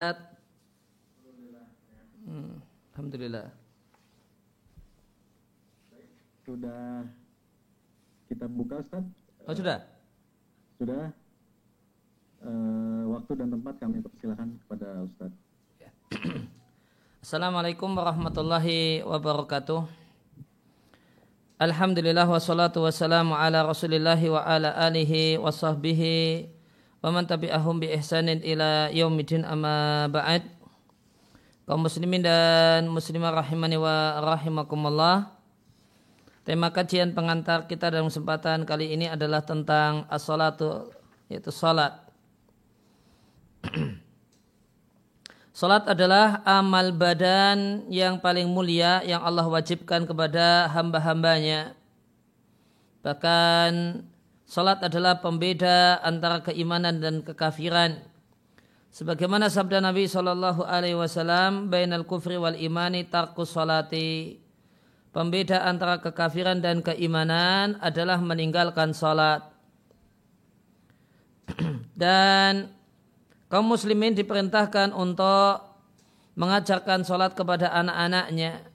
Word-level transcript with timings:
Hmm, 0.00 0.16
Alhamdulillah. 2.96 3.52
Sudah 6.40 7.04
kita 8.24 8.48
buka 8.48 8.80
Ustaz? 8.80 9.04
Oh 9.44 9.52
sudah? 9.52 9.84
Sudah. 10.80 11.12
Eh, 12.40 13.02
waktu 13.12 13.44
dan 13.44 13.52
tempat 13.52 13.76
kami 13.76 14.00
persilahkan 14.00 14.48
kepada 14.64 15.04
Ustaz. 15.04 15.32
Assalamualaikum 17.20 17.92
warahmatullahi 17.92 19.04
wabarakatuh. 19.04 19.84
Alhamdulillah 21.60 22.24
wassalatu 22.24 22.88
wassalamu 22.88 23.36
ala 23.36 23.68
rasulillahi 23.68 24.32
wa 24.32 24.48
ala 24.48 24.72
alihi 24.80 25.36
wa 25.36 25.52
sahbihi 25.52 26.59
wa 27.00 27.08
man 27.08 27.24
tabi'ahum 27.24 27.80
bi 27.80 27.92
ihsanin 27.96 28.44
ila 28.44 28.92
yaumidin 28.92 29.44
amma 29.44 30.08
ba'd. 30.12 30.44
Kaum 31.64 31.86
muslimin 31.86 32.24
dan 32.24 32.90
muslimah 32.90 33.30
rahimani 33.30 33.78
wa 33.78 34.20
rahimakumullah. 34.20 35.30
Tema 36.42 36.72
kajian 36.74 37.14
pengantar 37.14 37.70
kita 37.70 37.94
dalam 37.94 38.10
kesempatan 38.10 38.66
kali 38.66 38.90
ini 38.90 39.06
adalah 39.06 39.44
tentang 39.44 40.08
as-salatu 40.10 40.90
yaitu 41.30 41.54
salat. 41.54 41.94
Salat 45.60 45.84
adalah 45.92 46.40
amal 46.48 46.88
badan 46.96 47.84
yang 47.92 48.16
paling 48.16 48.48
mulia 48.48 49.04
yang 49.04 49.20
Allah 49.20 49.44
wajibkan 49.44 50.08
kepada 50.08 50.72
hamba-hambanya. 50.72 51.76
Bahkan 53.04 54.00
salat 54.50 54.82
adalah 54.82 55.22
pembeda 55.22 56.02
antara 56.02 56.42
keimanan 56.42 56.98
dan 56.98 57.22
kekafiran. 57.22 58.02
Sebagaimana 58.90 59.46
sabda 59.46 59.78
Nabi 59.78 60.10
Shallallahu 60.10 60.66
Alaihi 60.66 60.98
Wasallam, 60.98 61.70
"Bainal 61.70 62.02
kufri 62.02 62.34
wal 62.34 62.58
imani 62.58 63.06
tarkus 63.06 63.54
salati." 63.54 64.42
Pembeda 65.14 65.62
antara 65.62 66.02
kekafiran 66.02 66.58
dan 66.58 66.82
keimanan 66.82 67.78
adalah 67.78 68.18
meninggalkan 68.18 68.90
salat. 68.90 69.46
dan 71.98 72.70
kaum 73.50 73.66
muslimin 73.66 74.14
diperintahkan 74.14 74.94
untuk 74.94 75.66
mengajarkan 76.38 77.02
sholat 77.02 77.34
kepada 77.34 77.74
anak-anaknya. 77.74 78.66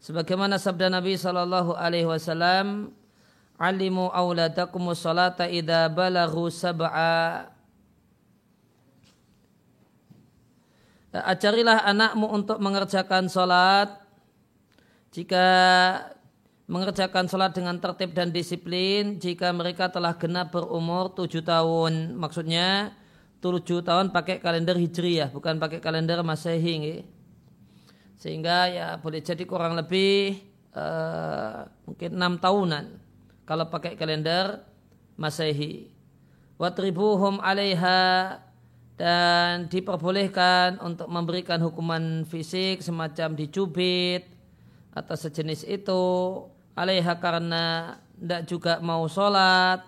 Sebagaimana 0.00 0.56
sabda 0.56 0.88
Nabi 0.88 1.16
Shallallahu 1.16 1.76
Alaihi 1.76 2.08
Wasallam, 2.08 2.96
alimu 3.60 4.08
auladakum 4.08 4.88
salata 4.96 5.44
idza 5.44 5.92
balaghu 5.92 6.48
sab'a. 6.48 7.52
Ajarilah 11.10 11.84
anakmu 11.84 12.24
untuk 12.32 12.62
mengerjakan 12.62 13.26
sholat 13.26 13.98
jika 15.10 15.46
mengerjakan 16.70 17.26
sholat 17.26 17.50
dengan 17.50 17.82
tertib 17.82 18.14
dan 18.14 18.30
disiplin 18.30 19.18
jika 19.18 19.50
mereka 19.50 19.90
telah 19.90 20.14
genap 20.14 20.54
berumur 20.54 21.10
tujuh 21.18 21.42
tahun. 21.42 22.14
Maksudnya 22.14 22.94
tujuh 23.42 23.82
tahun 23.82 24.14
pakai 24.14 24.38
kalender 24.38 24.78
hijriyah, 24.78 25.34
bukan 25.34 25.58
pakai 25.58 25.82
kalender 25.82 26.22
masehi. 26.22 27.02
Sehingga 28.14 28.70
ya 28.70 28.88
boleh 29.02 29.18
jadi 29.18 29.42
kurang 29.42 29.74
lebih 29.74 30.38
uh, 30.78 31.66
mungkin 31.90 32.10
enam 32.14 32.38
tahunan 32.38 32.99
kalau 33.50 33.66
pakai 33.66 33.98
kalender 33.98 34.62
masehi. 35.18 35.90
Watribuhum 36.54 37.42
alaiha 37.42 38.38
dan 38.94 39.66
diperbolehkan 39.66 40.78
untuk 40.78 41.10
memberikan 41.10 41.58
hukuman 41.58 42.22
fisik 42.30 42.78
semacam 42.78 43.34
dicubit 43.34 44.22
atau 44.94 45.18
sejenis 45.18 45.66
itu 45.66 46.02
alaiha 46.78 47.18
karena 47.18 47.96
tidak 48.14 48.42
juga 48.46 48.72
mau 48.78 49.10
sholat 49.10 49.82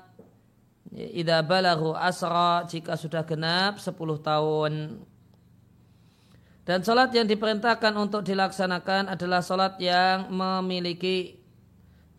Ida 0.92 1.40
balahu 1.40 1.96
asra 1.96 2.68
jika 2.68 3.00
sudah 3.00 3.24
genap 3.24 3.80
10 3.80 3.96
tahun. 4.20 5.00
Dan 6.68 6.78
sholat 6.84 7.16
yang 7.16 7.24
diperintahkan 7.24 7.96
untuk 7.96 8.20
dilaksanakan 8.28 9.08
adalah 9.08 9.40
sholat 9.40 9.80
yang 9.80 10.28
memiliki 10.28 11.41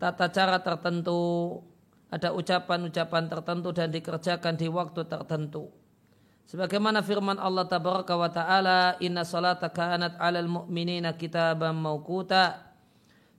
tata 0.04 0.28
cara 0.28 0.60
tertentu, 0.60 1.64
ada 2.12 2.36
ucapan-ucapan 2.36 3.24
tertentu 3.32 3.72
dan 3.72 3.88
dikerjakan 3.88 4.52
di 4.60 4.68
waktu 4.68 5.08
tertentu. 5.08 5.72
Sebagaimana 6.44 7.00
firman 7.00 7.40
Allah 7.40 7.64
tabaraka 7.64 8.12
wa 8.12 8.28
ta'ala, 8.28 9.00
Inna 9.00 9.24
salata 9.24 9.72
kanat 9.72 10.20
alal 10.20 10.44
mu'minina 10.44 11.16
kitaban 11.16 11.80
maukuta. 11.80 12.76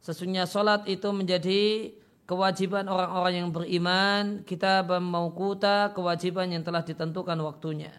Sesungguhnya 0.02 0.50
sholat 0.50 0.90
itu 0.90 1.06
menjadi 1.14 1.94
kewajiban 2.26 2.90
orang-orang 2.90 3.46
yang 3.46 3.50
beriman 3.54 4.42
kita 4.42 4.82
maukuta 4.98 5.94
kewajiban 5.94 6.50
yang 6.50 6.66
telah 6.66 6.82
ditentukan 6.82 7.38
waktunya. 7.46 7.94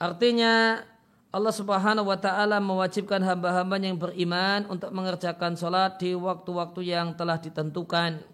Artinya 0.00 0.80
Allah 1.28 1.52
Subhanahu 1.52 2.08
wa 2.08 2.16
taala 2.16 2.56
mewajibkan 2.56 3.20
hamba-hamba 3.20 3.76
yang 3.76 4.00
beriman 4.00 4.64
untuk 4.72 4.88
mengerjakan 4.96 5.60
sholat 5.60 6.00
di 6.00 6.16
waktu-waktu 6.16 6.88
yang 6.88 7.12
telah 7.12 7.36
ditentukan. 7.36 8.24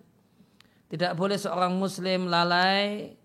Tidak 0.87 1.13
boleh 1.19 1.35
seorang 1.35 1.75
muslim 1.75 2.31
lalai 2.31 3.19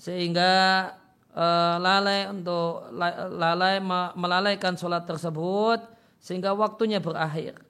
sehingga 0.00 0.88
uh, 1.36 1.76
lalai 1.76 2.32
untuk 2.32 2.88
lalai 3.36 3.84
melalaikan 4.16 4.80
sholat 4.80 5.04
tersebut 5.04 5.84
sehingga 6.16 6.56
waktunya 6.56 6.96
berakhir. 6.96 7.60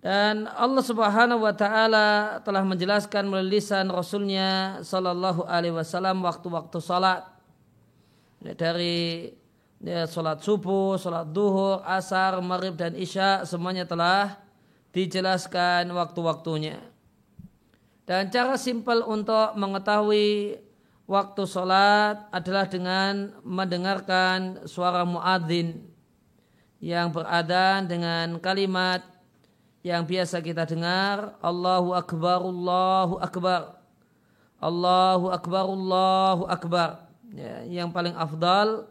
Dan 0.00 0.48
Allah 0.48 0.80
Subhanahu 0.80 1.44
wa 1.44 1.52
taala 1.52 2.40
telah 2.40 2.64
menjelaskan 2.64 3.28
melalui 3.28 3.60
lisan 3.60 3.92
Rasulnya 3.92 4.80
sallallahu 4.80 5.44
alaihi 5.44 5.76
wasallam 5.76 6.24
waktu-waktu 6.24 6.80
salat. 6.80 7.37
Dari 8.38 9.30
ya, 9.82 10.06
salat 10.06 10.42
subuh, 10.42 10.94
salat 10.98 11.30
duhur, 11.30 11.82
asar, 11.82 12.38
maghrib 12.38 12.78
dan 12.78 12.94
isya 12.94 13.42
semuanya 13.42 13.86
telah 13.86 14.38
dijelaskan 14.94 15.90
waktu-waktunya. 15.90 16.78
Dan 18.08 18.32
cara 18.32 18.56
simpel 18.56 19.04
untuk 19.04 19.52
mengetahui 19.58 20.56
waktu 21.04 21.42
salat 21.44 22.24
adalah 22.32 22.64
dengan 22.64 23.36
mendengarkan 23.44 24.64
suara 24.64 25.04
muadzin 25.04 25.88
yang 26.78 27.10
beradan 27.10 27.90
dengan 27.90 28.38
kalimat 28.38 29.02
yang 29.82 30.06
biasa 30.06 30.44
kita 30.44 30.68
dengar 30.68 31.34
Allahu 31.42 31.96
Akbar 31.96 32.38
Allahu 32.44 33.14
Akbar 33.18 33.62
Allahu 34.62 35.26
Akbar 35.32 35.64
Allahu 35.64 36.42
Akbar 36.46 37.07
ya, 37.32 37.64
yang 37.66 37.92
paling 37.92 38.16
afdal 38.16 38.88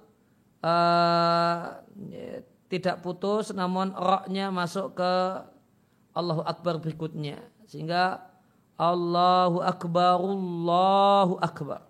uh, 0.62 1.82
ya, 2.10 2.44
tidak 2.68 3.00
putus 3.00 3.56
namun 3.56 3.96
roknya 3.96 4.52
masuk 4.52 5.00
ke 5.00 5.14
Allahu 6.18 6.42
Akbar 6.44 6.82
berikutnya. 6.82 7.38
Sehingga 7.70 8.26
Allahu 8.78 9.62
Akbar 9.62 10.18
Allahu 10.18 11.38
Akbar. 11.38 11.86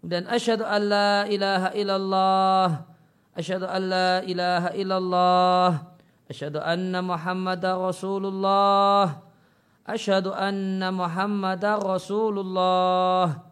Dan 0.00 0.24
asyhadu 0.30 0.64
an 0.64 0.88
ilaha 1.28 1.76
illallah 1.76 2.68
asyhadu 3.36 3.68
an 3.68 3.84
ilaha 4.24 4.72
illallah 4.72 5.70
asyhadu 6.24 6.56
anna 6.64 7.04
muhammadar 7.04 7.76
rasulullah 7.76 9.20
asyhadu 9.84 10.32
anna 10.32 10.88
muhammadar 10.88 11.84
rasulullah. 11.84 13.49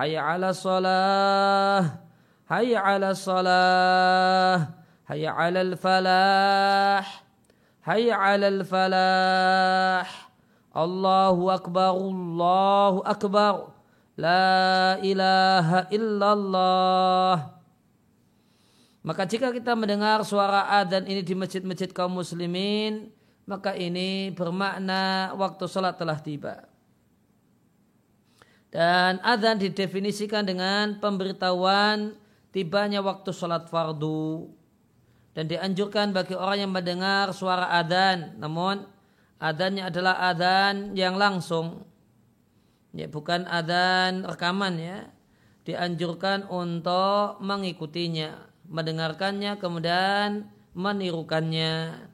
Hayya 0.00 0.32
ala 0.32 0.56
salah. 0.56 2.00
Hayya 2.48 2.80
ala 2.80 3.12
salah. 3.12 4.72
Hayya 5.04 5.36
ala 5.36 5.60
al-falah. 5.60 7.04
Hayya 7.84 8.16
ala 8.16 8.48
al-falah. 8.48 10.08
Allahu 10.72 11.52
akbar, 11.52 11.92
Allahu 12.00 13.04
akbar. 13.04 13.76
La 14.16 14.96
ilaha 15.04 15.84
illallah. 15.92 17.60
Maka 19.04 19.28
jika 19.28 19.52
kita 19.52 19.76
mendengar 19.76 20.24
suara 20.24 20.80
adzan 20.80 21.04
ini 21.12 21.20
di 21.20 21.36
masjid-masjid 21.36 21.92
kaum 21.92 22.16
muslimin, 22.16 23.12
maka 23.44 23.76
ini 23.76 24.32
bermakna 24.32 25.36
waktu 25.36 25.68
salat 25.68 26.00
telah 26.00 26.16
tiba. 26.16 26.69
Dan 28.70 29.18
adzan 29.26 29.58
didefinisikan 29.58 30.46
dengan 30.46 31.02
pemberitahuan 31.02 32.14
tibanya 32.54 33.02
waktu 33.02 33.34
sholat 33.34 33.66
fardu. 33.66 34.46
Dan 35.34 35.50
dianjurkan 35.50 36.14
bagi 36.14 36.38
orang 36.38 36.66
yang 36.66 36.72
mendengar 36.74 37.34
suara 37.34 37.70
adzan, 37.82 38.38
namun 38.38 38.86
adzannya 39.42 39.90
adalah 39.90 40.22
adzan 40.30 40.94
yang 40.94 41.18
langsung. 41.18 41.82
Ya, 42.94 43.06
bukan 43.06 43.46
adzan 43.46 44.26
rekaman 44.26 44.74
ya 44.78 45.06
dianjurkan 45.62 46.50
untuk 46.50 47.38
mengikutinya, 47.38 48.50
mendengarkannya 48.66 49.54
kemudian 49.58 50.50
menirukannya. 50.74 52.06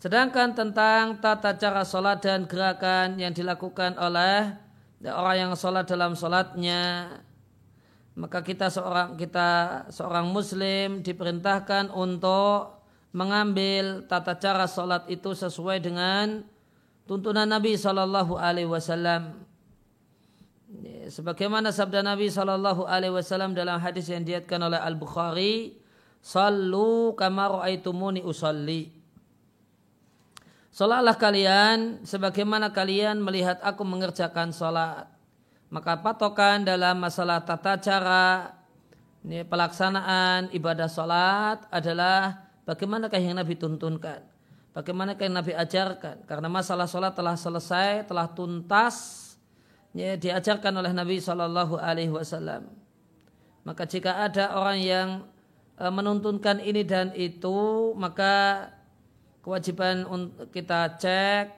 Sedangkan 0.00 0.52
tentang 0.52 1.20
tata 1.20 1.56
cara 1.56 1.82
sholat 1.84 2.20
dan 2.20 2.44
gerakan 2.44 3.16
yang 3.20 3.32
dilakukan 3.32 3.96
oleh 3.96 4.65
orang 5.04 5.36
yang 5.36 5.52
sholat 5.52 5.84
dalam 5.84 6.16
sholatnya, 6.16 7.12
maka 8.16 8.40
kita 8.40 8.72
seorang 8.72 9.20
kita 9.20 9.84
seorang 9.92 10.32
muslim 10.32 11.04
diperintahkan 11.04 11.92
untuk 11.92 12.80
mengambil 13.12 14.08
tata 14.08 14.36
cara 14.40 14.64
sholat 14.64 15.04
itu 15.12 15.36
sesuai 15.36 15.84
dengan 15.84 16.40
tuntunan 17.04 17.44
Nabi 17.44 17.76
Shallallahu 17.76 18.40
Alaihi 18.40 18.72
Wasallam. 18.72 19.44
Sebagaimana 21.12 21.70
sabda 21.70 22.00
Nabi 22.00 22.32
Shallallahu 22.32 22.88
Alaihi 22.88 23.12
Wasallam 23.12 23.52
dalam 23.52 23.76
hadis 23.78 24.08
yang 24.08 24.24
diatkan 24.24 24.64
oleh 24.64 24.80
Al 24.80 24.96
Bukhari, 24.96 25.76
"Sallu 26.24 27.12
kama 27.14 27.52
usalli." 28.24 28.95
Salatlah 30.76 31.16
kalian 31.16 32.04
sebagaimana 32.04 32.68
kalian 32.68 33.24
melihat 33.24 33.56
aku 33.64 33.80
mengerjakan 33.80 34.52
salat. 34.52 35.08
Maka 35.72 35.96
patokan 36.04 36.68
dalam 36.68 37.00
masalah 37.00 37.40
tata 37.40 37.80
cara 37.80 38.52
ini 39.24 39.40
pelaksanaan 39.40 40.52
ibadah 40.52 40.84
salat 40.84 41.64
adalah 41.72 42.44
bagaimanakah 42.68 43.16
yang 43.16 43.40
Nabi 43.40 43.56
tuntunkan. 43.56 44.20
Bagaimanakah 44.76 45.24
yang 45.24 45.40
Nabi 45.40 45.56
ajarkan. 45.56 46.28
Karena 46.28 46.52
masalah 46.52 46.84
salat 46.84 47.16
telah 47.16 47.40
selesai, 47.40 48.04
telah 48.04 48.28
tuntas 48.28 49.32
ya, 49.96 50.12
diajarkan 50.20 50.76
oleh 50.76 50.92
Nabi 50.92 51.24
Shallallahu 51.24 51.80
Alaihi 51.80 52.12
Wasallam. 52.12 52.68
Maka 53.64 53.88
jika 53.88 54.28
ada 54.28 54.52
orang 54.52 54.84
yang 54.84 55.08
uh, 55.80 55.88
menuntunkan 55.88 56.60
ini 56.60 56.84
dan 56.84 57.16
itu, 57.16 57.96
maka 57.96 58.75
kewajiban 59.46 60.02
untuk 60.10 60.50
kita 60.50 60.98
cek 60.98 61.54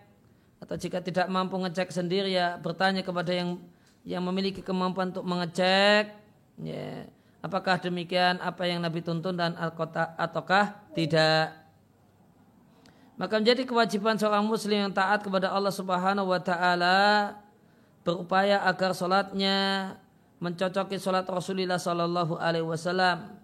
atau 0.61 0.77
jika 0.77 1.01
tidak 1.01 1.25
mampu 1.33 1.57
ngecek 1.57 1.89
sendiri 1.89 2.37
ya 2.37 2.61
bertanya 2.61 3.01
kepada 3.01 3.33
yang 3.33 3.57
yang 4.05 4.21
memiliki 4.21 4.61
kemampuan 4.61 5.09
untuk 5.09 5.25
mengecek 5.25 6.13
ya. 6.61 7.09
Apakah 7.39 7.79
demikian 7.79 8.43
apa 8.43 8.67
yang 8.67 8.83
Nabi 8.83 8.99
tuntun 8.99 9.39
dan 9.39 9.55
ataukah 10.19 10.91
tidak? 10.91 11.55
Maka 13.15 13.39
menjadi 13.39 13.63
kewajiban 13.63 14.19
seorang 14.19 14.43
muslim 14.43 14.91
yang 14.91 14.95
taat 14.95 15.23
kepada 15.23 15.55
Allah 15.55 15.71
Subhanahu 15.71 16.35
wa 16.35 16.43
taala 16.43 17.39
berupaya 18.03 18.59
agar 18.67 18.91
solatnya 18.91 19.95
mencocoki 20.43 20.99
solat 20.99 21.31
Rasulullah 21.31 21.79
Sallallahu 21.79 22.43
alaihi 22.43 22.67
wasallam 22.67 23.39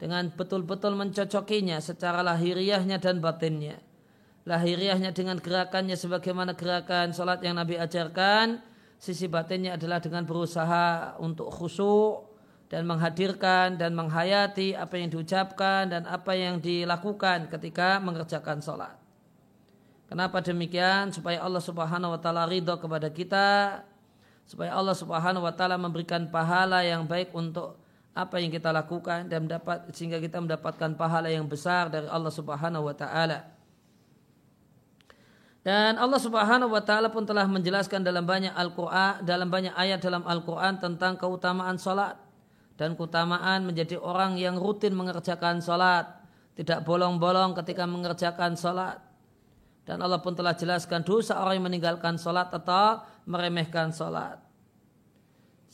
dengan 0.00 0.32
betul-betul 0.32 0.96
mencocokinya 0.96 1.76
secara 1.84 2.24
lahiriahnya 2.24 2.96
dan 2.96 3.20
batinnya. 3.20 3.76
Lahiriahnya 4.48 5.12
dengan 5.12 5.36
gerakannya 5.36 5.92
sebagaimana 5.92 6.56
gerakan 6.56 7.12
sholat 7.12 7.44
yang 7.44 7.60
Nabi 7.60 7.76
ajarkan. 7.76 8.64
Sisi 8.96 9.28
batinnya 9.28 9.76
adalah 9.76 10.00
dengan 10.00 10.24
berusaha 10.24 11.16
untuk 11.20 11.52
khusyuk 11.52 12.32
dan 12.72 12.88
menghadirkan 12.88 13.76
dan 13.76 13.92
menghayati 13.96 14.76
apa 14.76 14.96
yang 14.96 15.08
diucapkan 15.12 15.88
dan 15.88 16.08
apa 16.08 16.32
yang 16.36 16.60
dilakukan 16.60 17.48
ketika 17.52 18.00
mengerjakan 18.00 18.60
sholat. 18.64 18.96
Kenapa 20.08 20.40
demikian? 20.44 21.12
Supaya 21.12 21.44
Allah 21.44 21.62
subhanahu 21.62 22.16
wa 22.16 22.20
ta'ala 22.20 22.44
ridho 22.48 22.76
kepada 22.76 23.08
kita. 23.12 23.80
Supaya 24.44 24.74
Allah 24.74 24.96
subhanahu 24.96 25.46
wa 25.46 25.54
ta'ala 25.54 25.78
memberikan 25.78 26.26
pahala 26.28 26.82
yang 26.82 27.06
baik 27.06 27.30
untuk 27.32 27.79
apa 28.10 28.42
yang 28.42 28.50
kita 28.50 28.74
lakukan 28.74 29.30
dan 29.30 29.46
mendapat 29.46 29.86
sehingga 29.94 30.18
kita 30.18 30.42
mendapatkan 30.42 30.98
pahala 30.98 31.30
yang 31.30 31.46
besar 31.46 31.86
dari 31.88 32.10
Allah 32.10 32.32
Subhanahu 32.34 32.90
wa 32.90 32.94
taala. 32.94 33.46
Dan 35.60 36.00
Allah 36.00 36.18
Subhanahu 36.18 36.72
wa 36.72 36.82
taala 36.82 37.12
pun 37.12 37.22
telah 37.22 37.44
menjelaskan 37.44 38.00
dalam 38.00 38.24
banyak 38.24 38.50
Al-Qur'an 38.56 39.22
dalam 39.22 39.52
banyak 39.52 39.76
ayat 39.76 40.00
dalam 40.00 40.24
Al-Qur'an 40.24 40.80
tentang 40.80 41.20
keutamaan 41.20 41.76
salat 41.76 42.16
dan 42.80 42.96
keutamaan 42.96 43.68
menjadi 43.68 44.00
orang 44.00 44.40
yang 44.40 44.56
rutin 44.56 44.96
mengerjakan 44.96 45.60
salat, 45.60 46.08
tidak 46.56 46.80
bolong-bolong 46.88 47.52
ketika 47.60 47.84
mengerjakan 47.84 48.56
salat. 48.56 48.96
Dan 49.84 50.00
Allah 50.00 50.16
pun 50.24 50.32
telah 50.32 50.56
jelaskan 50.56 51.04
dosa 51.04 51.36
orang 51.44 51.60
yang 51.60 51.66
meninggalkan 51.68 52.16
salat 52.16 52.48
atau 52.48 53.04
meremehkan 53.28 53.92
salat. 53.92 54.40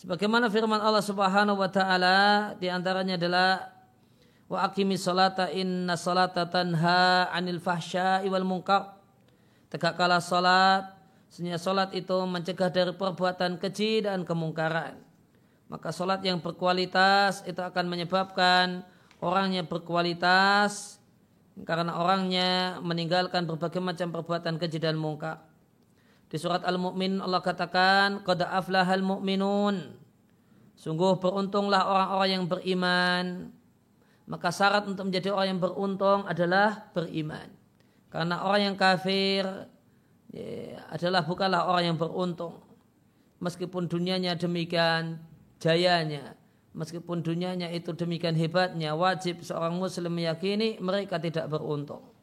Sebagaimana 0.07 0.47
firman 0.47 0.79
Allah 0.79 1.03
Subhanahu 1.03 1.59
wa 1.59 1.67
taala 1.67 2.55
di 2.63 2.71
antaranya 2.71 3.19
adalah 3.19 3.75
wa 4.47 4.63
aqimi 4.63 4.95
salata 4.95 5.51
inna 5.51 5.99
salata 5.99 6.47
tanha 6.47 7.27
'anil 7.35 7.59
fahsya'i 7.59 8.31
wal 8.31 8.47
munkar. 8.47 9.03
Tegakkanlah 9.67 10.23
salat, 10.23 10.95
sesungguhnya 11.27 11.59
salat 11.59 11.91
itu 11.91 12.15
mencegah 12.23 12.71
dari 12.71 12.95
perbuatan 12.95 13.59
keji 13.59 14.07
dan 14.07 14.23
kemungkaran. 14.23 14.95
Maka 15.67 15.91
salat 15.91 16.23
yang 16.23 16.39
berkualitas 16.39 17.43
itu 17.43 17.59
akan 17.59 17.91
menyebabkan 17.91 18.87
orangnya 19.19 19.67
berkualitas 19.67 21.03
karena 21.67 21.99
orangnya 21.99 22.79
meninggalkan 22.79 23.43
berbagai 23.43 23.83
macam 23.83 24.15
perbuatan 24.15 24.55
keji 24.55 24.79
dan 24.79 24.95
mungkar. 24.95 25.43
Di 26.27 26.37
surat 26.43 26.67
Al-Mu'min 26.67 27.23
Allah 27.23 27.39
katakan, 27.39 28.27
Qad 28.27 28.43
aflahal 28.43 29.03
mu'minun. 29.03 29.95
Sungguh 30.75 31.23
beruntunglah 31.23 31.87
orang-orang 31.87 32.31
yang 32.31 32.45
beriman. 32.51 33.55
Maka 34.27 34.51
syarat 34.51 34.85
untuk 34.91 35.07
menjadi 35.07 35.31
orang 35.31 35.57
yang 35.57 35.61
beruntung 35.63 36.27
adalah 36.27 36.91
beriman. 36.91 37.47
Karena 38.11 38.43
orang 38.43 38.73
yang 38.73 38.77
kafir 38.77 39.47
ya, 40.35 40.83
adalah 40.91 41.23
bukanlah 41.23 41.71
orang 41.71 41.95
yang 41.95 41.99
beruntung. 41.99 42.59
Meskipun 43.39 43.87
dunianya 43.87 44.35
demikian 44.35 45.23
jayanya, 45.63 46.35
meskipun 46.75 47.23
dunianya 47.23 47.71
itu 47.71 47.95
demikian 47.95 48.35
hebatnya, 48.35 48.99
wajib 48.99 49.45
seorang 49.47 49.79
muslim 49.79 50.11
meyakini 50.11 50.81
mereka 50.83 51.23
tidak 51.23 51.47
beruntung. 51.47 52.16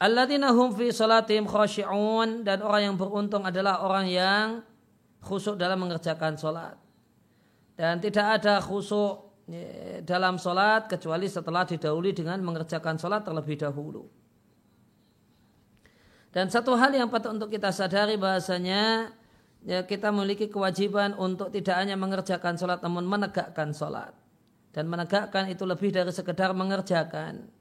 Alladzina 0.00 0.56
hum 0.56 0.72
fi 0.72 0.88
salatihim 0.88 1.44
khashi'un 1.44 2.40
dan 2.40 2.64
orang 2.64 2.82
yang 2.88 2.96
beruntung 2.96 3.44
adalah 3.44 3.84
orang 3.84 4.08
yang 4.08 4.46
khusyuk 5.20 5.60
dalam 5.60 5.76
mengerjakan 5.76 6.40
salat. 6.40 6.80
Dan 7.76 8.00
tidak 8.00 8.40
ada 8.40 8.64
khusyuk 8.64 9.28
dalam 10.08 10.40
salat 10.40 10.88
kecuali 10.88 11.28
setelah 11.28 11.68
didahului 11.68 12.16
dengan 12.16 12.40
mengerjakan 12.40 12.96
salat 12.96 13.28
terlebih 13.28 13.60
dahulu. 13.60 14.08
Dan 16.30 16.48
satu 16.48 16.78
hal 16.78 16.94
yang 16.94 17.12
patut 17.12 17.34
untuk 17.34 17.50
kita 17.50 17.68
sadari 17.74 18.14
bahasanya 18.14 19.12
ya 19.66 19.82
kita 19.82 20.14
memiliki 20.14 20.46
kewajiban 20.46 21.12
untuk 21.18 21.50
tidak 21.52 21.76
hanya 21.76 21.98
mengerjakan 21.98 22.56
salat 22.56 22.80
namun 22.80 23.04
menegakkan 23.04 23.76
salat. 23.76 24.16
Dan 24.70 24.86
menegakkan 24.86 25.50
itu 25.50 25.66
lebih 25.66 25.90
dari 25.92 26.14
sekedar 26.14 26.54
mengerjakan. 26.54 27.59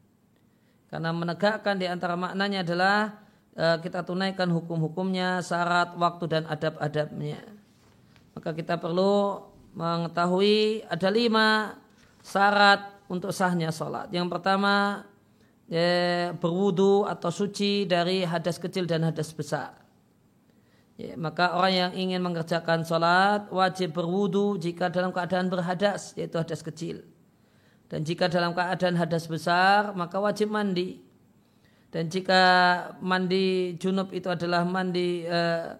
Karena 0.90 1.14
menegakkan 1.14 1.78
di 1.78 1.86
antara 1.86 2.18
maknanya 2.18 2.66
adalah 2.66 2.98
e, 3.54 3.66
kita 3.86 4.02
tunaikan 4.02 4.50
hukum-hukumnya, 4.50 5.46
syarat, 5.46 5.94
waktu 5.94 6.26
dan 6.26 6.44
adab-adabnya. 6.50 7.46
Maka 8.34 8.58
kita 8.58 8.82
perlu 8.82 9.46
mengetahui 9.78 10.82
ada 10.90 11.10
lima 11.14 11.78
syarat 12.26 13.06
untuk 13.06 13.30
sahnya 13.30 13.70
sholat. 13.70 14.10
Yang 14.10 14.34
pertama 14.34 15.06
ya, 15.70 16.34
berwudu 16.34 17.06
atau 17.06 17.30
suci 17.30 17.86
dari 17.86 18.26
hadas 18.26 18.58
kecil 18.58 18.90
dan 18.90 19.06
hadas 19.06 19.30
besar. 19.34 19.78
Ya, 21.00 21.16
maka 21.16 21.56
orang 21.56 21.74
yang 21.74 21.92
ingin 21.96 22.20
mengerjakan 22.20 22.84
sholat 22.84 23.48
wajib 23.54 23.96
berwudu 23.96 24.60
jika 24.60 24.92
dalam 24.92 25.16
keadaan 25.16 25.48
berhadas, 25.48 26.12
yaitu 26.20 26.36
hadas 26.36 26.60
kecil. 26.60 27.06
Dan 27.90 28.06
jika 28.06 28.30
dalam 28.30 28.54
keadaan 28.54 28.94
hadas 28.94 29.26
besar, 29.26 29.98
maka 29.98 30.22
wajib 30.22 30.54
mandi. 30.54 31.02
Dan 31.90 32.06
jika 32.06 32.42
mandi 33.02 33.74
junub 33.82 34.14
itu 34.14 34.30
adalah 34.30 34.62
mandi 34.62 35.26
uh, 35.26 35.74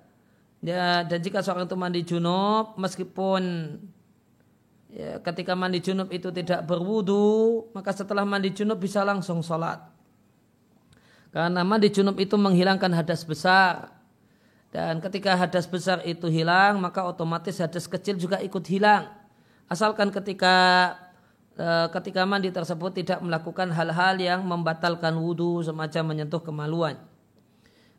ya 0.66 1.06
dan 1.06 1.22
jika 1.22 1.46
seorang 1.46 1.70
itu 1.70 1.78
mandi 1.78 2.02
junub 2.02 2.74
meskipun 2.82 3.42
ya, 4.90 5.22
ketika 5.22 5.54
mandi 5.54 5.78
junub 5.86 6.10
itu 6.10 6.34
tidak 6.34 6.66
berwudu, 6.66 7.70
maka 7.78 7.94
setelah 7.94 8.26
mandi 8.26 8.50
junub 8.58 8.82
bisa 8.82 9.06
langsung 9.06 9.46
sholat. 9.46 9.78
Karena 11.30 11.62
mandi 11.62 11.94
junub 11.94 12.18
itu 12.18 12.34
menghilangkan 12.42 12.90
hadas 12.90 13.22
besar. 13.22 13.94
Dan 14.74 15.02
ketika 15.06 15.38
hadas 15.38 15.70
besar 15.70 16.02
itu 16.10 16.26
hilang, 16.26 16.82
maka 16.82 17.06
otomatis 17.06 17.62
hadas 17.62 17.86
kecil 17.86 18.18
juga 18.18 18.42
ikut 18.42 18.66
hilang. 18.66 19.14
Asalkan 19.70 20.10
ketika 20.10 20.58
Eh, 21.09 21.09
ketika 21.92 22.24
mandi 22.24 22.56
tersebut 22.56 23.04
tidak 23.04 23.20
melakukan 23.20 23.68
hal-hal 23.76 24.16
yang 24.16 24.48
membatalkan 24.48 25.20
wudhu 25.20 25.60
semacam 25.60 26.16
menyentuh 26.16 26.40
kemaluan. 26.40 26.96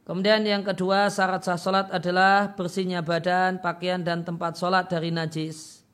Kemudian 0.09 0.43
yang 0.43 0.65
kedua 0.65 1.13
syarat 1.13 1.45
sah 1.45 1.61
sholat 1.61 1.93
adalah 1.93 2.57
bersihnya 2.57 3.05
badan, 3.05 3.61
pakaian 3.61 4.01
dan 4.01 4.25
tempat 4.25 4.57
sholat 4.57 4.89
dari 4.89 5.13
najis. 5.13 5.85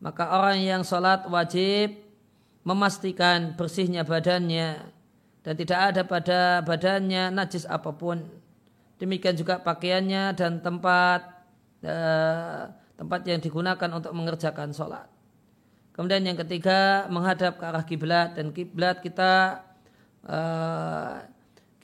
Maka 0.00 0.34
orang 0.34 0.58
yang 0.64 0.82
sholat 0.82 1.28
wajib 1.28 2.00
memastikan 2.64 3.54
bersihnya 3.54 4.02
badannya 4.08 4.82
dan 5.44 5.54
tidak 5.54 5.78
ada 5.78 6.02
pada 6.08 6.40
badannya 6.64 7.28
najis 7.28 7.68
apa 7.68 7.92
pun. 7.92 8.24
Demikian 8.96 9.36
juga 9.36 9.60
pakaiannya 9.60 10.32
dan 10.32 10.64
tempat 10.64 11.20
eh, 11.84 12.72
tempat 12.96 13.20
yang 13.28 13.38
digunakan 13.38 13.90
untuk 13.92 14.16
mengerjakan 14.16 14.72
sholat. 14.72 15.11
Kemudian 15.92 16.24
yang 16.24 16.38
ketiga 16.40 17.04
menghadap 17.12 17.60
ke 17.60 17.64
arah 17.68 17.84
kiblat 17.84 18.32
dan 18.32 18.48
kiblat 18.48 19.04
kita 19.04 19.60
uh, 20.24 21.20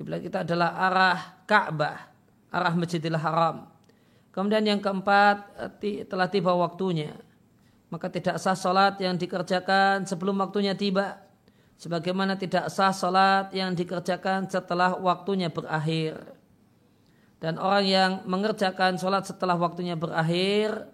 kiblat 0.00 0.24
kita 0.24 0.48
adalah 0.48 0.72
arah 0.80 1.18
Ka'bah, 1.44 2.08
arah 2.48 2.72
Masjidil 2.72 3.20
Haram. 3.20 3.68
Kemudian 4.32 4.64
yang 4.64 4.80
keempat 4.80 5.50
telah 6.08 6.28
tiba 6.30 6.54
waktunya. 6.54 7.16
Maka 7.88 8.12
tidak 8.12 8.36
sah 8.36 8.54
salat 8.54 9.00
yang 9.00 9.16
dikerjakan 9.16 10.04
sebelum 10.04 10.38
waktunya 10.38 10.76
tiba. 10.76 11.24
Sebagaimana 11.80 12.36
tidak 12.36 12.68
sah 12.70 12.92
salat 12.92 13.50
yang 13.50 13.72
dikerjakan 13.72 14.46
setelah 14.46 14.94
waktunya 14.94 15.50
berakhir. 15.50 16.20
Dan 17.42 17.56
orang 17.58 17.84
yang 17.86 18.12
mengerjakan 18.26 18.98
salat 18.98 19.26
setelah 19.26 19.54
waktunya 19.54 19.94
berakhir, 19.94 20.90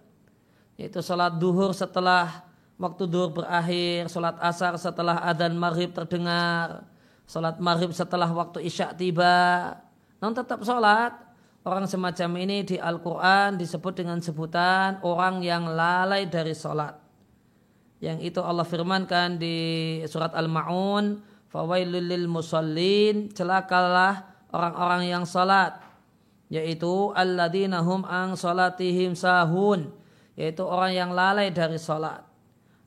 yaitu 0.76 1.00
salat 1.00 1.36
duhur 1.40 1.72
setelah 1.72 2.44
waktu 2.78 3.06
duhur 3.06 3.30
berakhir, 3.30 4.10
sholat 4.10 4.38
asar 4.42 4.74
setelah 4.78 5.22
adzan 5.22 5.54
maghrib 5.54 5.94
terdengar, 5.94 6.86
sholat 7.26 7.58
maghrib 7.62 7.94
setelah 7.94 8.28
waktu 8.30 8.66
isya 8.66 8.94
tiba. 8.94 9.78
Namun 10.18 10.34
tetap 10.34 10.62
sholat, 10.66 11.14
orang 11.62 11.86
semacam 11.86 12.30
ini 12.42 12.66
di 12.66 12.76
Al-Quran 12.80 13.60
disebut 13.60 13.94
dengan 13.94 14.18
sebutan 14.18 14.98
orang 15.06 15.44
yang 15.44 15.70
lalai 15.70 16.26
dari 16.26 16.54
sholat. 16.56 16.98
Yang 18.02 18.34
itu 18.34 18.40
Allah 18.44 18.66
firmankan 18.68 19.40
di 19.40 19.56
surat 20.10 20.34
Al-Ma'un, 20.36 21.24
fawailul 21.48 22.04
lil 22.04 22.26
musallin, 22.28 23.32
celakalah 23.32 24.28
orang-orang 24.52 25.08
yang 25.08 25.24
sholat. 25.24 25.80
Yaitu 26.52 27.10
alladzina 27.16 27.80
hum 27.80 28.04
ang 28.04 28.36
sholatihim 28.36 29.16
sahun. 29.16 29.88
Yaitu 30.36 30.60
orang 30.66 30.92
yang 30.92 31.10
lalai 31.16 31.48
dari 31.48 31.80
sholat 31.80 32.33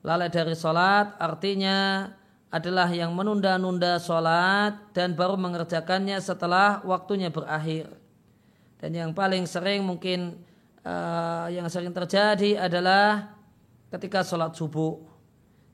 lalai 0.08 0.32
dari 0.32 0.56
sholat 0.56 1.20
artinya 1.20 2.08
adalah 2.48 2.88
yang 2.88 3.12
menunda-nunda 3.12 4.00
sholat 4.00 4.96
dan 4.96 5.12
baru 5.12 5.36
mengerjakannya 5.36 6.16
setelah 6.16 6.80
waktunya 6.80 7.28
berakhir. 7.28 7.92
Dan 8.80 8.96
yang 8.96 9.10
paling 9.12 9.44
sering 9.44 9.84
mungkin 9.84 10.40
uh, 10.80 11.52
yang 11.52 11.68
sering 11.68 11.92
terjadi 11.92 12.56
adalah 12.56 13.36
ketika 13.92 14.24
sholat 14.24 14.56
subuh. 14.56 14.96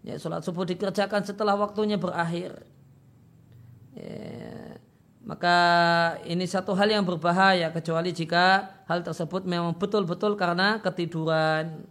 Ya, 0.03 0.19
sholat 0.19 0.43
subuh 0.43 0.67
dikerjakan 0.67 1.23
setelah 1.23 1.55
waktunya 1.55 1.95
berakhir. 1.95 2.59
Ya, 3.95 4.83
maka 5.23 5.59
ini 6.27 6.43
satu 6.45 6.75
hal 6.75 6.91
yang 6.91 7.07
berbahaya 7.07 7.71
kecuali 7.71 8.11
jika 8.11 8.67
hal 8.91 9.07
tersebut 9.07 9.47
memang 9.47 9.79
betul-betul 9.79 10.35
karena 10.35 10.83
ketiduran. 10.83 11.87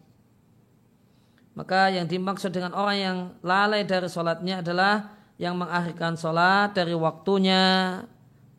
Maka 1.53 1.93
yang 1.93 2.09
dimaksud 2.09 2.49
dengan 2.49 2.73
orang 2.73 2.97
yang 2.97 3.17
lalai 3.45 3.85
dari 3.85 4.09
sholatnya 4.09 4.65
adalah 4.65 5.13
yang 5.37 5.53
mengakhirkan 5.57 6.17
sholat 6.17 6.73
dari 6.73 6.97
waktunya 6.97 8.01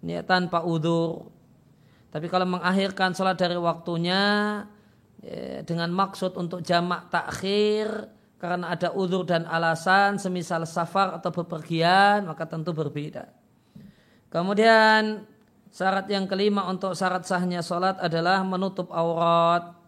ya, 0.03 0.23
tanpa 0.23 0.63
udur. 0.63 1.31
Tapi 2.15 2.31
kalau 2.31 2.47
mengakhirkan 2.47 3.11
sholat 3.15 3.35
dari 3.35 3.59
waktunya 3.59 4.23
ya, 5.19 5.67
dengan 5.67 5.91
maksud 5.91 6.39
untuk 6.39 6.63
jamak 6.63 7.11
takhir 7.11 8.11
karena 8.39 8.77
ada 8.77 8.93
udur 8.95 9.25
dan 9.25 9.49
alasan 9.49 10.21
semisal 10.21 10.63
safar 10.69 11.17
atau 11.19 11.35
bepergian 11.35 12.31
maka 12.31 12.47
tentu 12.47 12.71
berbeda. 12.71 13.27
Kemudian 14.31 15.27
syarat 15.75 16.07
yang 16.11 16.31
kelima 16.31 16.67
untuk 16.71 16.95
syarat 16.95 17.27
sahnya 17.27 17.59
sholat 17.63 17.99
adalah 17.99 18.47
menutup 18.47 18.91
aurat. 18.95 19.84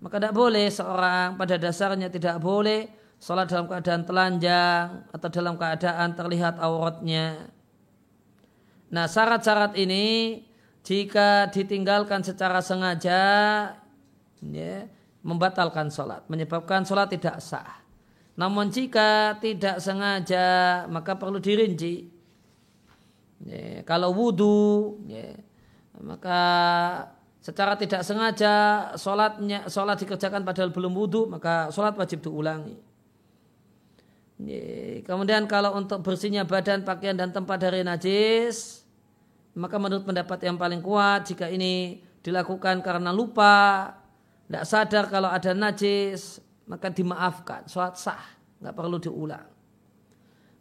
Maka 0.00 0.20
tidak 0.20 0.36
boleh 0.36 0.68
seorang 0.68 1.40
pada 1.40 1.56
dasarnya 1.56 2.12
tidak 2.12 2.36
boleh 2.40 2.84
sholat 3.16 3.48
dalam 3.48 3.64
keadaan 3.64 4.02
telanjang 4.04 4.84
atau 5.08 5.28
dalam 5.32 5.56
keadaan 5.56 6.12
terlihat 6.12 6.60
auratnya. 6.60 7.48
Nah 8.92 9.08
syarat-syarat 9.08 9.74
ini 9.80 10.44
jika 10.86 11.50
ditinggalkan 11.50 12.22
secara 12.22 12.60
sengaja 12.62 13.22
ya, 14.44 14.74
membatalkan 15.24 15.90
sholat, 15.90 16.28
menyebabkan 16.28 16.84
sholat 16.86 17.10
tidak 17.10 17.40
sah. 17.42 17.82
Namun 18.36 18.68
jika 18.68 19.40
tidak 19.40 19.80
sengaja 19.80 20.84
maka 20.92 21.16
perlu 21.16 21.40
dirinci. 21.40 22.12
Ya, 23.44 23.84
kalau 23.84 24.16
wudhu, 24.16 24.96
ya, 25.08 25.36
maka 26.00 26.40
secara 27.46 27.78
tidak 27.78 28.02
sengaja 28.02 28.54
sholatnya 28.98 29.70
sholat 29.70 30.02
dikerjakan 30.02 30.42
padahal 30.42 30.74
belum 30.74 30.90
wudhu 30.90 31.30
maka 31.30 31.70
sholat 31.70 31.94
wajib 31.94 32.26
diulangi. 32.26 32.74
Kemudian 35.06 35.46
kalau 35.46 35.78
untuk 35.78 36.02
bersihnya 36.02 36.44
badan, 36.44 36.84
pakaian 36.84 37.16
dan 37.16 37.32
tempat 37.32 37.56
dari 37.56 37.80
najis, 37.80 38.84
maka 39.56 39.80
menurut 39.80 40.04
pendapat 40.04 40.44
yang 40.44 40.60
paling 40.60 40.84
kuat 40.84 41.24
jika 41.24 41.48
ini 41.48 42.04
dilakukan 42.20 42.84
karena 42.84 43.14
lupa, 43.14 43.94
tidak 44.44 44.64
sadar 44.68 45.04
kalau 45.08 45.32
ada 45.32 45.56
najis, 45.56 46.42
maka 46.68 46.92
dimaafkan, 46.92 47.64
sholat 47.64 47.96
sah, 47.96 48.20
nggak 48.60 48.74
perlu 48.76 49.00
diulang. 49.00 49.48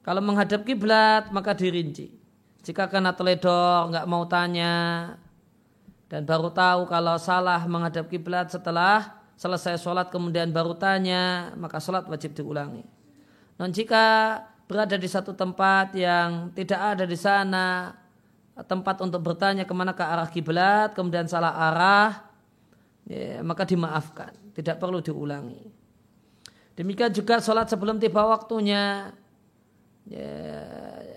Kalau 0.05 0.21
menghadap 0.21 0.61
kiblat 0.63 1.33
maka 1.33 1.57
dirinci. 1.57 2.13
Jika 2.63 2.87
karena 2.87 3.11
teledor 3.11 3.91
nggak 3.91 4.05
mau 4.07 4.23
tanya, 4.29 4.73
dan 6.05 6.21
baru 6.21 6.53
tahu 6.53 6.85
kalau 6.85 7.17
salah 7.17 7.65
menghadap 7.65 8.05
kiblat 8.05 8.53
setelah 8.53 9.17
selesai 9.35 9.81
sholat 9.81 10.13
kemudian 10.13 10.53
baru 10.53 10.77
tanya 10.77 11.51
maka 11.57 11.81
sholat 11.81 12.05
wajib 12.05 12.37
diulangi. 12.37 12.85
Dan 13.55 13.71
jika 13.71 14.39
berada 14.67 14.95
di 14.95 15.07
satu 15.09 15.33
tempat 15.33 15.95
yang 15.97 16.51
tidak 16.53 16.79
ada 16.95 17.03
di 17.07 17.17
sana 17.17 17.95
tempat 18.63 19.03
untuk 19.03 19.19
bertanya 19.19 19.67
ke 19.67 19.73
mana 19.75 19.91
ke 19.91 20.03
arah 20.05 20.29
kiblat 20.31 20.95
kemudian 20.95 21.27
salah 21.27 21.51
arah 21.51 22.11
ya, 23.03 23.43
maka 23.43 23.67
dimaafkan 23.67 24.31
tidak 24.55 24.79
perlu 24.79 25.03
diulangi. 25.03 25.73
Demikian 26.75 27.11
juga 27.11 27.39
sholat 27.39 27.71
sebelum 27.71 27.99
tiba 27.99 28.23
waktunya 28.23 29.11
ya, 30.07 30.31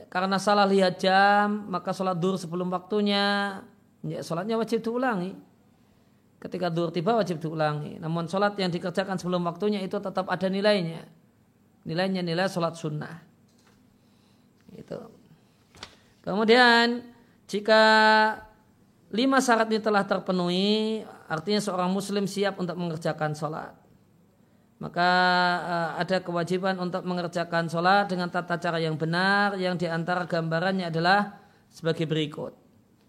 karena 0.09 0.41
salah 0.41 0.65
lihat 0.65 0.97
jam 0.99 1.69
maka 1.69 1.93
sholat 1.93 2.17
dur 2.19 2.41
sebelum 2.41 2.73
waktunya 2.73 3.59
ya 4.09 4.21
sholatnya 4.25 4.57
wajib 4.57 4.81
diulangi. 4.81 5.37
Ketika 6.39 6.71
dur 6.71 6.95
tiba 6.95 7.19
wajib 7.19 7.43
diulangi. 7.43 7.99
Namun 7.99 8.31
sholat 8.31 8.55
yang 8.57 8.71
dikerjakan 8.71 9.19
sebelum 9.19 9.43
waktunya 9.45 9.83
itu 9.83 9.99
tetap 9.99 10.31
ada 10.31 10.47
nilainya. 10.47 11.03
Nilainya 11.83 12.23
nilai 12.23 12.47
sholat 12.47 12.79
sunnah. 12.79 13.21
Itu. 14.77 14.99
Kemudian 16.23 17.03
jika 17.49 17.83
lima 19.11 19.41
syarat 19.41 19.73
ini 19.73 19.81
telah 19.81 20.05
terpenuhi, 20.05 21.03
artinya 21.27 21.59
seorang 21.59 21.91
muslim 21.91 22.29
siap 22.29 22.61
untuk 22.61 22.77
mengerjakan 22.77 23.33
sholat. 23.33 23.73
Maka 24.79 25.11
uh, 25.59 25.91
ada 25.99 26.23
kewajiban 26.23 26.79
untuk 26.79 27.03
mengerjakan 27.03 27.67
sholat 27.67 28.07
dengan 28.07 28.31
tata 28.31 28.63
cara 28.63 28.79
yang 28.79 28.95
benar, 28.95 29.59
yang 29.59 29.75
di 29.75 29.91
antara 29.91 30.23
gambarannya 30.23 30.87
adalah 30.87 31.35
sebagai 31.67 32.07
berikut. 32.07 32.68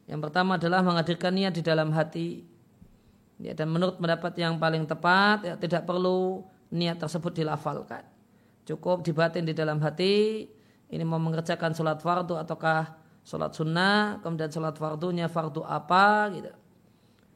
Yang 0.10 0.20
pertama 0.26 0.58
adalah 0.58 0.82
menghadirkan 0.82 1.30
niat 1.38 1.54
di 1.54 1.62
dalam 1.62 1.94
hati. 1.94 2.42
Ya, 3.38 3.54
dan 3.54 3.70
menurut 3.70 4.02
pendapat 4.02 4.34
yang 4.42 4.58
paling 4.58 4.90
tepat, 4.90 5.46
ya, 5.46 5.54
tidak 5.56 5.86
perlu 5.86 6.44
niat 6.74 6.98
tersebut 6.98 7.30
dilafalkan. 7.30 8.02
Cukup 8.66 9.06
dibatin 9.06 9.46
di 9.46 9.54
dalam 9.54 9.78
hati, 9.80 10.50
ini 10.90 11.04
mau 11.06 11.22
mengerjakan 11.22 11.78
sholat 11.78 12.02
fardu 12.02 12.36
ataukah 12.42 12.98
sholat 13.22 13.54
sunnah, 13.54 14.18
kemudian 14.26 14.50
sholat 14.50 14.76
fardunya 14.76 15.30
fardu 15.30 15.62
apa, 15.62 16.34
gitu. 16.34 16.52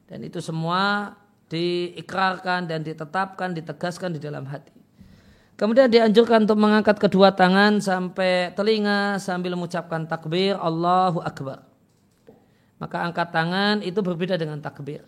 Dan 0.09 0.19
itu 0.25 0.41
semua 0.41 1.13
diikrarkan 1.47 2.65
dan 2.65 2.81
ditetapkan, 2.81 3.53
ditegaskan 3.53 4.17
di 4.17 4.19
dalam 4.19 4.49
hati. 4.49 4.73
Kemudian 5.53 5.87
dianjurkan 5.87 6.49
untuk 6.49 6.57
mengangkat 6.57 6.97
kedua 6.97 7.29
tangan 7.29 7.77
sampai 7.77 8.51
telinga 8.57 9.21
sambil 9.21 9.53
mengucapkan 9.53 10.09
takbir 10.09 10.57
Allahu 10.57 11.21
Akbar. 11.21 11.72
Maka 12.83 12.99
angkat 12.99 13.31
tangan 13.31 13.79
itu 13.79 14.03
berbeda 14.03 14.35
dengan 14.35 14.59
takbir. 14.59 15.07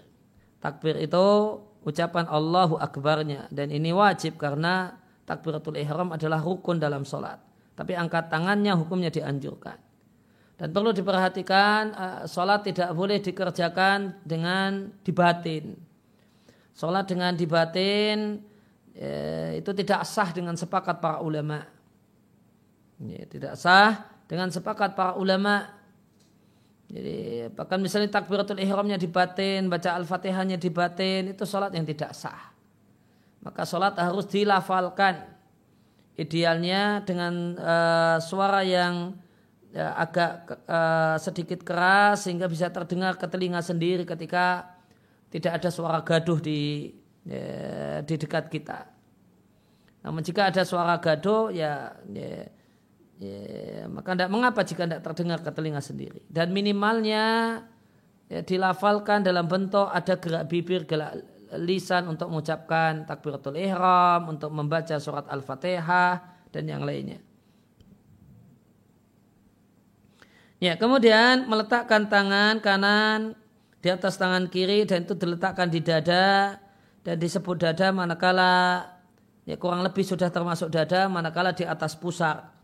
Takbir 0.64 0.96
itu 0.96 1.60
ucapan 1.84 2.24
Allahu 2.32 2.80
Akbarnya. 2.80 3.52
Dan 3.52 3.68
ini 3.68 3.92
wajib 3.92 4.40
karena 4.40 4.96
takbiratul 5.28 5.76
ihram 5.76 6.16
adalah 6.16 6.40
rukun 6.40 6.80
dalam 6.80 7.04
sholat. 7.04 7.36
Tapi 7.76 7.92
angkat 7.92 8.32
tangannya 8.32 8.72
hukumnya 8.80 9.12
dianjurkan. 9.12 9.76
Dan 10.56 10.72
perlu 10.72 10.96
diperhatikan 10.96 11.82
uh, 11.92 12.22
sholat 12.32 12.64
tidak 12.64 12.96
boleh 12.96 13.20
dikerjakan 13.20 14.24
dengan 14.24 14.96
dibatin. 15.04 15.76
Sholat 16.72 17.12
dengan 17.12 17.36
dibatin 17.36 18.40
ya, 18.96 19.52
itu 19.52 19.68
tidak 19.76 20.08
sah 20.08 20.32
dengan 20.32 20.56
sepakat 20.56 21.04
para 21.04 21.20
ulama. 21.20 21.60
Ya, 23.04 23.28
tidak 23.28 23.60
sah 23.60 24.08
dengan 24.32 24.48
sepakat 24.48 24.96
para 24.96 25.20
ulama. 25.20 25.75
Jadi 26.86 27.50
bahkan 27.58 27.82
misalnya 27.82 28.14
takbiratul 28.14 28.62
ihramnya 28.62 29.02
dibatin, 29.02 29.68
baca 29.68 29.98
al-fatihahnya 29.98 30.62
dibatin, 30.62 31.34
itu 31.34 31.44
sholat 31.44 31.74
yang 31.74 31.86
tidak 31.86 32.14
sah. 32.14 32.54
Maka 33.42 33.66
sholat 33.66 33.98
harus 33.98 34.30
dilafalkan. 34.30 35.34
Idealnya 36.16 37.04
dengan 37.04 37.60
uh, 37.60 38.18
suara 38.24 38.64
yang 38.64 39.20
ya, 39.76 39.92
agak 40.00 40.64
uh, 40.64 41.20
sedikit 41.20 41.60
keras 41.68 42.24
sehingga 42.24 42.48
bisa 42.48 42.72
terdengar 42.72 43.20
ke 43.20 43.28
telinga 43.28 43.60
sendiri 43.60 44.08
ketika 44.08 44.78
tidak 45.28 45.60
ada 45.60 45.70
suara 45.74 46.00
gaduh 46.00 46.40
di 46.40 46.96
ya, 47.28 48.00
di 48.00 48.16
dekat 48.16 48.48
kita. 48.48 48.88
Namun 50.08 50.24
jika 50.24 50.48
ada 50.54 50.64
suara 50.64 50.96
gaduh 51.02 51.52
ya, 51.52 52.00
ya, 52.14 52.48
ya 53.20 53.88
maka 53.88 54.16
tidak 54.16 54.30
mengapa 54.32 54.62
jika 54.68 54.84
tidak 54.84 55.02
terdengar 55.04 55.40
ke 55.42 55.52
telinga 55.52 55.82
sendiri. 55.82 56.22
Dan 56.28 56.52
minimalnya 56.52 57.24
ya, 58.28 58.40
dilafalkan 58.44 59.24
dalam 59.24 59.48
bentuk 59.48 59.88
ada 59.88 60.20
gerak 60.20 60.46
bibir, 60.52 60.84
gerak 60.84 61.24
lisan 61.56 62.10
untuk 62.12 62.28
mengucapkan 62.34 63.08
takbiratul 63.08 63.56
ihram, 63.56 64.28
untuk 64.28 64.52
membaca 64.52 64.98
surat 65.00 65.30
al-fatihah 65.30 66.20
dan 66.52 66.64
yang 66.68 66.84
lainnya. 66.84 67.22
Ya, 70.64 70.80
kemudian 70.80 71.46
meletakkan 71.52 72.08
tangan 72.08 72.64
kanan 72.64 73.36
di 73.84 73.92
atas 73.92 74.18
tangan 74.18 74.50
kiri 74.50 74.88
dan 74.88 75.04
itu 75.06 75.14
diletakkan 75.14 75.70
di 75.70 75.84
dada 75.84 76.58
dan 77.06 77.16
disebut 77.22 77.62
dada 77.62 77.94
manakala 77.94 78.82
ya 79.46 79.62
kurang 79.62 79.86
lebih 79.86 80.02
sudah 80.02 80.34
termasuk 80.34 80.74
dada 80.74 81.06
manakala 81.06 81.54
di 81.54 81.68
atas 81.68 81.94
pusar. 81.94 82.55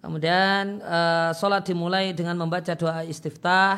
Kemudian 0.00 0.80
uh, 0.80 1.30
sholat 1.36 1.68
dimulai 1.68 2.16
dengan 2.16 2.40
membaca 2.40 2.72
doa 2.72 3.04
istiftah. 3.04 3.76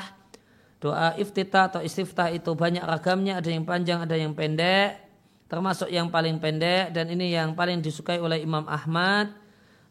Doa 0.78 1.14
iftitah 1.18 1.70
atau 1.70 1.80
istiftah 1.82 2.30
itu 2.30 2.54
banyak 2.54 2.82
ragamnya, 2.82 3.38
ada 3.38 3.50
yang 3.50 3.66
panjang, 3.66 4.02
ada 4.02 4.14
yang 4.18 4.34
pendek. 4.34 4.98
Termasuk 5.46 5.90
yang 5.92 6.08
paling 6.08 6.40
pendek 6.40 6.94
dan 6.96 7.12
ini 7.12 7.34
yang 7.34 7.52
paling 7.52 7.84
disukai 7.84 8.18
oleh 8.18 8.40
Imam 8.40 8.64
Ahmad 8.66 9.36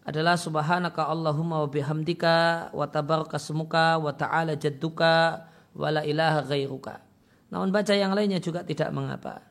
adalah 0.01 0.33
subhanaka 0.33 1.05
Allahumma 1.05 1.61
wa 1.61 1.69
bihamdika 1.69 2.73
wa 2.73 2.89
tabaraka 2.89 3.37
semuka 3.37 4.01
wa 4.01 4.09
ta'ala 4.09 4.57
jadduka 4.57 5.45
wa 5.77 5.87
la 5.93 6.01
ilaha 6.01 6.41
ghairuka. 6.49 7.05
Namun 7.53 7.69
baca 7.69 7.93
yang 7.93 8.15
lainnya 8.17 8.41
juga 8.41 8.65
tidak 8.65 8.89
mengapa. 8.89 9.43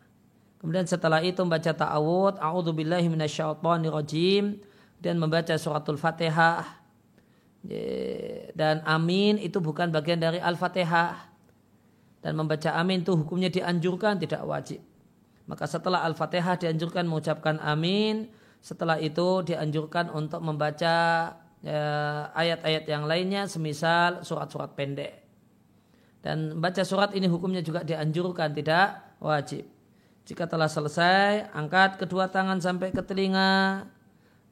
Kemudian 0.60 0.84
setelah 0.84 1.24
itu 1.24 1.40
membaca 1.40 1.72
ta'awud, 1.72 2.36
a'udzu 2.36 2.72
billahi 2.74 3.06
rajim 3.88 4.60
dan 5.00 5.16
membaca 5.16 5.56
suratul 5.56 5.96
Fatihah. 5.96 6.78
Dan 8.56 8.84
amin 8.84 9.36
itu 9.40 9.60
bukan 9.60 9.88
bagian 9.92 10.20
dari 10.20 10.40
Al-Fatihah. 10.40 11.28
Dan 12.20 12.36
membaca 12.36 12.76
amin 12.76 13.00
itu 13.00 13.16
hukumnya 13.16 13.48
dianjurkan 13.48 14.20
tidak 14.20 14.44
wajib. 14.44 14.80
Maka 15.48 15.64
setelah 15.64 16.04
Al-Fatihah 16.04 16.60
dianjurkan 16.60 17.08
mengucapkan 17.08 17.56
amin, 17.58 18.28
setelah 18.60 19.00
itu 19.00 19.40
dianjurkan 19.42 20.12
untuk 20.12 20.44
membaca 20.44 20.96
ya, 21.64 21.82
ayat-ayat 22.36 22.84
yang 22.84 23.08
lainnya 23.08 23.48
semisal 23.48 24.20
surat-surat 24.20 24.76
pendek. 24.76 25.24
Dan 26.20 26.60
baca 26.60 26.84
surat 26.84 27.16
ini 27.16 27.24
hukumnya 27.24 27.64
juga 27.64 27.80
dianjurkan, 27.80 28.52
tidak 28.52 29.16
wajib. 29.24 29.64
Jika 30.28 30.44
telah 30.44 30.68
selesai, 30.68 31.48
angkat 31.56 31.96
kedua 31.96 32.28
tangan 32.28 32.60
sampai 32.60 32.92
ke 32.92 33.00
telinga, 33.00 33.88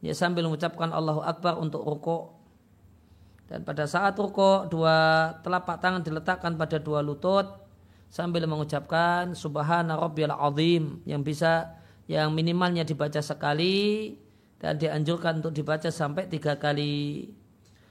ya 0.05 0.15
sambil 0.15 0.47
mengucapkan 0.47 0.91
Allahu 0.91 1.23
Akbar 1.23 1.59
untuk 1.59 1.83
rukuk. 1.85 2.39
Dan 3.49 3.65
pada 3.65 3.89
saat 3.89 4.13
rukuk, 4.21 4.69
dua 4.69 5.33
telapak 5.41 5.81
tangan 5.81 6.05
diletakkan 6.05 6.55
pada 6.61 6.77
dua 6.77 7.01
lutut 7.01 7.49
sambil 8.13 8.45
mengucapkan 8.45 9.33
Subhana 9.33 9.97
Rabbiyal 9.97 10.37
Azim 10.37 11.01
yang 11.09 11.25
bisa 11.25 11.77
yang 12.09 12.33
minimalnya 12.33 12.85
dibaca 12.85 13.21
sekali 13.21 14.17
dan 14.61 14.81
dianjurkan 14.81 15.41
untuk 15.45 15.53
dibaca 15.55 15.89
sampai 15.89 16.29
tiga 16.29 16.57
kali. 16.57 17.31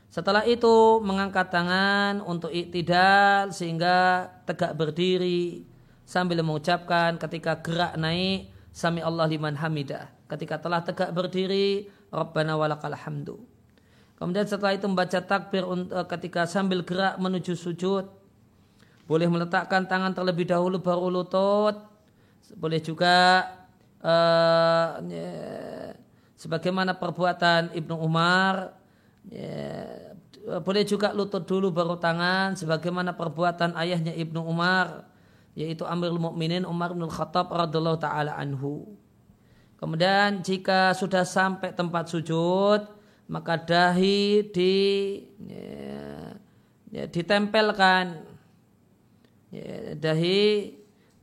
Setelah 0.07 0.47
itu 0.47 1.03
mengangkat 1.03 1.51
tangan 1.51 2.23
untuk 2.23 2.49
iktidal 2.49 3.51
sehingga 3.51 4.29
tegak 4.47 4.73
berdiri 4.73 5.67
sambil 6.07 6.39
mengucapkan 6.41 7.19
ketika 7.19 7.59
gerak 7.59 7.93
naik 7.99 8.47
sami 8.71 9.03
Allah 9.03 9.27
liman 9.27 9.57
hamidah. 9.59 10.07
Ketika 10.31 10.59
telah 10.59 10.83
tegak 10.83 11.11
berdiri 11.11 11.91
Rabbana 12.11 12.55
walakal 12.55 12.95
hamdu. 12.95 13.37
Kemudian 14.17 14.49
setelah 14.49 14.73
itu 14.73 14.89
membaca 14.89 15.19
takbir 15.21 15.61
eh, 15.63 16.05
ketika 16.09 16.49
sambil 16.49 16.81
gerak 16.81 17.21
menuju 17.21 17.53
sujud. 17.53 18.09
Boleh 19.07 19.29
meletakkan 19.31 19.87
tangan 19.87 20.11
terlebih 20.11 20.49
dahulu 20.49 20.83
baru 20.83 21.07
lutut. 21.07 21.79
Boleh 22.59 22.79
juga 22.79 23.43
uh, 23.99 25.03
ya, 25.03 25.31
sebagaimana 26.39 26.95
perbuatan 26.95 27.75
Ibnu 27.75 27.95
Umar 27.99 28.71
ya, 29.27 30.15
boleh 30.63 30.87
juga 30.87 31.11
lutut 31.11 31.43
dulu 31.43 31.75
baru 31.75 31.99
tangan 31.99 32.55
sebagaimana 32.55 33.19
perbuatan 33.19 33.75
ayahnya 33.75 34.15
Ibnu 34.15 34.39
Umar 34.47 35.11
yaitu 35.57 35.83
Amirul 35.83 36.21
Mukminin 36.21 36.63
Umar 36.63 36.95
bin 36.95 37.03
Khattab 37.09 37.51
radhiallahu 37.51 37.99
taala 37.99 38.37
anhu. 38.37 38.95
Kemudian 39.77 40.41
jika 40.41 40.91
sudah 40.97 41.21
sampai 41.21 41.69
tempat 41.73 42.09
sujud 42.09 42.97
maka 43.27 43.59
dahi 43.59 44.41
di 44.49 44.75
ya, 45.43 46.33
ya, 46.89 47.03
ditempelkan 47.05 48.23
ya, 49.51 49.93
dahi 49.99 50.73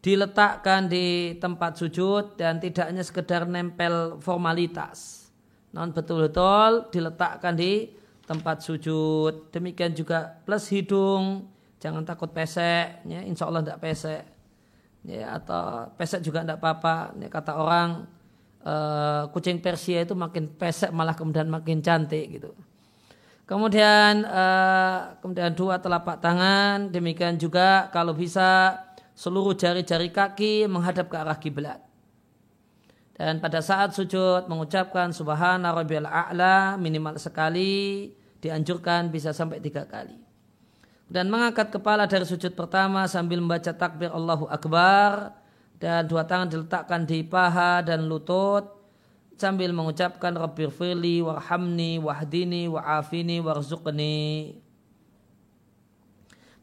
diletakkan 0.04 0.84
di 0.84 1.34
tempat 1.40 1.80
sujud 1.80 2.36
dan 2.36 2.60
tidak 2.60 2.92
hanya 2.92 3.00
sekedar 3.00 3.48
nempel 3.48 4.20
formalitas. 4.20 5.32
Non 5.72 5.96
betul-betul 5.96 6.92
diletakkan 6.92 7.56
di 7.56 7.88
tempat 8.28 8.60
sujud. 8.60 9.48
Demikian 9.48 9.96
juga 9.96 10.44
plus 10.44 10.68
hidung, 10.68 11.48
jangan 11.80 12.04
takut 12.04 12.28
pesek, 12.30 13.00
ya, 13.08 13.24
insya 13.24 13.48
Allah 13.48 13.64
tidak 13.64 13.80
pesek. 13.80 14.22
Ya, 15.04 15.36
atau 15.36 15.88
pesek 15.96 16.20
juga 16.24 16.44
tidak 16.44 16.60
apa-apa. 16.60 17.16
Ya, 17.16 17.28
kata 17.32 17.52
orang 17.56 18.08
uh, 18.64 19.28
kucing 19.30 19.60
Persia 19.60 20.02
itu 20.02 20.16
makin 20.16 20.48
pesek 20.48 20.90
malah 20.90 21.14
kemudian 21.14 21.46
makin 21.46 21.84
cantik 21.84 22.40
gitu. 22.40 22.50
Kemudian 23.44 24.24
uh, 24.24 25.20
kemudian 25.20 25.52
dua 25.52 25.76
telapak 25.76 26.16
tangan, 26.24 26.88
demikian 26.88 27.36
juga 27.36 27.92
kalau 27.92 28.16
bisa 28.16 28.80
seluruh 29.12 29.52
jari-jari 29.52 30.08
kaki 30.08 30.64
menghadap 30.64 31.12
ke 31.12 31.16
arah 31.20 31.36
kiblat. 31.36 31.80
Dan 33.14 33.38
pada 33.38 33.62
saat 33.62 33.94
sujud 33.94 34.50
mengucapkan 34.50 35.14
subhana 35.14 35.70
rabbiyal 35.70 36.08
a'la 36.08 36.74
minimal 36.74 37.14
sekali 37.14 38.10
dianjurkan 38.42 39.12
bisa 39.12 39.30
sampai 39.30 39.62
tiga 39.62 39.86
kali. 39.86 40.18
Dan 41.06 41.30
mengangkat 41.30 41.70
kepala 41.70 42.08
dari 42.08 42.26
sujud 42.26 42.56
pertama 42.56 43.06
sambil 43.06 43.38
membaca 43.38 43.70
takbir 43.70 44.10
Allahu 44.10 44.48
Akbar 44.50 45.36
dan 45.78 46.06
dua 46.06 46.24
tangan 46.24 46.48
diletakkan 46.48 47.06
di 47.06 47.22
paha 47.26 47.82
dan 47.82 48.06
lutut 48.06 48.70
sambil 49.34 49.74
mengucapkan 49.74 50.30
Rabbir 50.34 50.70
firli 50.70 51.20
warhamni 51.20 51.98
wahdini 51.98 52.70
wa'afini 52.70 53.42
warzuqni 53.42 54.64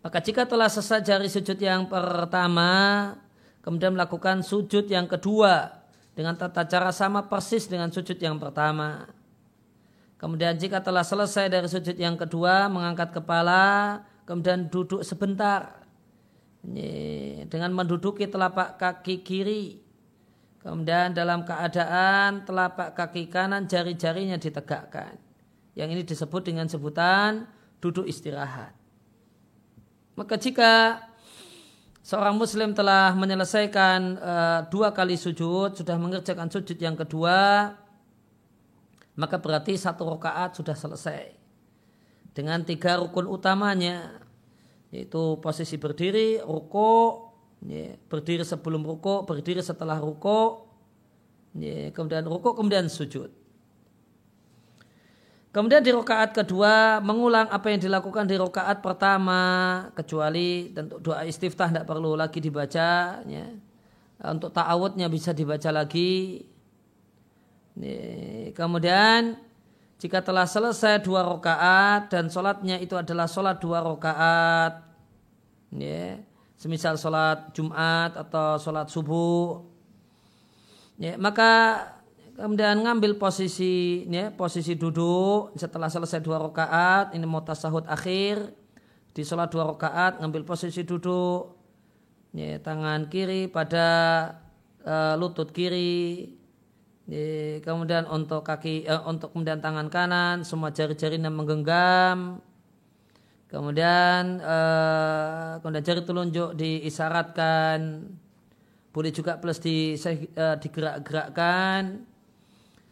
maka 0.01 0.17
jika 0.17 0.49
telah 0.49 0.65
selesai 0.65 1.05
dari 1.05 1.29
sujud 1.29 1.61
yang 1.61 1.85
pertama, 1.85 3.13
kemudian 3.61 3.93
melakukan 3.93 4.41
sujud 4.41 4.89
yang 4.89 5.05
kedua 5.05 5.77
dengan 6.17 6.33
tata 6.33 6.65
cara 6.65 6.89
sama 6.89 7.29
persis 7.29 7.69
dengan 7.69 7.93
sujud 7.93 8.17
yang 8.17 8.41
pertama. 8.41 9.05
Kemudian 10.17 10.57
jika 10.57 10.81
telah 10.81 11.05
selesai 11.05 11.53
dari 11.53 11.69
sujud 11.69 11.93
yang 11.97 12.17
kedua, 12.17 12.65
mengangkat 12.69 13.13
kepala, 13.13 14.01
kemudian 14.25 14.69
duduk 14.73 15.05
sebentar. 15.05 15.80
Dengan 17.49 17.71
menduduki 17.73 18.29
telapak 18.29 18.77
kaki 18.77 19.25
kiri. 19.25 19.81
Kemudian 20.61 21.17
dalam 21.17 21.41
keadaan 21.41 22.45
telapak 22.45 22.93
kaki 22.93 23.33
kanan 23.33 23.65
jari-jarinya 23.65 24.37
ditegakkan. 24.37 25.17
Yang 25.73 25.89
ini 25.89 26.03
disebut 26.05 26.41
dengan 26.45 26.69
sebutan 26.69 27.49
duduk 27.81 28.05
istirahat. 28.05 28.77
Maka 30.13 30.37
jika 30.37 31.01
seorang 32.05 32.37
muslim 32.37 32.77
telah 32.77 33.17
menyelesaikan 33.17 33.99
uh, 34.21 34.59
dua 34.69 34.93
kali 34.93 35.17
sujud, 35.17 35.73
sudah 35.73 35.97
mengerjakan 35.97 36.45
sujud 36.45 36.77
yang 36.77 36.93
kedua, 36.93 37.73
maka 39.17 39.41
berarti 39.41 39.73
satu 39.81 40.05
rakaat 40.13 40.53
sudah 40.53 40.77
selesai. 40.77 41.41
dengan 42.31 42.63
tiga 42.63 42.99
rukun 42.99 43.27
utamanya 43.27 44.20
yaitu 44.91 45.39
posisi 45.39 45.79
berdiri, 45.79 46.43
ruko, 46.43 47.31
ya, 47.63 47.95
berdiri 48.11 48.43
sebelum 48.43 48.83
ruko, 48.83 49.23
berdiri 49.23 49.63
setelah 49.63 49.97
ruko, 49.97 50.67
ya, 51.55 51.95
kemudian 51.95 52.27
ruko, 52.27 52.51
kemudian 52.51 52.91
sujud. 52.91 53.31
Kemudian 55.51 55.83
di 55.83 55.91
rokaat 55.91 56.31
kedua 56.31 57.03
mengulang 57.03 57.51
apa 57.51 57.75
yang 57.75 57.83
dilakukan 57.83 58.23
di 58.23 58.39
rokaat 58.39 58.79
pertama 58.79 59.39
kecuali 59.91 60.71
tentu 60.71 60.95
doa 61.03 61.27
istiftah 61.27 61.67
tidak 61.67 61.83
perlu 61.83 62.15
lagi 62.15 62.39
dibaca 62.39 63.19
ya. 63.27 63.45
untuk 64.31 64.55
ta'awudnya 64.55 65.11
bisa 65.11 65.35
dibaca 65.35 65.67
lagi 65.75 66.47
kemudian 68.55 69.35
jika 70.01 70.17
telah 70.25 70.49
selesai 70.49 71.05
dua 71.05 71.21
rokaat 71.21 72.09
dan 72.09 72.25
sholatnya 72.25 72.81
itu 72.81 72.97
adalah 72.97 73.29
sholat 73.29 73.61
dua 73.61 73.85
rokaat 73.85 74.81
ya. 75.77 76.17
semisal 76.57 76.97
sholat 76.97 77.53
Jumat 77.53 78.17
atau 78.17 78.57
sholat 78.57 78.89
subuh 78.89 79.61
ya, 80.97 81.21
maka 81.21 81.85
kemudian 82.33 82.81
ngambil 82.81 83.21
posisi 83.21 84.01
ya, 84.09 84.33
posisi 84.33 84.73
duduk 84.73 85.53
setelah 85.53 85.93
selesai 85.93 86.17
dua 86.17 86.41
rakaat 86.41 87.13
ini 87.13 87.29
mau 87.29 87.45
tasahud 87.45 87.85
akhir 87.85 88.57
di 89.13 89.21
sholat 89.21 89.53
dua 89.53 89.69
rakaat 89.69 90.17
ngambil 90.17 90.49
posisi 90.49 90.81
duduk 90.81 91.61
ya, 92.33 92.57
tangan 92.57 93.05
kiri 93.05 93.45
pada 93.53 93.85
uh, 94.81 95.13
lutut 95.13 95.53
kiri 95.53 96.40
kemudian 97.61 98.05
untuk 98.07 98.45
kaki 98.45 98.85
uh, 98.85 99.07
untuk 99.09 99.33
kemudian 99.33 99.63
tangan 99.63 99.87
kanan 99.89 100.37
semua 100.45 100.69
jari-jarinya 100.69 101.33
menggenggam 101.33 102.39
kemudian 103.49 104.39
uh, 104.39 105.59
kemudian 105.59 105.83
jari 105.83 106.01
telunjuk 106.05 106.55
diisyaratkan 106.55 108.07
boleh 108.91 109.11
juga 109.11 109.39
plus 109.39 109.59
di, 109.63 109.95
uh, 109.95 110.55
digerak-gerakkan 110.59 112.03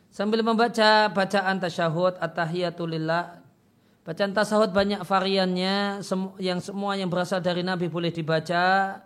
sambil 0.09 0.41
membaca 0.41 1.11
bacaan 1.13 1.61
tasyahud 1.61 2.17
at-tahiyatulillah. 2.17 3.45
Bacaan 4.07 4.33
tasyahud 4.33 4.73
banyak 4.73 5.05
variannya 5.05 6.01
yang 6.41 6.59
semua 6.63 6.97
yang 6.97 7.11
berasal 7.11 7.43
dari 7.45 7.61
Nabi 7.61 7.91
boleh 7.91 8.09
dibaca. 8.09 8.97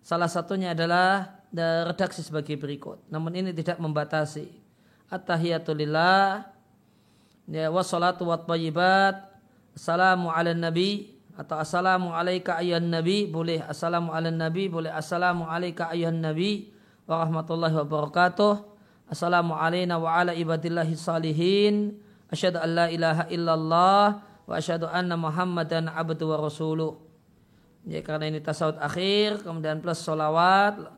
Salah 0.00 0.30
satunya 0.30 0.72
adalah 0.72 1.35
redaksi 1.62 2.20
sebagai 2.20 2.58
berikut. 2.60 3.00
Namun 3.08 3.32
ini 3.38 3.50
tidak 3.56 3.80
membatasi. 3.80 4.50
At-tahiyatulillah 5.08 6.44
ya 7.48 7.66
wassalatu 7.70 8.28
wat 8.28 8.44
tayyibat. 8.44 9.38
Assalamu 9.76 10.32
ala 10.32 10.56
nabi 10.56 11.20
atau 11.36 11.60
assalamu 11.60 12.16
alaika 12.16 12.56
ayyan 12.56 12.88
nabi 12.88 13.28
boleh 13.28 13.60
assalamu 13.60 14.08
ala 14.08 14.32
nabi 14.32 14.72
boleh 14.72 14.88
assalamu 14.88 15.44
alaika 15.44 15.92
ayyan 15.92 16.16
nabi 16.16 16.72
wa 17.04 17.20
rahmatullahi 17.20 17.76
wabarakatuh 17.84 18.76
Assalamu 19.06 19.54
alayna 19.54 20.02
wa 20.02 20.18
ala 20.18 20.34
ibadillahi 20.34 20.98
salihin. 20.98 22.02
Asyhadu 22.26 22.58
an 22.58 22.70
la 22.74 22.86
ilaha 22.90 23.24
illallah 23.30 24.04
wa 24.18 24.52
asyhadu 24.58 24.90
anna 24.90 25.14
Muhammadan 25.14 25.86
abdu 25.86 26.26
wa 26.26 26.42
rasuluh. 26.42 26.98
Ya 27.86 28.02
karena 28.02 28.26
ini 28.26 28.42
tasawuf 28.42 28.82
akhir 28.82 29.46
kemudian 29.46 29.78
plus 29.78 30.02
solawat 30.02 30.90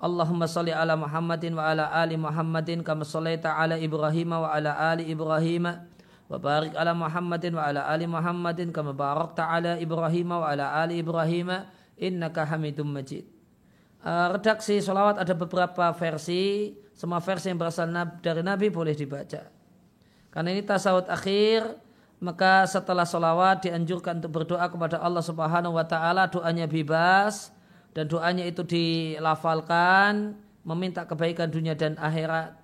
Allahumma 0.00 0.48
salli 0.48 0.72
ala 0.72 0.96
Muhammadin 0.96 1.52
wa 1.52 1.68
ala 1.68 1.92
ali 1.92 2.16
Muhammadin 2.16 2.80
kama 2.80 3.04
sallaita 3.04 3.52
ala 3.52 3.76
Ibrahim 3.76 4.32
wa 4.32 4.48
ala 4.48 4.72
ali 4.96 5.12
Ibrahim 5.12 5.68
wa 5.68 6.36
barik 6.40 6.72
ala 6.72 6.96
Muhammadin 6.96 7.52
wa 7.52 7.68
ala 7.68 7.84
ali 7.84 8.08
Muhammadin 8.08 8.72
kama 8.72 8.96
barakta 8.96 9.44
ala 9.44 9.76
Ibrahim 9.76 10.32
wa 10.32 10.48
ala 10.48 10.72
ali 10.80 11.04
Ibrahim 11.04 11.52
innaka 12.00 12.48
Hamidum 12.48 12.88
Majid. 12.88 13.28
Uh, 14.00 14.40
redaksi 14.40 14.80
solawat 14.80 15.20
ada 15.20 15.36
beberapa 15.36 15.92
versi 15.92 16.72
semua 16.96 17.20
versi 17.20 17.52
yang 17.52 17.60
berasal 17.60 17.92
dari 18.24 18.40
Nabi 18.40 18.72
boleh 18.72 18.96
dibaca. 18.96 19.52
Karena 20.32 20.48
ini 20.48 20.64
tasawuf 20.64 21.12
akhir, 21.12 21.76
maka 22.24 22.64
setelah 22.64 23.04
solawat 23.04 23.68
dianjurkan 23.68 24.24
untuk 24.24 24.32
berdoa 24.32 24.64
kepada 24.64 24.96
Allah 24.96 25.20
Subhanahu 25.20 25.76
wa 25.76 25.84
taala, 25.84 26.32
doanya 26.32 26.64
bebas 26.64 27.52
dan 27.90 28.06
doanya 28.06 28.46
itu 28.46 28.62
dilafalkan 28.62 30.38
meminta 30.62 31.02
kebaikan 31.08 31.50
dunia 31.50 31.74
dan 31.74 31.98
akhirat. 31.98 32.54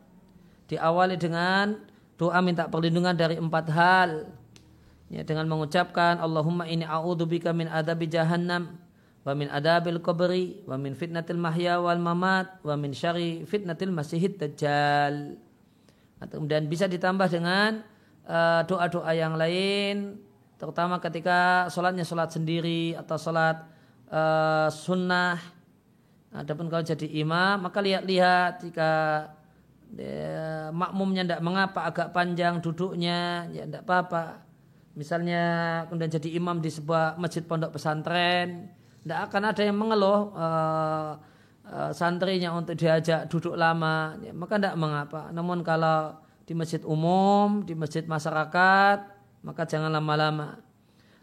Diawali 0.70 1.18
dengan 1.18 1.78
doa 2.18 2.38
minta 2.42 2.66
perlindungan 2.70 3.14
dari 3.14 3.38
empat 3.38 3.66
hal. 3.70 4.10
Ya, 5.06 5.22
dengan 5.22 5.46
mengucapkan 5.46 6.18
Allahumma 6.18 6.66
ini 6.66 6.82
a'udzubika 6.82 7.54
min 7.54 7.70
adabi 7.70 8.10
jahannam 8.10 8.74
wa 9.22 9.32
min 9.38 9.46
adabil 9.50 10.02
kubri 10.02 10.62
wa 10.66 10.74
min 10.74 10.98
fitnatil 10.98 11.38
mahya 11.38 11.78
wal 11.78 11.98
mamat 11.98 12.62
wa 12.62 12.74
min 12.78 12.90
syari 12.94 13.42
fitnatil 13.42 13.90
masihid 13.90 14.38
dajjal 14.38 15.34
atau 16.22 16.42
kemudian 16.42 16.70
bisa 16.70 16.86
ditambah 16.86 17.26
dengan 17.26 17.82
uh, 18.26 18.62
doa-doa 18.66 19.10
yang 19.18 19.34
lain 19.34 20.18
terutama 20.58 21.02
ketika 21.02 21.66
sholatnya 21.70 22.06
sholat 22.06 22.34
sendiri 22.34 22.94
atau 22.94 23.18
sholat 23.18 23.75
uh, 24.10 24.68
sunnah 24.68 25.38
adapun 26.34 26.68
kalau 26.68 26.84
jadi 26.84 27.06
imam 27.22 27.64
maka 27.64 27.80
lihat-lihat 27.80 28.60
jika 28.60 28.90
ya, 29.96 30.68
makmumnya 30.74 31.24
tidak 31.24 31.42
mengapa 31.42 31.88
agak 31.88 32.08
panjang 32.12 32.60
duduknya 32.60 33.48
ya 33.54 33.64
tidak 33.64 33.82
apa-apa 33.88 34.44
misalnya 34.96 35.44
kemudian 35.88 36.12
jadi 36.12 36.28
imam 36.36 36.60
di 36.60 36.68
sebuah 36.72 37.16
masjid 37.16 37.44
pondok 37.44 37.76
pesantren 37.76 38.68
tidak 39.06 39.30
akan 39.30 39.42
ada 39.54 39.62
yang 39.62 39.78
mengeluh 39.78 40.34
uh, 40.34 41.14
uh, 41.70 41.90
santrinya 41.94 42.54
untuk 42.54 42.78
diajak 42.78 43.26
duduk 43.30 43.54
lama, 43.54 44.18
ya, 44.22 44.34
maka 44.34 44.58
tidak 44.58 44.74
mengapa. 44.78 45.30
Namun 45.30 45.62
kalau 45.66 46.18
di 46.46 46.54
masjid 46.54 46.82
umum, 46.86 47.62
di 47.66 47.74
masjid 47.74 48.06
masyarakat, 48.06 48.98
maka 49.42 49.62
jangan 49.66 49.90
lama-lama. 49.90 50.58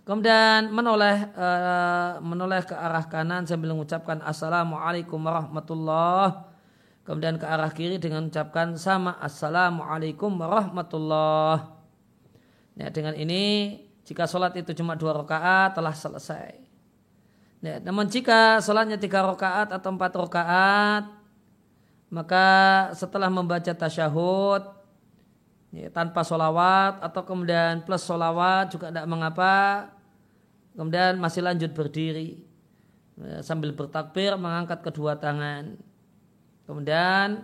Kemudian 0.04 0.68
menoleh 0.68 1.32
uh, 1.32 2.20
menoleh 2.20 2.68
ke 2.68 2.76
arah 2.76 3.08
kanan 3.08 3.48
sambil 3.48 3.72
mengucapkan 3.72 4.20
assalamualaikum 4.20 5.16
warahmatullah. 5.16 6.52
Kemudian 7.08 7.40
ke 7.40 7.48
arah 7.48 7.72
kiri 7.72 8.04
dengan 8.04 8.28
mengucapkan 8.28 8.76
sama 8.76 9.16
assalamualaikum 9.24 10.36
warahmatullah. 10.36 11.72
Ya, 12.76 12.92
dengan 12.92 13.16
ini 13.16 13.80
jika 14.04 14.28
sholat 14.28 14.52
itu 14.60 14.76
cuma 14.76 15.00
dua 15.00 15.16
rakaat 15.24 15.72
telah 15.72 15.96
selesai. 15.96 16.52
Ya, 17.64 17.80
namun 17.80 18.12
jika 18.12 18.60
sholatnya 18.60 19.00
tiga 19.00 19.24
rakaat 19.24 19.72
atau 19.72 19.88
empat 19.88 20.20
rakaat, 20.20 21.04
maka 22.12 22.48
setelah 22.92 23.32
membaca 23.32 23.72
tasyahud 23.72 24.68
ya, 25.74 25.90
tanpa 25.90 26.22
sholawat 26.22 27.02
atau 27.02 27.26
kemudian 27.26 27.82
plus 27.82 28.06
sholawat 28.06 28.70
juga 28.70 28.94
tidak 28.94 29.10
mengapa, 29.10 29.90
kemudian 30.78 31.18
masih 31.18 31.42
lanjut 31.42 31.74
berdiri 31.74 32.46
ya, 33.18 33.42
sambil 33.42 33.74
bertakbir 33.74 34.38
mengangkat 34.38 34.86
kedua 34.86 35.18
tangan, 35.18 35.76
kemudian 36.70 37.44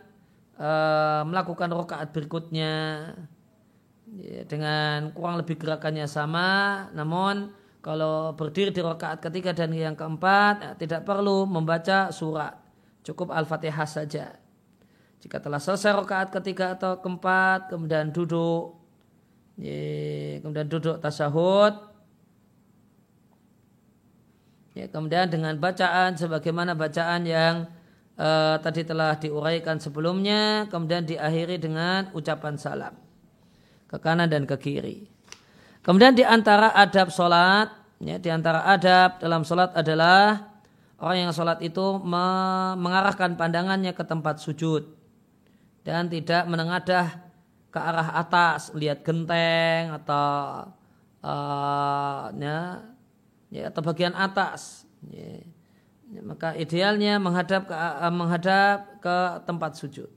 uh, 0.61 1.25
melakukan 1.25 1.73
rakaat 1.73 2.13
berikutnya. 2.13 2.73
Ya, 4.09 4.41
dengan 4.41 5.13
kurang 5.13 5.37
lebih 5.37 5.61
gerakannya 5.61 6.09
sama, 6.09 6.89
namun 6.97 7.53
kalau 7.85 8.33
berdiri 8.33 8.73
di 8.73 8.81
rakaat 8.81 9.21
ketiga 9.21 9.53
dan 9.53 9.69
yang 9.69 9.93
keempat 9.93 10.55
ya, 10.65 10.71
tidak 10.73 11.05
perlu 11.05 11.45
membaca 11.45 12.09
surat, 12.09 12.57
cukup 13.05 13.29
al-fatihah 13.29 13.85
saja. 13.85 14.38
Jika 15.19 15.43
telah 15.43 15.59
selesai 15.59 15.99
rakaat 15.99 16.31
ketiga 16.31 16.79
atau 16.79 16.95
keempat, 17.03 17.67
kemudian 17.67 18.07
duduk, 18.15 18.79
ya, 19.59 20.39
kemudian 20.39 20.67
duduk 20.71 20.95
tasyahud, 21.03 21.75
ya, 24.79 24.87
kemudian 24.87 25.27
dengan 25.27 25.59
bacaan 25.59 26.15
sebagaimana 26.15 26.71
bacaan 26.71 27.27
yang 27.27 27.67
uh, 28.15 28.63
tadi 28.63 28.87
telah 28.87 29.19
diuraikan 29.19 29.75
sebelumnya, 29.83 30.71
kemudian 30.71 31.03
diakhiri 31.03 31.59
dengan 31.59 32.07
ucapan 32.15 32.55
salam. 32.55 32.95
Ke 33.91 33.99
kanan 33.99 34.31
dan 34.31 34.47
ke 34.47 34.55
kiri. 34.55 35.03
Kemudian 35.83 36.15
di 36.15 36.23
antara 36.23 36.71
adab 36.71 37.11
sholat, 37.11 37.75
ya, 37.99 38.15
di 38.23 38.31
antara 38.31 38.63
adab 38.71 39.19
dalam 39.19 39.43
sholat 39.43 39.75
adalah 39.75 40.47
orang 40.95 41.27
yang 41.27 41.31
sholat 41.35 41.59
itu 41.59 41.99
mengarahkan 42.07 43.35
pandangannya 43.35 43.91
ke 43.91 44.07
tempat 44.07 44.39
sujud 44.39 44.98
dan 45.83 46.11
tidak 46.11 46.43
menengadah 46.45 47.29
ke 47.69 47.79
arah 47.79 48.17
atas, 48.17 48.73
lihat 48.73 49.05
genteng 49.05 49.93
atau 50.01 50.27
uh, 51.21 52.33
ya, 52.33 52.81
ya, 53.53 53.63
atau 53.69 53.81
bagian 53.85 54.17
atas. 54.17 54.89
Ya. 55.05 55.45
Maka 56.25 56.57
idealnya 56.57 57.21
menghadap 57.21 57.69
ke 57.69 57.75
uh, 57.75 58.09
menghadap 58.09 58.97
ke 58.97 59.17
tempat 59.45 59.77
sujud. 59.77 60.09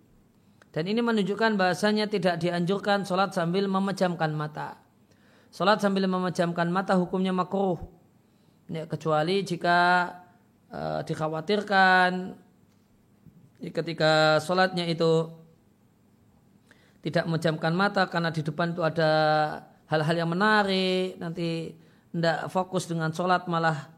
Dan 0.72 0.88
ini 0.88 1.04
menunjukkan 1.04 1.60
bahasanya 1.60 2.08
tidak 2.08 2.40
dianjurkan 2.40 3.04
sholat 3.04 3.36
sambil 3.36 3.68
memejamkan 3.68 4.32
mata. 4.32 4.80
Salat 5.52 5.84
sambil 5.84 6.08
memejamkan 6.08 6.72
mata 6.72 6.96
hukumnya 6.96 7.28
makruh. 7.28 7.76
Ya, 8.72 8.88
kecuali 8.88 9.44
jika 9.44 10.08
uh, 10.72 11.04
dikhawatirkan 11.04 12.40
ketika 13.60 14.40
sholatnya 14.40 14.88
itu 14.88 15.28
tidak 17.02 17.26
memejamkan 17.26 17.74
mata 17.74 18.06
karena 18.06 18.30
di 18.30 18.46
depan 18.46 18.72
itu 18.72 18.82
ada 18.86 19.10
hal-hal 19.90 20.16
yang 20.24 20.30
menarik 20.30 21.18
nanti 21.18 21.74
tidak 22.14 22.48
fokus 22.48 22.86
dengan 22.86 23.10
sholat 23.10 23.50
malah 23.50 23.90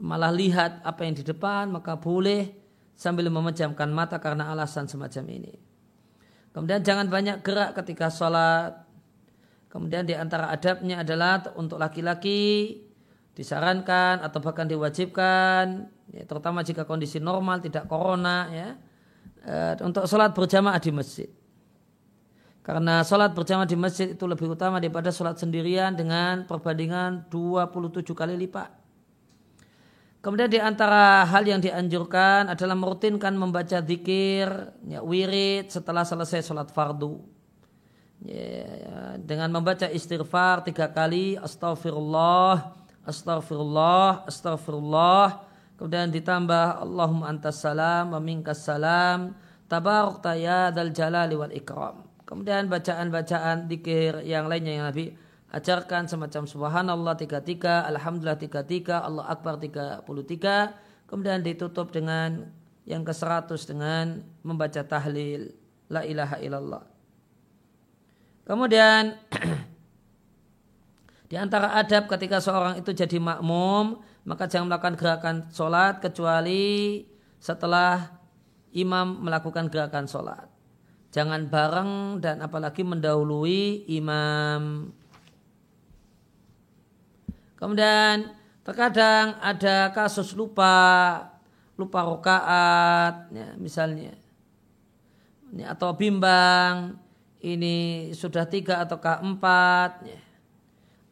malah 0.00 0.32
lihat 0.32 0.80
apa 0.82 1.04
yang 1.04 1.14
di 1.14 1.24
depan 1.24 1.68
maka 1.68 2.00
boleh 2.00 2.66
sambil 2.96 3.28
memejamkan 3.28 3.92
mata 3.92 4.16
karena 4.16 4.50
alasan 4.50 4.88
semacam 4.88 5.24
ini. 5.28 5.54
Kemudian 6.56 6.80
jangan 6.80 7.12
banyak 7.12 7.44
gerak 7.44 7.76
ketika 7.76 8.08
sholat. 8.08 8.88
Kemudian 9.68 10.08
di 10.08 10.16
antara 10.16 10.48
adabnya 10.48 11.04
adalah 11.04 11.52
untuk 11.60 11.76
laki-laki 11.76 12.80
disarankan 13.36 14.24
atau 14.24 14.40
bahkan 14.40 14.64
diwajibkan, 14.64 15.92
ya, 16.08 16.24
terutama 16.24 16.64
jika 16.64 16.88
kondisi 16.88 17.20
normal 17.20 17.60
tidak 17.60 17.84
corona, 17.84 18.48
ya, 18.48 18.68
e, 19.44 19.54
untuk 19.84 20.08
sholat 20.08 20.32
berjamaah 20.32 20.80
di 20.80 20.88
masjid. 20.88 21.28
Karena 22.66 23.06
sholat 23.06 23.30
berjamaah 23.30 23.62
di 23.62 23.78
masjid 23.78 24.10
itu 24.10 24.26
lebih 24.26 24.50
utama 24.50 24.82
daripada 24.82 25.14
sholat 25.14 25.38
sendirian 25.38 25.94
dengan 25.94 26.42
perbandingan 26.50 27.30
27 27.30 28.02
kali 28.10 28.34
lipat. 28.34 28.66
Kemudian 30.18 30.50
di 30.50 30.58
antara 30.58 31.22
hal 31.30 31.46
yang 31.46 31.62
dianjurkan 31.62 32.50
adalah 32.50 32.74
merutinkan 32.74 33.38
membaca 33.38 33.78
zikir, 33.78 34.50
ya, 34.82 34.98
wirid 34.98 35.70
setelah 35.70 36.02
selesai 36.02 36.42
sholat 36.42 36.74
fardu. 36.74 37.22
Ya, 38.26 39.14
dengan 39.22 39.54
membaca 39.54 39.86
istighfar 39.86 40.66
tiga 40.66 40.90
kali, 40.90 41.38
astaghfirullah, 41.38 42.74
astaghfirullah, 43.06 44.26
astaghfirullah. 44.26 45.26
Kemudian 45.78 46.10
ditambah 46.10 46.82
Allahumma 46.82 47.30
antas 47.30 47.62
salam, 47.62 48.10
wa 48.10 48.18
minkas 48.18 48.66
salam, 48.66 49.38
tabaruk 49.70 50.18
ya 50.34 50.74
dal 50.74 50.90
jalali 50.90 51.38
wal 51.38 51.54
ikram. 51.54 52.05
Kemudian 52.26 52.66
bacaan-bacaan 52.66 53.70
zikir 53.70 54.26
yang 54.26 54.50
lainnya 54.50 54.74
yang 54.74 54.86
Nabi 54.90 55.14
ajarkan 55.54 56.10
semacam 56.10 56.42
subhanallah 56.42 57.14
33, 57.14 57.86
alhamdulillah 57.94 58.40
33, 58.42 58.98
Allah 58.98 59.24
akbar 59.30 59.62
33, 59.62 60.02
kemudian 61.06 61.46
ditutup 61.46 61.94
dengan 61.94 62.50
yang 62.82 63.06
ke-100 63.06 63.70
dengan 63.70 64.26
membaca 64.42 64.82
tahlil 64.82 65.54
la 65.86 66.02
ilaha 66.02 66.36
illallah. 66.42 66.84
Kemudian 68.46 69.14
di 71.30 71.38
antara 71.38 71.78
adab 71.78 72.10
ketika 72.10 72.42
seorang 72.42 72.82
itu 72.82 72.90
jadi 72.90 73.22
makmum, 73.22 74.02
maka 74.26 74.50
jangan 74.50 74.66
melakukan 74.66 74.98
gerakan 74.98 75.36
sholat 75.54 76.02
kecuali 76.02 77.06
setelah 77.38 78.18
imam 78.74 79.22
melakukan 79.22 79.70
gerakan 79.70 80.10
sholat. 80.10 80.55
Jangan 81.14 81.48
bareng 81.48 82.20
dan 82.20 82.44
apalagi 82.44 82.84
mendahului 82.84 83.88
imam. 83.88 84.92
Kemudian 87.56 88.36
terkadang 88.60 89.40
ada 89.40 89.90
kasus 89.96 90.36
lupa, 90.36 91.16
lupa 91.80 92.04
rokaat, 92.04 93.32
ya, 93.32 93.56
misalnya, 93.56 94.12
ini, 95.54 95.64
atau 95.64 95.96
bimbang, 95.96 97.00
ini 97.40 98.10
sudah 98.12 98.44
tiga 98.44 98.84
atau 98.84 99.00
keempat. 99.00 100.04
Ya. 100.04 100.20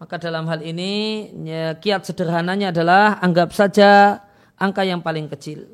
Maka 0.02 0.20
dalam 0.20 0.44
hal 0.50 0.60
ini 0.60 1.32
ya, 1.46 1.78
kiat 1.80 2.04
sederhananya 2.04 2.74
adalah 2.74 3.22
anggap 3.24 3.56
saja 3.56 4.20
angka 4.58 4.84
yang 4.84 5.00
paling 5.00 5.30
kecil. 5.32 5.70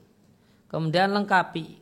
Kemudian 0.71 1.11
lengkapi. 1.11 1.80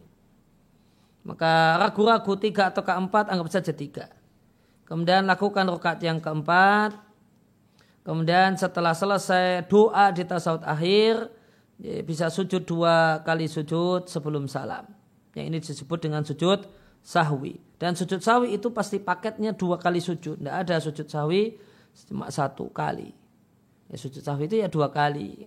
Maka 1.26 1.81
ragu-ragu 1.81 2.35
tiga 2.38 2.70
atau 2.70 2.83
keempat 2.87 3.31
anggap 3.33 3.48
saja 3.50 3.72
tiga. 3.74 4.12
Kemudian 4.87 5.28
lakukan 5.28 5.68
rokat 5.68 6.00
yang 6.00 6.22
keempat 6.22 7.09
Kemudian 8.09 8.57
setelah 8.57 8.96
selesai 8.96 9.68
doa 9.68 10.09
di 10.16 10.24
tasawuf 10.24 10.64
akhir 10.64 11.28
ya, 11.76 12.00
bisa 12.00 12.33
sujud 12.33 12.64
dua 12.64 13.20
kali 13.20 13.44
sujud 13.44 14.09
sebelum 14.09 14.48
salam. 14.48 14.88
Yang 15.37 15.44
ini 15.44 15.59
disebut 15.61 15.98
dengan 16.00 16.24
sujud 16.24 16.64
sahwi. 17.04 17.61
Dan 17.76 17.92
sujud 17.92 18.24
sahwi 18.24 18.57
itu 18.57 18.72
pasti 18.72 18.96
paketnya 18.96 19.52
dua 19.52 19.76
kali 19.76 20.00
sujud. 20.00 20.40
Tidak 20.40 20.57
ada 20.57 20.81
sujud 20.81 21.04
sahwi 21.04 21.61
cuma 22.09 22.33
satu 22.33 22.72
kali. 22.72 23.12
Ya, 23.92 24.00
sujud 24.00 24.24
sahwi 24.24 24.48
itu 24.48 24.57
ya 24.57 24.72
dua 24.72 24.88
kali. 24.88 25.44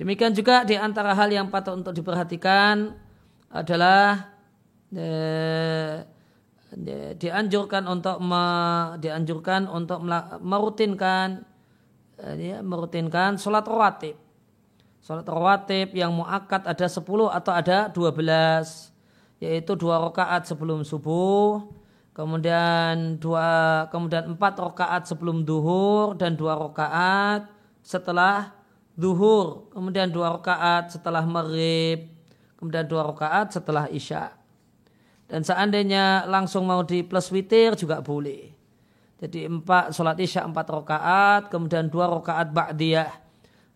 Demikian 0.00 0.32
juga 0.32 0.64
di 0.64 0.72
antara 0.80 1.12
hal 1.12 1.28
yang 1.28 1.52
patut 1.52 1.76
untuk 1.76 1.92
diperhatikan 1.92 2.96
adalah 3.52 4.35
dianjurkan 7.16 7.86
untuk 7.90 8.18
me, 8.22 8.44
dianjurkan 9.00 9.66
untuk 9.66 10.02
merutinkan 10.42 11.42
ya, 12.36 12.62
merutinkan 12.62 13.40
sholat 13.40 13.66
rawatib. 13.66 14.16
Sholat 15.02 15.26
rawatib 15.26 15.94
yang 15.94 16.10
muakat 16.10 16.66
ada 16.66 16.86
10 16.90 17.02
atau 17.30 17.52
ada 17.54 17.86
12 17.90 18.96
yaitu 19.36 19.76
dua 19.76 20.00
rakaat 20.00 20.48
sebelum 20.48 20.80
subuh, 20.80 21.68
kemudian 22.16 23.20
dua 23.20 23.84
kemudian 23.92 24.32
empat 24.32 24.56
rakaat 24.56 25.04
sebelum 25.04 25.44
duhur 25.44 26.16
dan 26.16 26.32
dua 26.32 26.56
rakaat 26.56 27.44
setelah 27.84 28.56
duhur, 28.96 29.68
kemudian 29.76 30.08
dua 30.08 30.40
rakaat 30.40 30.96
setelah 30.96 31.20
maghrib, 31.28 32.08
kemudian 32.56 32.88
dua 32.88 33.12
rakaat 33.12 33.52
setelah 33.52 33.92
isya. 33.92 34.32
Dan 35.26 35.42
seandainya 35.42 36.26
langsung 36.30 36.70
mau 36.70 36.86
di 36.86 37.02
plus 37.02 37.34
witir 37.34 37.74
juga 37.74 37.98
boleh. 37.98 38.54
Jadi 39.16 39.48
empat 39.48 39.90
sholat 39.96 40.20
isya 40.22 40.46
empat 40.46 40.66
rakaat, 40.70 41.42
kemudian 41.50 41.88
dua 41.88 42.06
rakaat 42.06 42.52
ba'diyah 42.52 43.10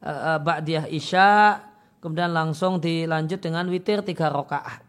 uh, 0.05 0.39
ba'diyah 0.39 0.87
isya, 0.93 1.59
kemudian 1.99 2.31
langsung 2.31 2.79
dilanjut 2.79 3.41
dengan 3.41 3.67
witir 3.67 4.05
tiga 4.07 4.29
rakaat. 4.29 4.85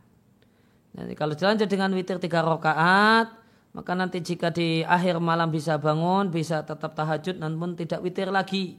Nanti 0.91 1.15
kalau 1.15 1.33
dilanjut 1.33 1.71
dengan 1.71 1.89
witir 1.95 2.19
tiga 2.19 2.43
rakaat, 2.43 3.31
maka 3.71 3.91
nanti 3.95 4.19
jika 4.19 4.51
di 4.51 4.83
akhir 4.83 5.23
malam 5.23 5.47
bisa 5.47 5.79
bangun, 5.79 6.27
bisa 6.27 6.67
tetap 6.67 6.93
tahajud, 6.93 7.39
namun 7.39 7.79
tidak 7.79 8.03
witir 8.03 8.27
lagi. 8.27 8.75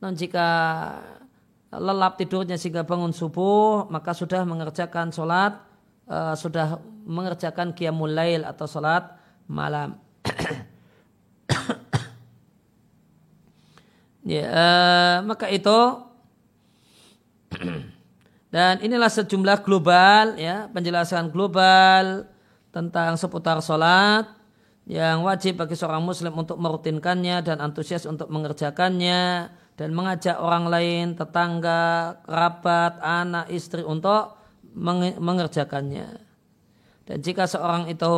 Dan 0.00 0.16
jika 0.16 0.48
lelap 1.68 2.16
tidurnya 2.16 2.56
sehingga 2.56 2.88
bangun 2.88 3.12
subuh, 3.12 3.92
maka 3.92 4.16
sudah 4.16 4.42
mengerjakan 4.48 5.12
sholat 5.12 5.73
uh, 6.08 6.34
sudah 6.36 6.80
mengerjakan 7.04 7.76
qiyamul 7.76 8.12
lail 8.12 8.44
atau 8.44 8.64
salat 8.64 9.04
malam. 9.44 10.00
ya, 14.24 14.44
uh, 14.48 15.16
maka 15.28 15.52
itu 15.52 15.78
dan 18.54 18.80
inilah 18.80 19.10
sejumlah 19.12 19.60
global 19.66 20.38
ya 20.40 20.70
penjelasan 20.72 21.28
global 21.28 22.24
tentang 22.72 23.14
seputar 23.20 23.60
salat 23.62 24.26
yang 24.84 25.24
wajib 25.24 25.56
bagi 25.64 25.76
seorang 25.76 26.04
muslim 26.04 26.36
untuk 26.36 26.60
merutinkannya 26.60 27.40
dan 27.40 27.56
antusias 27.60 28.04
untuk 28.04 28.28
mengerjakannya 28.28 29.48
dan 29.74 29.90
mengajak 29.90 30.38
orang 30.38 30.70
lain, 30.70 31.06
tetangga, 31.18 32.22
kerabat, 32.22 33.00
anak, 33.02 33.50
istri 33.50 33.82
untuk 33.82 34.43
mengerjakannya. 35.18 36.08
Dan 37.04 37.18
jika 37.22 37.46
seorang 37.46 37.86
itu 37.88 38.14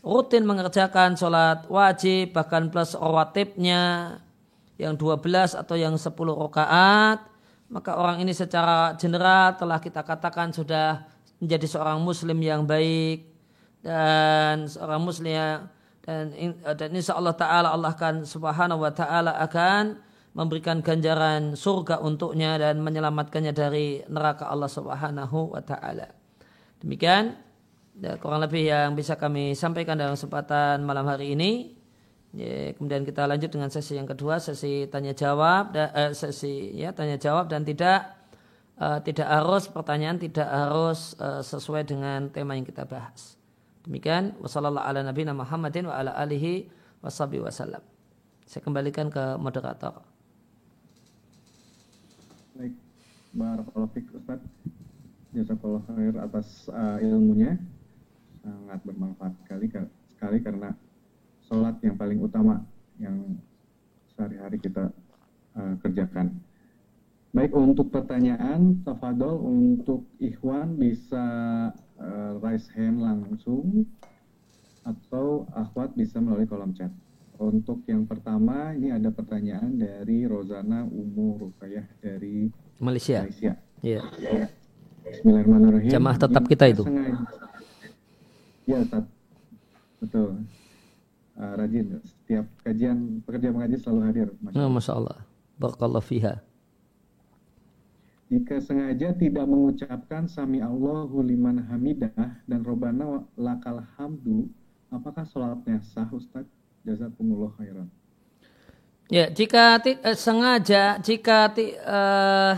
rutin 0.00 0.44
mengerjakan 0.48 1.16
sholat 1.16 1.68
wajib 1.68 2.32
bahkan 2.32 2.72
plus 2.72 2.96
rawatibnya 2.96 4.16
yang 4.80 4.96
12 4.96 5.60
atau 5.60 5.76
yang 5.76 5.94
10 6.00 6.16
rakaat 6.16 7.20
maka 7.70 7.94
orang 7.94 8.18
ini 8.24 8.32
secara 8.34 8.96
general 8.96 9.54
telah 9.54 9.78
kita 9.78 10.02
katakan 10.02 10.50
sudah 10.50 11.04
menjadi 11.38 11.66
seorang 11.68 12.00
muslim 12.00 12.40
yang 12.40 12.64
baik 12.64 13.28
dan 13.84 14.66
seorang 14.66 15.00
muslim 15.04 15.36
yang 15.36 15.60
dan 16.00 16.32
dan 16.80 16.90
insya 16.96 17.14
Allah 17.14 17.36
taala 17.36 17.68
Allah 17.76 17.92
akan 17.92 18.24
subhanahu 18.24 18.80
wa 18.82 18.92
taala 18.92 19.36
akan 19.36 20.00
memberikan 20.34 20.78
ganjaran 20.80 21.58
surga 21.58 21.98
untuknya 22.00 22.54
dan 22.56 22.78
menyelamatkannya 22.80 23.52
dari 23.52 24.02
neraka 24.06 24.46
Allah 24.46 24.70
Subhanahu 24.70 25.54
wa 25.54 25.62
taala. 25.62 26.14
Demikian 26.80 27.34
ya, 27.98 28.16
kurang 28.16 28.46
lebih 28.46 28.70
yang 28.70 28.94
bisa 28.94 29.18
kami 29.18 29.58
sampaikan 29.58 29.98
dalam 29.98 30.14
kesempatan 30.14 30.86
malam 30.86 31.06
hari 31.10 31.34
ini. 31.34 31.76
Ya, 32.30 32.70
kemudian 32.78 33.02
kita 33.02 33.26
lanjut 33.26 33.50
dengan 33.50 33.74
sesi 33.74 33.98
yang 33.98 34.06
kedua, 34.06 34.38
sesi 34.38 34.86
tanya 34.86 35.10
jawab, 35.18 35.74
da, 35.74 35.90
eh, 35.90 36.14
sesi 36.14 36.78
ya 36.78 36.94
tanya 36.94 37.18
jawab 37.18 37.50
dan 37.50 37.66
tidak 37.66 38.20
uh, 38.80 38.98
tidak 39.04 39.28
harus 39.28 39.68
pertanyaan 39.68 40.16
tidak 40.16 40.48
harus 40.48 41.18
uh, 41.20 41.44
sesuai 41.44 41.84
dengan 41.84 42.32
tema 42.32 42.56
yang 42.56 42.64
kita 42.64 42.88
bahas. 42.88 43.36
Demikian 43.84 44.36
wasallallahu 44.40 44.84
ala 44.84 45.00
nabiyina 45.04 45.36
Muhammadin 45.36 45.88
wa 45.88 45.94
ala 46.00 46.16
alihi 46.16 46.68
wasallam. 47.02 47.80
Saya 48.44 48.62
kembalikan 48.66 49.08
ke 49.08 49.38
moderator. 49.38 50.02
Baik, 52.56 52.74
Barakallahu 53.30 53.94
Fik 53.94 54.10
Ustaz. 54.10 54.42
Jazakallah 55.30 55.86
khair 55.86 56.14
atas 56.18 56.66
uh, 56.74 56.98
ilmunya. 56.98 57.54
Sangat 58.42 58.82
bermanfaat 58.82 59.38
sekali, 59.46 59.70
sekali 60.10 60.38
karena 60.42 60.74
sholat 61.46 61.78
yang 61.86 61.94
paling 61.94 62.18
utama 62.18 62.58
yang 62.98 63.38
sehari-hari 64.10 64.58
kita 64.58 64.90
uh, 65.54 65.74
kerjakan. 65.78 66.42
Baik, 67.30 67.54
untuk 67.54 67.94
pertanyaan, 67.94 68.82
Tafadol, 68.82 69.38
untuk 69.38 70.10
Ikhwan 70.18 70.74
bisa 70.74 71.22
uh, 72.02 72.32
raise 72.42 72.66
hand 72.74 72.98
langsung 72.98 73.86
atau 74.82 75.46
Akhwat 75.54 75.94
bisa 75.94 76.18
melalui 76.18 76.50
kolom 76.50 76.74
chat. 76.74 76.90
Untuk 77.38 77.86
yang 77.86 78.10
pertama, 78.10 78.74
ini 78.74 78.90
ada 78.90 79.14
pertanyaan 79.14 79.78
dari 79.78 80.26
Rozana 80.26 80.82
Umu 80.90 81.38
Rukayah 81.38 81.86
dari 82.02 82.50
Malaysia. 82.80 83.28
Malaysia. 83.28 83.52
Iya. 83.84 84.00
Bismillahirrahmanirrahim. 85.04 85.90
Jamaah 85.92 86.16
tetap 86.16 86.44
kita 86.48 86.64
itu. 86.72 86.84
Ya, 88.64 88.80
Ustaz. 88.80 89.04
Betul. 90.00 90.48
Uh, 91.36 91.52
rajin. 91.60 92.00
Setiap 92.00 92.46
kajian, 92.64 93.20
pekerja 93.28 93.48
mengaji 93.52 93.76
selalu 93.76 94.00
hadir. 94.08 94.28
Masya 94.40 94.56
Allah. 94.56 94.72
Masya 94.72 94.92
Allah. 94.96 95.18
Barakallah 95.60 96.00
fiha. 96.00 96.34
Jika 98.30 98.62
sengaja 98.62 99.10
tidak 99.12 99.44
mengucapkan 99.44 100.30
Sami 100.30 100.62
Allahu 100.62 101.18
liman 101.20 101.66
hamidah 101.66 102.14
dan 102.46 102.60
Robana 102.62 103.26
lakal 103.34 103.82
hamdu, 103.98 104.46
apakah 104.88 105.26
sholatnya 105.26 105.82
sah 105.84 106.08
Ustaz? 106.14 106.46
Jazakumullah 106.86 107.52
khairan. 107.60 107.92
Ya, 109.10 109.26
jika 109.26 109.82
uh, 109.82 110.14
sengaja, 110.14 111.02
jika 111.02 111.50
uh, 111.82 112.54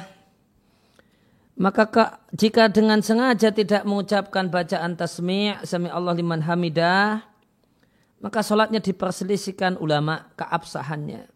maka 1.52 1.84
ke, 1.84 2.04
jika 2.32 2.72
dengan 2.72 3.04
sengaja 3.04 3.52
tidak 3.52 3.84
mengucapkan 3.84 4.48
bacaan 4.48 4.96
tasmi' 4.96 5.52
sami 5.68 5.92
Allah 5.92 6.16
liman 6.16 6.40
hamidah, 6.40 7.20
maka 8.24 8.40
sholatnya 8.40 8.80
diperselisihkan 8.80 9.76
ulama 9.76 10.32
keabsahannya. 10.40 11.28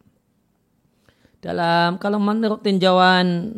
Dalam 1.37 2.01
kalau 2.01 2.17
menurut 2.17 2.65
tinjauan 2.65 3.53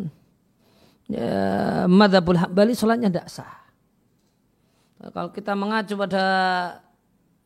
ya, 1.07 1.87
madhabul 1.87 2.35
hambali 2.35 2.75
sholatnya 2.75 3.07
tidak 3.07 3.31
sah. 3.31 3.55
Nah, 4.99 5.15
kalau 5.15 5.31
kita 5.31 5.55
mengacu 5.55 5.95
pada 5.95 6.25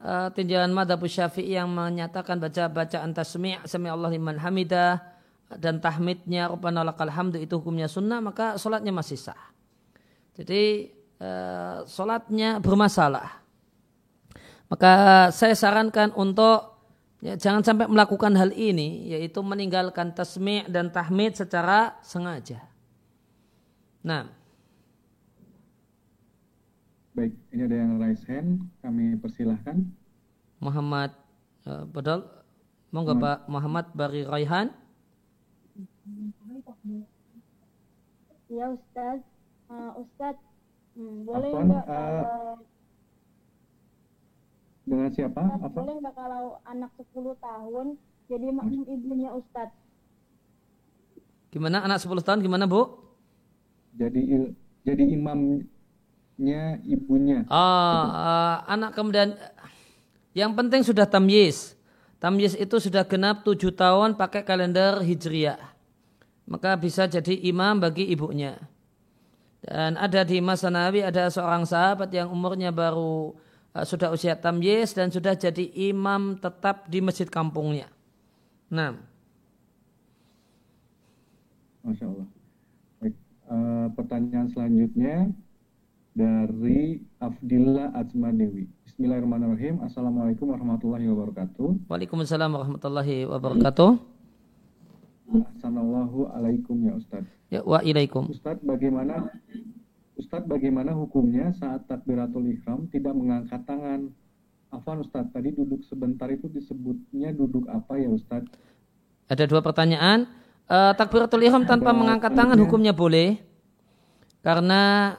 uh, 0.01 0.33
tinjauan 0.33 0.73
madhabul 0.73 1.05
syafi'i 1.05 1.53
yang 1.53 1.69
menyatakan 1.69 2.41
baca 2.41 2.65
bacaan 2.65 3.13
tasmi' 3.13 3.61
sami 3.69 3.93
Allah 3.93 4.09
liman 4.09 4.41
hamidah 4.41 5.12
dan 5.59 5.81
tahmidnya 5.81 6.49
Rabbana 6.49 6.85
lakal 6.85 7.09
hamdu 7.09 7.41
itu 7.41 7.59
hukumnya 7.59 7.89
sunnah 7.89 8.21
maka 8.21 8.55
sholatnya 8.57 8.93
masih 8.93 9.17
sah. 9.19 9.39
Jadi 10.33 10.89
uh, 11.21 11.85
sholatnya 11.85 12.57
bermasalah. 12.61 13.43
Maka 14.71 14.93
saya 15.29 15.53
sarankan 15.53 16.09
untuk 16.17 16.73
ya, 17.21 17.37
jangan 17.37 17.61
sampai 17.61 17.85
melakukan 17.85 18.33
hal 18.33 18.49
ini 18.57 19.05
yaitu 19.13 19.39
meninggalkan 19.45 20.11
tasmi' 20.11 20.65
dan 20.65 20.89
tahmid 20.89 21.37
secara 21.37 22.01
sengaja. 22.01 22.65
Nah. 24.03 24.27
Baik, 27.13 27.37
ini 27.53 27.61
ada 27.69 27.77
yang 27.77 28.01
raise 28.01 28.25
hand, 28.25 28.65
kami 28.81 29.13
persilahkan. 29.21 29.85
Muhammad 30.57 31.13
uh, 31.69 31.85
Badal, 31.85 32.25
monggo 32.89 33.13
Pak 33.13 33.45
Muhammad 33.45 33.85
Bari 33.93 34.25
Raihan. 34.25 34.73
Ya 38.51 38.65
Ustaz, 38.69 39.23
uh, 39.71 39.91
Ustaz, 40.03 40.35
hmm, 40.99 41.23
boleh 41.23 41.51
enggak 41.55 41.85
uh, 41.87 42.59
dengan 44.83 45.09
siapa? 45.15 45.41
Ustaz, 45.47 45.63
Apa? 45.63 45.79
Boleh 45.79 45.95
enggak 46.03 46.15
kalau 46.19 46.59
anak 46.67 46.91
10 46.99 47.39
tahun 47.39 47.85
jadi 48.27 48.47
makmum 48.51 48.83
ibunya 48.91 49.31
Ustaz? 49.31 49.71
Gimana 51.55 51.87
anak 51.87 52.03
10 52.03 52.19
tahun 52.19 52.39
gimana 52.43 52.67
Bu? 52.67 52.99
jadi 53.93 54.21
jadi 54.83 55.03
imamnya 55.13 56.81
ibunya. 56.83 57.45
Oh, 57.47 58.03
uh, 58.09 58.65
anak 58.67 58.97
kemudian 58.97 59.37
yang 60.33 60.51
penting 60.57 60.81
sudah 60.81 61.05
tamyiz. 61.05 61.77
Tamyiz 62.17 62.57
itu 62.57 62.75
sudah 62.79 63.05
genap 63.05 63.45
tujuh 63.45 63.71
tahun 63.71 64.17
pakai 64.17 64.41
kalender 64.43 64.99
hijriah. 64.99 65.72
Maka 66.43 66.75
bisa 66.75 67.07
jadi 67.07 67.33
imam 67.47 67.79
bagi 67.79 68.11
ibunya. 68.11 68.59
Dan 69.63 69.95
ada 69.95 70.27
di 70.27 70.43
masa 70.43 70.67
Nabi 70.67 70.99
ada 70.99 71.31
seorang 71.31 71.63
sahabat 71.63 72.11
yang 72.11 72.27
umurnya 72.27 72.75
baru 72.75 73.31
uh, 73.71 73.85
sudah 73.87 74.11
usia 74.11 74.35
tamyiz 74.35 74.91
dan 74.91 75.07
sudah 75.07 75.39
jadi 75.39 75.63
imam 75.87 76.35
tetap 76.35 76.91
di 76.91 76.99
masjid 76.99 77.27
kampungnya. 77.31 77.87
Nah. 78.67 78.99
Masya 81.87 82.05
Allah. 82.11 82.27
Uh, 83.43 83.87
pertanyaan 83.95 84.47
selanjutnya 84.51 85.31
dari 86.11 86.99
Afdillah 87.19 87.91
Azma 87.95 88.35
Dewi. 88.35 88.67
Bismillahirrahmanirrahim. 88.87 89.79
Assalamualaikum 89.83 90.51
warahmatullahi 90.51 91.07
wabarakatuh. 91.07 91.87
Waalaikumsalam 91.87 92.51
warahmatullahi 92.51 93.25
wabarakatuh. 93.31 94.12
Assalamualaikum 95.29 96.27
alaikum 96.35 96.75
ya 96.83 96.93
Ustaz. 96.99 97.23
Ya 97.47 97.61
wa 97.63 97.79
ilaikum. 97.79 98.27
Ustaz 98.27 98.59
bagaimana 98.59 99.31
Ustaz 100.19 100.43
bagaimana 100.45 100.91
hukumnya 100.93 101.55
saat 101.57 101.87
takbiratul 101.87 102.45
ihram 102.51 102.85
tidak 102.91 103.15
mengangkat 103.15 103.63
tangan? 103.63 104.11
Afan 104.73 105.05
Ustaz, 105.05 105.29
tadi 105.29 105.53
duduk 105.53 105.85
sebentar 105.85 106.25
itu 106.33 106.49
disebutnya 106.49 107.29
duduk 107.29 107.69
apa 107.69 107.93
ya 108.01 108.09
Ustaz? 108.09 108.41
Ada 109.29 109.45
dua 109.45 109.61
pertanyaan 109.61 110.25
uh, 110.65 110.97
takbiratul 110.97 111.45
ihram 111.45 111.63
tanpa 111.63 111.93
mengangkat 111.93 112.33
tangan 112.33 112.57
hukumnya 112.57 112.91
boleh 112.91 113.37
karena 114.41 115.13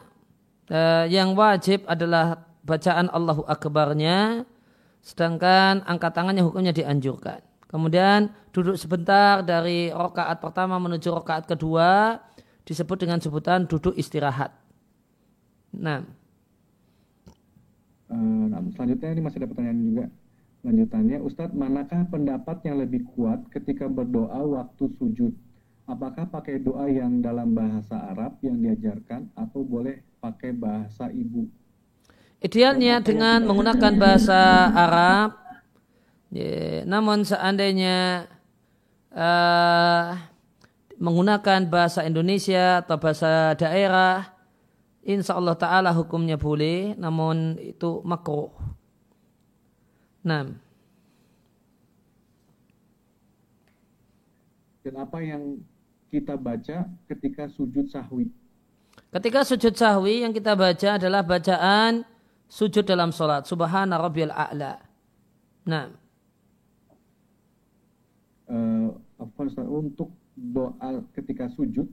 uh, 0.68 1.06
yang 1.06 1.32
wajib 1.38 1.86
adalah 1.86 2.44
bacaan 2.66 3.08
Allahu 3.08 3.46
Akbarnya 3.46 4.44
sedangkan 5.04 5.86
angkat 5.86 6.12
tangannya 6.12 6.42
hukumnya 6.42 6.74
dianjurkan. 6.74 7.40
Kemudian 7.74 8.30
duduk 8.54 8.78
sebentar 8.78 9.42
dari 9.42 9.90
rokaat 9.90 10.38
pertama 10.38 10.78
menuju 10.78 11.10
rokaat 11.10 11.50
kedua 11.50 12.22
disebut 12.62 13.02
dengan 13.02 13.18
sebutan 13.18 13.66
duduk 13.66 13.90
istirahat. 13.98 14.54
Nah. 15.74 16.06
Uh, 18.06 18.46
nah, 18.46 18.62
selanjutnya 18.78 19.18
ini 19.18 19.22
masih 19.26 19.42
ada 19.42 19.50
pertanyaan 19.50 19.80
juga. 19.82 20.04
Lanjutannya, 20.62 21.18
Ustadz, 21.26 21.58
manakah 21.58 22.06
pendapat 22.06 22.62
yang 22.62 22.78
lebih 22.78 23.10
kuat 23.10 23.42
ketika 23.50 23.90
berdoa 23.90 24.38
waktu 24.38 24.94
sujud? 24.94 25.34
Apakah 25.90 26.30
pakai 26.30 26.62
doa 26.62 26.86
yang 26.86 27.20
dalam 27.20 27.58
bahasa 27.58 27.98
Arab 28.14 28.38
yang 28.40 28.56
diajarkan 28.62 29.34
atau 29.34 29.66
boleh 29.66 29.98
pakai 30.22 30.54
bahasa 30.54 31.10
ibu? 31.10 31.50
Idealnya 32.38 33.04
dengan 33.04 33.44
menggunakan 33.44 33.92
bahasa 33.98 34.72
Arab, 34.72 35.43
ya, 36.34 36.82
namun 36.82 37.22
seandainya 37.22 38.26
uh, 39.14 40.18
menggunakan 40.98 41.70
bahasa 41.70 42.02
Indonesia 42.02 42.82
atau 42.82 42.98
bahasa 42.98 43.54
daerah, 43.54 44.34
insya 45.06 45.38
Allah 45.38 45.54
Ta'ala 45.54 45.90
hukumnya 45.94 46.34
boleh, 46.34 46.98
namun 46.98 47.54
itu 47.62 48.02
makruh. 48.02 48.50
Nah. 50.26 50.50
Dan 54.82 54.94
apa 55.00 55.18
yang 55.22 55.62
kita 56.10 56.34
baca 56.36 56.84
ketika 57.08 57.48
sujud 57.48 57.88
sahwi? 57.88 58.28
Ketika 59.14 59.46
sujud 59.46 59.72
sahwi 59.78 60.26
yang 60.26 60.34
kita 60.34 60.58
baca 60.58 60.98
adalah 60.98 61.22
bacaan 61.22 62.02
sujud 62.50 62.82
dalam 62.82 63.14
sholat. 63.14 63.46
Subhana 63.46 64.02
rabbiyal 64.02 64.34
a'la. 64.34 64.82
Nah. 65.70 66.03
Uh, 68.44 68.92
untuk 69.70 70.12
doa 70.36 71.00
ketika 71.16 71.48
sujud, 71.54 71.88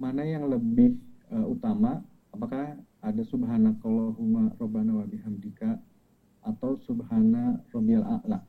mana 0.00 0.24
yang 0.26 0.48
lebih 0.48 0.96
uh, 1.30 1.46
utama? 1.46 2.02
Apakah 2.32 2.74
ada 2.98 3.22
subhanakallahumma 3.22 4.56
rabbana 4.58 5.02
wa 5.02 5.06
bihamdika 5.06 5.78
atau 6.40 6.80
subhana 6.82 7.60
rabbiyal 7.70 8.06
a'la? 8.06 8.40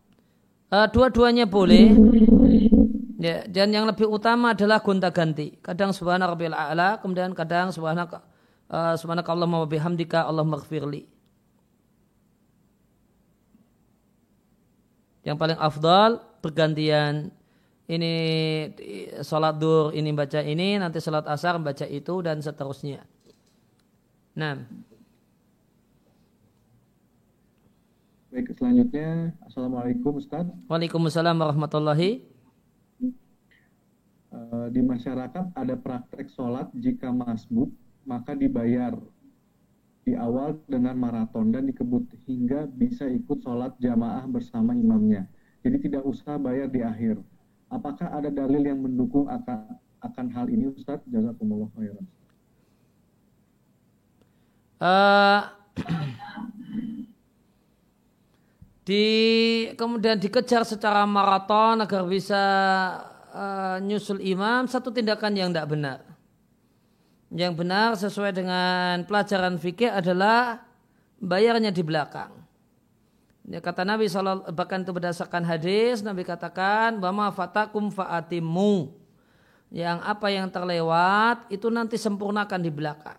Uh, 0.71 0.87
dua-duanya 0.87 1.43
boleh. 1.43 1.91
Ya, 3.21 3.45
dan 3.45 3.69
yang 3.69 3.85
lebih 3.85 4.07
utama 4.09 4.57
adalah 4.57 4.79
gonta-ganti. 4.81 5.59
Kadang 5.59 5.91
subhana 5.91 6.25
rabbiyal 6.25 6.55
a'la, 6.55 7.03
kemudian 7.03 7.35
kadang 7.35 7.69
subhana 7.69 8.07
uh, 8.71 8.95
subhanakallahumma 8.95 9.67
wa 9.67 9.69
bihamdika 9.69 10.23
Allah 10.23 10.47
maghfirli. 10.47 11.10
Yang 15.21 15.37
paling 15.37 15.59
afdal 15.61 16.11
bergantian 16.41 17.29
ini 17.85 18.13
sholat 19.21 19.59
dur 19.61 19.93
ini 19.93 20.09
baca 20.15 20.41
ini 20.41 20.79
nanti 20.81 20.97
sholat 20.97 21.27
asar 21.29 21.61
baca 21.61 21.85
itu 21.85 22.23
dan 22.25 22.41
seterusnya. 22.41 23.05
Nah. 24.33 24.63
Baik, 28.31 28.47
selanjutnya 28.55 29.35
Assalamualaikum 29.43 30.15
Ustaz. 30.15 30.47
Waalaikumsalam 30.71 31.35
warahmatullahi. 31.35 32.23
Uh, 34.31 34.71
di 34.71 34.79
masyarakat 34.79 35.51
ada 35.51 35.75
praktek 35.75 36.31
sholat 36.31 36.71
jika 36.71 37.11
masbuk 37.11 37.75
maka 38.07 38.31
dibayar 38.31 38.95
di 40.01 40.17
awal 40.17 40.57
dengan 40.65 40.97
maraton 40.97 41.53
dan 41.53 41.69
dikebut 41.69 42.09
hingga 42.25 42.65
bisa 42.73 43.05
ikut 43.05 43.45
sholat 43.45 43.77
jamaah 43.77 44.25
bersama 44.25 44.73
imamnya. 44.73 45.29
Jadi 45.61 45.89
tidak 45.89 46.03
usah 46.09 46.41
bayar 46.41 46.67
di 46.73 46.81
akhir. 46.81 47.21
Apakah 47.69 48.09
ada 48.09 48.33
dalil 48.33 48.65
yang 48.65 48.81
mendukung 48.81 49.29
akan 49.29 49.77
akan 50.01 50.25
hal 50.33 50.49
ini 50.49 50.73
Ustaz? 50.73 50.99
Jazakumullah 51.05 51.69
khairan. 51.77 52.05
Uh, 54.81 55.41
di 58.89 59.05
kemudian 59.77 60.17
dikejar 60.17 60.65
secara 60.65 61.05
maraton 61.05 61.85
agar 61.85 62.01
bisa 62.09 62.43
uh, 63.29 63.77
nyusul 63.77 64.17
imam 64.25 64.65
satu 64.65 64.89
tindakan 64.89 65.37
yang 65.37 65.53
tidak 65.53 65.69
benar. 65.69 66.10
Yang 67.31 67.53
benar 67.55 67.89
sesuai 67.95 68.35
dengan 68.35 69.07
pelajaran 69.07 69.55
fikih 69.55 69.87
adalah 69.87 70.67
bayarnya 71.23 71.71
di 71.71 71.79
belakang. 71.79 72.35
Ya, 73.47 73.63
kata 73.63 73.87
Nabi 73.87 74.05
SAW, 74.05 74.51
bahkan 74.51 74.83
itu 74.83 74.91
berdasarkan 74.91 75.47
hadis, 75.47 76.03
Nabi 76.03 76.27
katakan, 76.27 76.99
Bama 76.99 77.31
fatakum 77.31 77.89
fa'atimu. 77.89 78.93
Yang 79.71 79.97
apa 80.03 80.27
yang 80.27 80.51
terlewat, 80.51 81.47
itu 81.47 81.71
nanti 81.71 81.95
sempurnakan 81.95 82.59
di 82.59 82.69
belakang. 82.69 83.17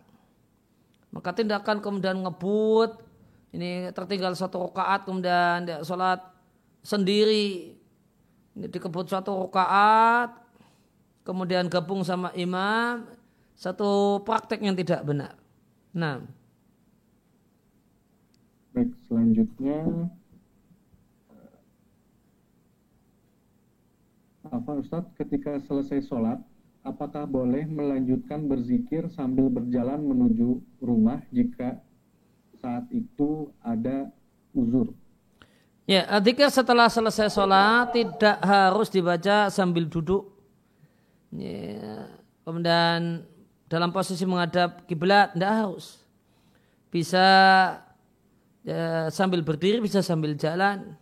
Maka 1.09 1.33
tindakan 1.33 1.81
kemudian 1.81 2.21
ngebut, 2.21 3.01
ini 3.53 3.93
tertinggal 3.93 4.33
satu 4.33 4.69
rakaat 4.69 5.05
kemudian 5.05 5.69
dia 5.69 5.85
sholat 5.85 6.21
sendiri, 6.81 7.77
dikebut 8.57 9.09
satu 9.09 9.49
rakaat, 9.49 10.33
kemudian 11.25 11.69
gabung 11.69 12.01
sama 12.01 12.33
imam, 12.33 13.05
satu 13.57 14.22
praktek 14.24 14.61
yang 14.62 14.76
tidak 14.76 15.03
benar. 15.05 15.36
Nah, 15.92 16.24
Baik, 18.72 18.88
selanjutnya 19.05 20.09
apa 24.48 24.80
Ustadz 24.80 25.12
ketika 25.20 25.61
selesai 25.68 26.09
sholat 26.09 26.40
apakah 26.80 27.28
boleh 27.28 27.68
melanjutkan 27.68 28.48
berzikir 28.48 29.12
sambil 29.12 29.53
berjalan 29.53 30.00
menuju 30.00 30.61
rumah 30.80 31.20
jika 31.30 31.78
saat 32.61 32.88
itu 32.88 33.53
ada 33.61 34.09
uzur? 34.57 34.96
Ya, 35.84 36.07
zikir 36.22 36.46
setelah 36.48 36.86
selesai 36.86 37.28
sholat 37.28 37.90
tidak 37.90 38.38
harus 38.40 38.88
dibaca 38.88 39.50
sambil 39.50 39.84
duduk. 39.84 40.30
Ya, 41.34 42.07
kemudian 42.46 43.26
dalam 43.73 43.89
posisi 43.89 44.29
menghadap 44.29 44.85
kiblat 44.85 45.33
tidak 45.33 45.49
harus. 45.49 46.05
Bisa 46.93 47.25
ya, 48.61 49.09
sambil 49.09 49.41
berdiri 49.41 49.81
bisa 49.81 50.05
sambil 50.05 50.37
jalan. 50.37 50.93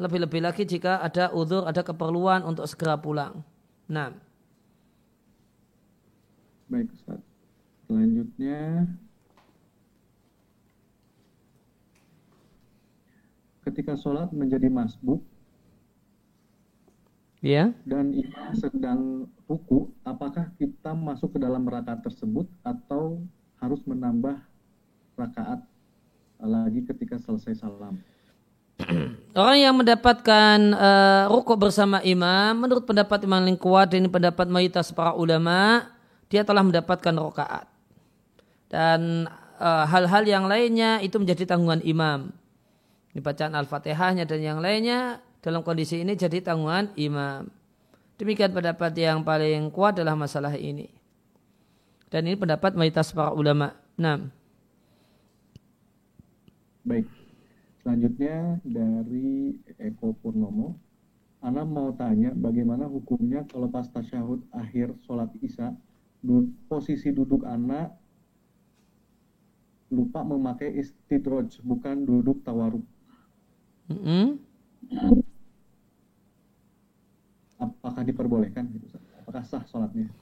Lebih-lebih 0.00 0.40
lagi 0.40 0.64
jika 0.64 1.04
ada 1.04 1.28
udur, 1.36 1.68
ada 1.68 1.84
keperluan 1.84 2.48
untuk 2.48 2.64
segera 2.64 2.96
pulang. 2.96 3.44
Nah. 3.92 4.16
Baik, 6.72 6.88
Ustaz. 6.96 7.20
Selanjutnya, 7.84 8.88
ketika 13.68 14.00
sholat 14.00 14.32
menjadi 14.32 14.72
masbuk, 14.72 15.20
ya. 17.42 17.74
dan 17.82 18.14
imam 18.14 18.54
sedang 18.54 19.26
ruku, 19.50 19.90
apakah 20.06 20.48
kita 20.56 20.94
masuk 20.94 21.36
ke 21.36 21.38
dalam 21.42 21.66
rakaat 21.66 22.06
tersebut 22.06 22.46
atau 22.62 23.20
harus 23.58 23.82
menambah 23.84 24.38
rakaat 25.18 25.60
lagi 26.42 26.86
ketika 26.86 27.18
selesai 27.18 27.62
salam. 27.62 27.98
Orang 29.38 29.58
yang 29.58 29.74
mendapatkan 29.76 30.58
uh, 30.74 31.24
rukuk 31.30 31.58
bersama 31.58 32.02
imam, 32.02 32.66
menurut 32.66 32.82
pendapat 32.88 33.22
Imam 33.22 33.42
yang 33.44 33.58
kuat 33.58 33.92
dan 33.92 34.06
ini 34.06 34.10
pendapat 34.10 34.46
mayoritas 34.48 34.90
para 34.90 35.14
ulama, 35.14 35.86
dia 36.32 36.42
telah 36.42 36.64
mendapatkan 36.64 37.12
rokaat. 37.12 37.68
Dan 38.72 39.28
eh, 39.60 39.84
hal-hal 39.84 40.24
uh, 40.24 40.30
yang 40.32 40.44
lainnya 40.48 40.96
itu 41.04 41.20
menjadi 41.20 41.44
tanggungan 41.44 41.84
imam. 41.84 42.32
Ini 43.12 43.20
bacaan 43.20 43.52
Al-Fatihahnya 43.52 44.24
dan 44.24 44.40
yang 44.40 44.58
lainnya 44.64 45.20
dalam 45.42 45.66
kondisi 45.66 45.98
ini 46.00 46.14
jadi 46.14 46.38
tanggungan 46.38 46.94
imam. 46.94 47.50
Demikian 48.14 48.54
pendapat 48.54 48.94
yang 48.94 49.26
paling 49.26 49.74
kuat 49.74 49.98
adalah 49.98 50.14
masalah 50.14 50.54
ini. 50.54 50.86
Dan 52.06 52.30
ini 52.30 52.38
pendapat 52.38 52.78
mayoritas 52.78 53.10
para 53.10 53.34
ulama. 53.34 53.74
Nah. 53.98 54.22
Baik. 56.86 57.10
Selanjutnya 57.82 58.62
dari 58.62 59.58
Eko 59.82 60.14
Purnomo. 60.22 60.78
Ana 61.42 61.66
mau 61.66 61.90
tanya 61.98 62.30
bagaimana 62.30 62.86
hukumnya 62.86 63.42
kalau 63.50 63.66
pas 63.66 63.90
tasyahud 63.90 64.46
akhir 64.54 64.94
sholat 65.02 65.26
isya 65.42 65.74
posisi 66.70 67.10
duduk 67.10 67.42
anak 67.42 67.90
lupa 69.90 70.22
memakai 70.22 70.78
istidroj 70.78 71.58
bukan 71.66 72.06
duduk 72.06 72.46
tawaruk. 72.46 72.86
Mm 73.90 73.98
-hmm. 73.98 74.26
Diperbolehkan? 78.12 78.68
Apakah 79.24 79.42
sah 79.48 79.64
sholatnya? 79.64 80.12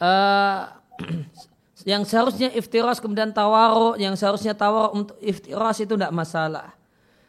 Uh, 0.00 0.72
yang 1.90 2.08
seharusnya 2.08 2.48
iftiras 2.56 2.96
kemudian 2.96 3.28
tawaruk, 3.30 4.00
yang 4.00 4.16
seharusnya 4.16 4.56
tawaruk 4.56 4.92
untuk 4.96 5.16
iftiras 5.20 5.84
itu 5.84 5.92
tidak 5.92 6.16
masalah. 6.16 6.72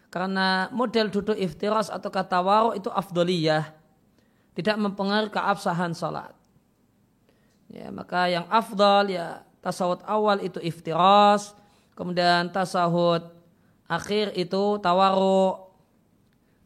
Karena 0.09 0.71
model 0.73 1.11
duduk 1.11 1.37
iftiras 1.37 1.91
atau 1.91 2.07
kata 2.07 2.39
tawaruk 2.39 2.73
itu 2.79 2.89
afdoliyah. 2.89 3.75
Tidak 4.55 4.75
mempengaruhi 4.79 5.29
keabsahan 5.29 5.93
salat. 5.93 6.33
Ya, 7.69 7.93
maka 7.93 8.25
yang 8.25 8.49
afdal 8.49 9.13
ya 9.13 9.45
tasawuf 9.61 10.01
awal 10.07 10.41
itu 10.41 10.57
iftiras, 10.57 11.53
kemudian 11.93 12.49
tasawuf 12.49 13.27
akhir 13.85 14.33
itu 14.33 14.81
tawaruk. 14.81 15.69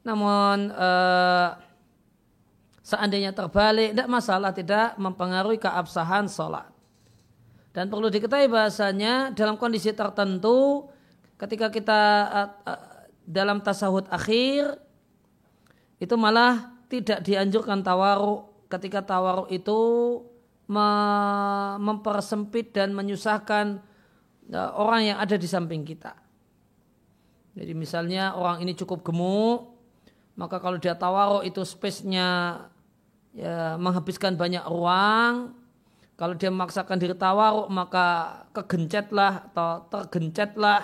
Namun 0.07 0.71
eh, 0.71 1.47
seandainya 2.83 3.31
terbalik, 3.31 3.95
tidak 3.95 4.09
masalah, 4.11 4.51
tidak 4.51 4.93
mempengaruhi 4.99 5.57
keabsahan 5.57 6.27
salat. 6.27 6.67
Dan 7.73 7.89
perlu 7.89 8.11
diketahui 8.11 8.51
bahasanya 8.51 9.33
dalam 9.33 9.57
kondisi 9.57 9.89
tertentu 9.95 10.85
ketika 11.41 11.73
kita 11.73 12.01
uh, 12.29 12.49
uh, 12.69 12.81
dalam 13.25 13.63
tasawuf 13.65 14.05
akhir 14.13 14.77
itu 15.97 16.13
malah 16.13 16.69
tidak 16.91 17.25
dianjurkan 17.25 17.81
tawaruk 17.81 18.67
ketika 18.69 19.01
tawaruk 19.01 19.49
itu 19.49 19.79
mempersempit 21.81 22.77
dan 22.77 22.93
menyusahkan 22.93 23.81
uh, 24.53 24.71
orang 24.77 25.15
yang 25.15 25.17
ada 25.17 25.33
di 25.33 25.49
samping 25.49 25.81
kita. 25.81 26.13
Jadi 27.57 27.73
misalnya 27.73 28.37
orang 28.37 28.61
ini 28.61 28.77
cukup 28.77 29.01
gemuk, 29.01 29.73
maka 30.37 30.57
kalau 30.57 30.81
dia 30.81 30.97
tawaruk 30.97 31.45
itu 31.45 31.61
space-nya 31.61 32.57
ya, 33.33 33.75
menghabiskan 33.81 34.37
banyak 34.37 34.63
ruang, 34.69 35.57
kalau 36.13 36.37
dia 36.37 36.53
memaksakan 36.53 37.01
diri 37.01 37.17
tawaruk 37.17 37.67
maka 37.73 38.39
kegencetlah 38.53 39.49
atau 39.49 39.83
tergencetlah, 39.89 40.81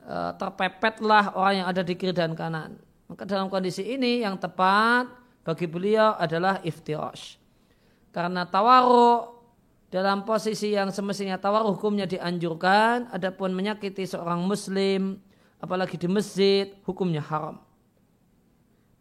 e, 0.00 0.16
terpepetlah 0.40 1.36
orang 1.36 1.54
yang 1.62 1.68
ada 1.68 1.84
di 1.84 1.94
kiri 1.94 2.16
dan 2.16 2.32
kanan. 2.32 2.80
Maka 3.06 3.28
dalam 3.28 3.52
kondisi 3.52 3.84
ini 3.84 4.24
yang 4.24 4.40
tepat 4.40 5.06
bagi 5.44 5.68
beliau 5.68 6.16
adalah 6.16 6.64
iftirash. 6.64 7.36
Karena 8.10 8.48
tawaruk 8.48 9.38
dalam 9.92 10.24
posisi 10.24 10.72
yang 10.72 10.88
semestinya 10.88 11.36
tawaruk 11.36 11.76
hukumnya 11.76 12.08
dianjurkan, 12.08 13.12
adapun 13.12 13.52
menyakiti 13.52 14.08
seorang 14.08 14.40
muslim, 14.40 15.20
apalagi 15.60 16.00
di 16.00 16.08
masjid, 16.08 16.72
hukumnya 16.88 17.20
haram. 17.20 17.60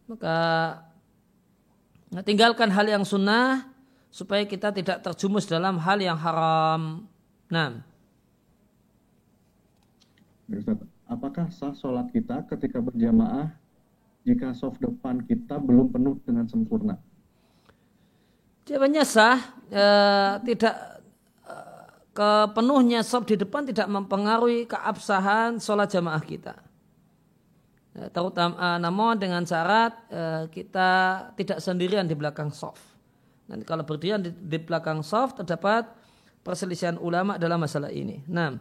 Maka 0.10 0.38
tinggalkan 2.26 2.74
hal 2.74 2.89
yang 2.89 3.05
sunnah, 3.05 3.70
supaya 4.10 4.43
kita 4.45 4.74
tidak 4.74 5.05
terjumus 5.05 5.45
dalam 5.45 5.78
hal 5.78 6.01
yang 6.01 6.18
haram. 6.18 7.05
Nah. 7.49 7.86
Apakah 11.10 11.49
sah 11.53 11.74
sholat 11.74 12.10
kita 12.10 12.45
ketika 12.49 12.82
berjamaah 12.82 13.53
jika 14.26 14.53
soft 14.53 14.82
depan 14.82 15.22
kita 15.26 15.57
belum 15.62 15.93
penuh 15.93 16.18
dengan 16.26 16.45
sempurna? 16.49 16.97
Jawabannya 18.66 19.03
sah, 19.05 19.41
e, 19.70 19.86
tidak 20.53 21.01
e, 21.45 21.55
kepenuhnya 22.14 23.01
soft 23.01 23.30
di 23.30 23.38
depan 23.41 23.66
tidak 23.66 23.89
mempengaruhi 23.89 24.70
keabsahan 24.70 25.57
sholat 25.57 25.89
jamaah 25.89 26.22
kita. 26.22 26.68
E, 27.96 28.10
terutama 28.14 28.54
e, 28.58 28.68
namun 28.82 29.18
dengan 29.18 29.42
syarat 29.46 29.94
e, 30.10 30.24
kita 30.54 30.90
tidak 31.34 31.60
sendirian 31.64 32.06
di 32.06 32.14
belakang 32.14 32.54
soft. 32.54 32.82
Nanti 33.50 33.66
kalau 33.66 33.82
berdiri 33.82 34.22
di, 34.22 34.32
di 34.34 34.58
belakang 34.62 35.02
soft 35.02 35.42
terdapat 35.42 35.90
perselisihan 36.46 37.02
ulama 37.02 37.36
dalam 37.42 37.58
masalah 37.60 37.90
ini. 37.90 38.22
Nah, 38.30 38.54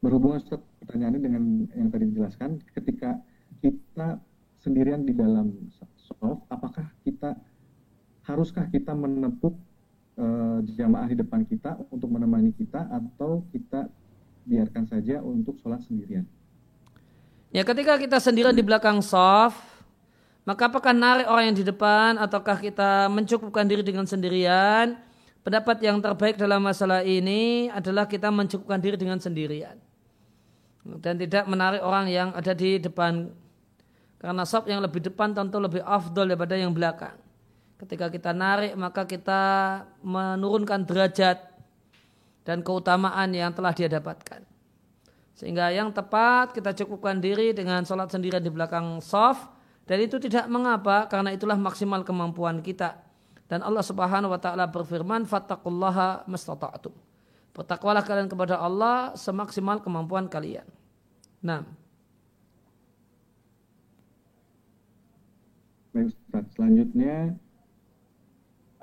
berhubungan 0.00 0.40
pertanyaannya 0.86 1.20
dengan 1.20 1.42
yang 1.74 1.88
tadi 1.90 2.04
dijelaskan, 2.14 2.50
ketika 2.72 3.18
kita 3.58 4.22
sendirian 4.62 5.02
di 5.02 5.12
dalam 5.12 5.50
soft, 5.98 6.46
apakah 6.46 6.86
kita 7.02 7.34
haruskah 8.26 8.66
kita 8.70 8.94
menepuk 8.94 9.54
uh, 10.18 10.58
jamaah 10.62 11.10
di 11.10 11.16
depan 11.18 11.46
kita 11.46 11.78
untuk 11.90 12.10
menemani 12.10 12.54
kita 12.54 12.86
atau 12.90 13.46
kita 13.50 13.90
biarkan 14.46 14.86
saja 14.86 15.20
untuk 15.20 15.58
sholat 15.60 15.82
sendirian? 15.82 16.24
Ya 17.50 17.66
ketika 17.66 17.98
kita 17.98 18.22
sendirian 18.22 18.54
di 18.54 18.62
belakang 18.62 19.02
soft, 19.02 19.58
maka 20.46 20.70
apakah 20.70 20.94
narik 20.94 21.26
orang 21.26 21.50
yang 21.50 21.58
di 21.58 21.66
depan 21.66 22.14
ataukah 22.22 22.62
kita 22.62 23.10
mencukupkan 23.10 23.66
diri 23.66 23.82
dengan 23.82 24.06
sendirian? 24.06 24.94
Pendapat 25.42 25.78
yang 25.82 25.98
terbaik 25.98 26.38
dalam 26.38 26.62
masalah 26.62 27.02
ini 27.02 27.70
adalah 27.70 28.06
kita 28.06 28.30
mencukupkan 28.30 28.78
diri 28.78 28.94
dengan 28.98 29.18
sendirian. 29.18 29.78
Dan 31.02 31.18
tidak 31.18 31.50
menarik 31.50 31.82
orang 31.82 32.06
yang 32.06 32.30
ada 32.30 32.54
di 32.54 32.78
depan 32.78 33.30
karena 34.22 34.42
sop 34.46 34.70
yang 34.70 34.78
lebih 34.82 35.02
depan 35.02 35.34
tentu 35.34 35.58
lebih 35.58 35.82
afdol 35.82 36.30
daripada 36.30 36.54
yang 36.54 36.70
belakang. 36.70 37.14
Ketika 37.78 38.06
kita 38.10 38.30
narik 38.30 38.78
maka 38.78 39.02
kita 39.02 39.42
menurunkan 40.02 40.86
derajat 40.86 41.55
dan 42.46 42.62
keutamaan 42.62 43.34
yang 43.34 43.50
telah 43.50 43.74
dia 43.74 43.90
dapatkan. 43.90 44.46
Sehingga 45.34 45.68
yang 45.74 45.90
tepat 45.90 46.54
kita 46.54 46.72
cukupkan 46.72 47.18
diri 47.18 47.50
dengan 47.50 47.82
sholat 47.82 48.08
sendirian 48.08 48.40
di 48.40 48.48
belakang 48.48 49.02
soft 49.02 49.50
dan 49.84 49.98
itu 49.98 50.16
tidak 50.22 50.46
mengapa 50.46 51.10
karena 51.10 51.34
itulah 51.34 51.58
maksimal 51.58 52.06
kemampuan 52.06 52.62
kita. 52.62 53.02
Dan 53.50 53.66
Allah 53.66 53.82
Subhanahu 53.82 54.32
wa 54.32 54.40
taala 54.40 54.70
berfirman, 54.70 55.26
"Fattaqullaha 55.26 56.24
mastata'tum." 56.30 56.94
Bertakwalah 57.52 58.02
kalian 58.06 58.30
kepada 58.30 58.58
Allah 58.62 59.14
semaksimal 59.18 59.82
kemampuan 59.82 60.30
kalian. 60.30 60.66
Nah, 61.42 61.62
Baik 65.96 66.12
selanjutnya 66.52 67.32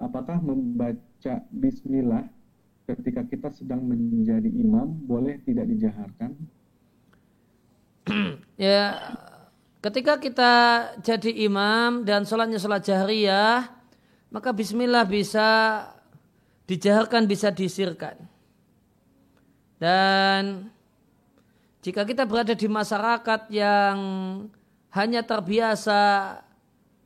apakah 0.02 0.42
membaca 0.42 1.46
bismillah 1.54 2.26
ketika 2.84 3.22
kita 3.28 3.50
sedang 3.56 3.84
menjadi 3.84 4.48
imam 4.48 4.92
boleh 5.08 5.40
tidak 5.44 5.66
dijaharkan? 5.72 6.36
ya, 8.60 9.00
ketika 9.80 10.20
kita 10.20 10.54
jadi 11.00 11.32
imam 11.48 12.04
dan 12.04 12.28
sholatnya 12.28 12.60
sholat 12.60 12.84
jahriyah, 12.84 13.72
maka 14.32 14.50
bismillah 14.52 15.08
bisa 15.08 15.48
dijaharkan, 16.68 17.28
bisa 17.28 17.52
disirkan. 17.54 18.20
Dan 19.80 20.72
jika 21.84 22.08
kita 22.08 22.24
berada 22.24 22.56
di 22.56 22.68
masyarakat 22.72 23.52
yang 23.52 23.98
hanya 24.96 25.22
terbiasa 25.26 26.40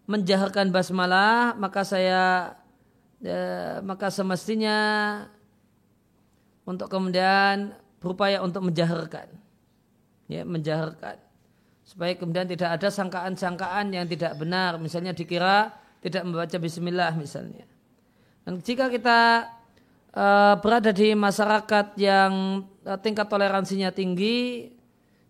menjaharkan 0.07 0.71
basmalah 0.71 1.57
maka 1.57 1.81
saya 1.83 2.53
ya, 3.19 3.81
maka 3.83 4.07
semestinya 4.13 4.77
untuk 6.67 6.91
kemudian 6.91 7.71
berupaya 8.03 8.43
untuk 8.43 8.67
menjaharkan. 8.67 9.31
Ya 10.27 10.43
menjaharkan. 10.43 11.15
Supaya 11.87 12.11
kemudian 12.19 12.43
tidak 12.43 12.75
ada 12.75 12.91
sangkaan-sangkaan 12.91 13.95
yang 13.95 14.03
tidak 14.03 14.35
benar. 14.35 14.75
Misalnya 14.75 15.15
dikira 15.15 15.71
tidak 16.03 16.27
membaca 16.27 16.59
bismillah 16.59 17.15
misalnya. 17.15 17.63
Dan 18.43 18.59
jika 18.59 18.91
kita 18.91 19.47
uh, 20.11 20.59
berada 20.59 20.91
di 20.91 21.15
masyarakat 21.15 21.95
yang 21.95 22.63
uh, 22.83 22.99
tingkat 22.99 23.31
toleransinya 23.31 23.95
tinggi 23.95 24.67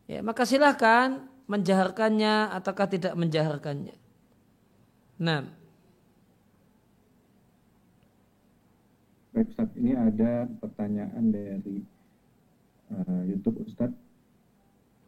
ya 0.10 0.26
maka 0.26 0.50
silahkan 0.50 1.22
menjaharkannya 1.46 2.58
ataukah 2.58 2.90
tidak 2.90 3.14
menjaharkannya. 3.14 3.94
Nah. 5.22 5.57
Baik 9.38 9.54
ini 9.78 9.94
ada 9.94 10.50
pertanyaan 10.58 11.30
dari 11.30 11.86
uh, 12.90 13.22
YouTube 13.22 13.62
Ustaz. 13.70 13.94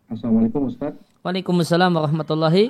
Assalamualaikum 0.05 0.69
Ustaz. 0.69 0.93
Waalaikumsalam 1.25 1.89
warahmatullahi. 1.89 2.69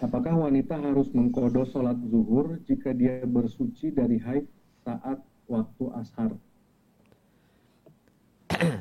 Apakah 0.00 0.48
wanita 0.48 0.80
harus 0.80 1.12
mengkodo 1.12 1.68
sholat 1.68 2.00
zuhur 2.08 2.64
jika 2.64 2.96
dia 2.96 3.20
bersuci 3.28 3.92
dari 3.92 4.16
haid 4.16 4.48
saat 4.88 5.20
waktu 5.52 5.84
ashar? 5.92 6.32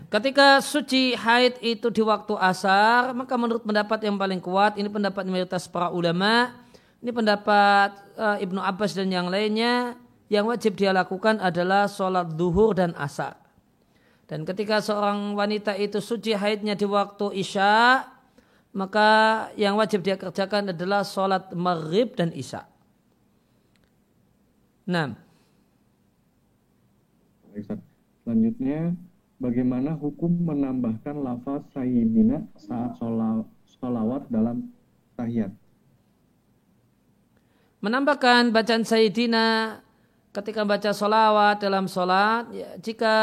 Ketika 0.08 0.64
suci 0.64 1.20
haid 1.20 1.60
itu 1.60 1.92
di 1.92 2.00
waktu 2.00 2.40
asar, 2.40 3.12
maka 3.12 3.36
menurut 3.36 3.68
pendapat 3.68 4.08
yang 4.08 4.16
paling 4.16 4.40
kuat, 4.40 4.80
ini 4.80 4.88
pendapat 4.88 5.28
mayoritas 5.28 5.68
para 5.68 5.92
ulama, 5.92 6.56
ini 7.02 7.10
pendapat 7.10 7.98
uh, 8.14 8.38
Ibnu 8.38 8.62
Abbas 8.62 8.94
dan 8.94 9.10
yang 9.10 9.34
lainnya, 9.34 9.98
yang 10.30 10.46
wajib 10.46 10.78
dia 10.78 10.94
lakukan 10.94 11.42
adalah 11.42 11.90
sholat 11.90 12.38
duhur 12.38 12.78
dan 12.78 12.94
asar. 12.94 13.42
Dan 14.30 14.46
ketika 14.46 14.80
seorang 14.80 15.34
wanita 15.34 15.76
itu 15.76 15.98
suci 15.98 16.38
haidnya 16.38 16.78
di 16.78 16.86
waktu 16.86 17.42
isya, 17.42 18.06
maka 18.72 19.10
yang 19.60 19.76
wajib 19.76 20.06
dia 20.06 20.16
kerjakan 20.16 20.72
adalah 20.72 21.04
sholat 21.04 21.52
maghrib 21.52 22.14
dan 22.16 22.32
isya. 22.32 22.70
Nah. 24.88 25.18
Selanjutnya, 28.24 28.96
bagaimana 29.42 29.98
hukum 29.98 30.32
menambahkan 30.48 31.18
lafaz 31.20 31.66
sayyidina 31.76 32.46
saat 32.56 32.96
sholawat 33.68 34.30
dalam 34.32 34.72
tahiyat. 35.20 35.52
Menambahkan 37.82 38.54
bacaan 38.54 38.86
sayyidina 38.86 39.82
ketika 40.32 40.62
baca 40.64 40.94
sholawat 40.94 41.60
dalam 41.60 41.90
sholat, 41.90 42.48
ya, 42.54 42.70
jika 42.78 43.16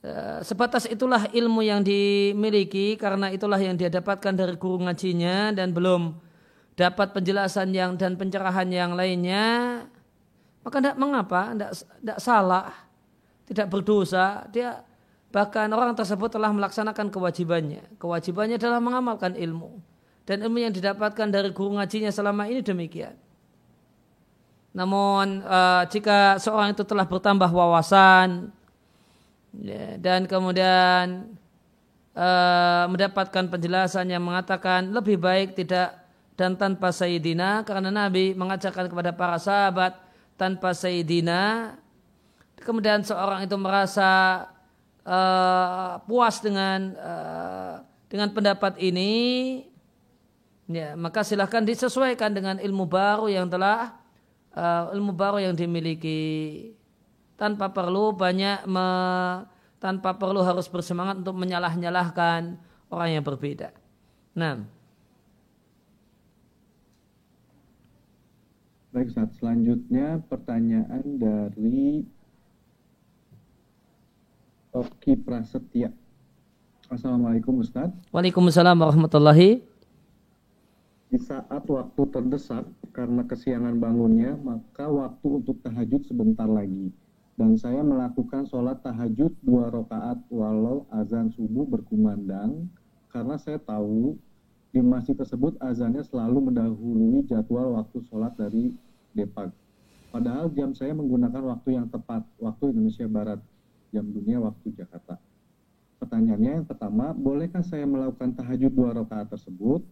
ya, 0.00 0.40
sebatas 0.40 0.88
itulah 0.88 1.28
ilmu 1.30 1.60
yang 1.60 1.84
dimiliki 1.84 2.96
karena 2.96 3.28
itulah 3.30 3.60
yang 3.60 3.76
dia 3.76 3.92
dapatkan 3.92 4.32
dari 4.32 4.56
guru 4.56 4.82
ngajinya 4.88 5.52
dan 5.52 5.76
belum 5.76 6.16
dapat 6.74 7.12
penjelasan 7.12 7.70
yang 7.76 8.00
dan 8.00 8.16
pencerahan 8.16 8.66
yang 8.72 8.96
lainnya, 8.96 9.84
maka 10.64 10.76
tidak 10.80 10.96
mengapa, 10.96 11.52
tidak 11.52 12.18
salah 12.18 12.90
tidak 13.50 13.66
berdosa, 13.66 14.46
dia 14.54 14.86
bahkan 15.34 15.66
orang 15.74 15.90
tersebut 15.98 16.30
telah 16.30 16.54
melaksanakan 16.54 17.10
kewajibannya. 17.10 17.82
Kewajibannya 17.98 18.62
adalah 18.62 18.78
mengamalkan 18.78 19.34
ilmu. 19.34 19.82
Dan 20.30 20.46
ilmu 20.46 20.62
yang 20.62 20.70
didapatkan 20.70 21.26
dari 21.26 21.50
guru 21.50 21.74
ngajinya 21.74 22.14
selama 22.14 22.46
ini 22.46 22.62
demikian. 22.62 23.18
Namun 24.70 25.42
uh, 25.42 25.82
jika 25.90 26.38
seorang 26.38 26.70
itu 26.70 26.86
telah 26.86 27.02
bertambah 27.02 27.50
wawasan 27.50 28.54
ya, 29.58 29.98
dan 29.98 30.30
kemudian 30.30 31.34
uh, 32.14 32.86
mendapatkan 32.86 33.50
penjelasan 33.50 34.06
yang 34.06 34.22
mengatakan 34.22 34.94
lebih 34.94 35.18
baik 35.18 35.58
tidak 35.58 35.98
dan 36.38 36.54
tanpa 36.54 36.94
Sayyidina 36.94 37.66
karena 37.66 37.90
Nabi 37.90 38.30
mengajarkan 38.38 38.86
kepada 38.86 39.10
para 39.10 39.42
sahabat 39.42 39.98
tanpa 40.38 40.70
Sayyidina 40.70 41.74
kemudian 42.62 43.02
seorang 43.02 43.42
itu 43.42 43.58
merasa 43.58 44.46
uh, 45.02 45.98
puas 46.06 46.38
dengan 46.38 46.94
uh, 46.94 47.74
dengan 48.10 48.34
pendapat 48.34 48.74
ini, 48.82 49.62
ya 50.70 50.94
maka 50.94 51.26
silahkan 51.26 51.66
disesuaikan 51.66 52.30
dengan 52.30 52.62
ilmu 52.62 52.86
baru 52.86 53.26
yang 53.26 53.50
telah 53.50 53.98
uh, 54.54 54.94
ilmu 54.94 55.10
baru 55.10 55.42
yang 55.42 55.54
dimiliki 55.58 56.70
tanpa 57.34 57.72
perlu 57.72 58.14
banyak 58.14 58.68
me, 58.68 58.86
tanpa 59.80 60.14
perlu 60.14 60.44
harus 60.44 60.68
bersemangat 60.68 61.24
untuk 61.24 61.34
menyalah-nyalahkan 61.40 62.60
orang 62.92 63.08
yang 63.10 63.24
berbeda. 63.24 63.72
Nah. 64.36 64.60
Baik, 68.90 69.14
saat 69.14 69.30
selanjutnya 69.38 70.18
pertanyaan 70.26 71.02
dari 71.16 72.04
Oki 74.74 75.14
Prasetya. 75.16 75.94
Assalamualaikum 76.90 77.62
Ustadz. 77.62 77.94
Waalaikumsalam 78.10 78.74
warahmatullahi. 78.74 79.69
Di 81.10 81.18
saat 81.18 81.66
waktu 81.66 82.02
terdesak 82.14 82.70
karena 82.94 83.26
kesiangan 83.26 83.82
bangunnya, 83.82 84.38
maka 84.46 84.86
waktu 84.86 85.42
untuk 85.42 85.58
tahajud 85.58 86.06
sebentar 86.06 86.46
lagi. 86.46 86.94
Dan 87.34 87.58
saya 87.58 87.82
melakukan 87.82 88.46
sholat 88.46 88.78
tahajud 88.86 89.34
dua 89.42 89.74
rakaat 89.74 90.22
walau 90.30 90.86
azan 90.94 91.34
subuh 91.34 91.66
berkumandang, 91.66 92.70
karena 93.10 93.34
saya 93.42 93.58
tahu 93.58 94.14
di 94.70 94.78
masjid 94.78 95.18
tersebut 95.18 95.58
azannya 95.58 96.06
selalu 96.06 96.46
mendahului 96.46 97.26
jadwal 97.26 97.74
waktu 97.74 98.06
sholat 98.06 98.30
dari 98.38 98.70
Depag. 99.10 99.50
Padahal 100.14 100.46
jam 100.54 100.70
saya 100.78 100.94
menggunakan 100.94 101.42
waktu 101.42 101.74
yang 101.74 101.90
tepat, 101.90 102.22
waktu 102.38 102.70
Indonesia 102.70 103.10
Barat, 103.10 103.42
jam 103.90 104.06
dunia 104.06 104.38
waktu 104.38 104.78
Jakarta. 104.78 105.18
Pertanyaannya 105.98 106.62
yang 106.62 106.66
pertama, 106.70 107.10
bolehkah 107.10 107.66
saya 107.66 107.82
melakukan 107.82 108.38
tahajud 108.38 108.70
dua 108.70 108.94
rakaat 108.94 109.26
tersebut? 109.26 109.82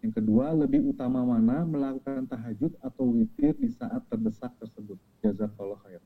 Yang 0.00 0.12
kedua, 0.24 0.56
lebih 0.56 0.96
utama 0.96 1.20
mana 1.20 1.60
melakukan 1.68 2.24
tahajud 2.24 2.72
atau 2.80 3.04
witir 3.12 3.52
di 3.60 3.68
saat 3.68 4.00
terdesak 4.08 4.48
tersebut? 4.56 4.96
Jazakallah 5.20 5.76
khair. 5.84 6.00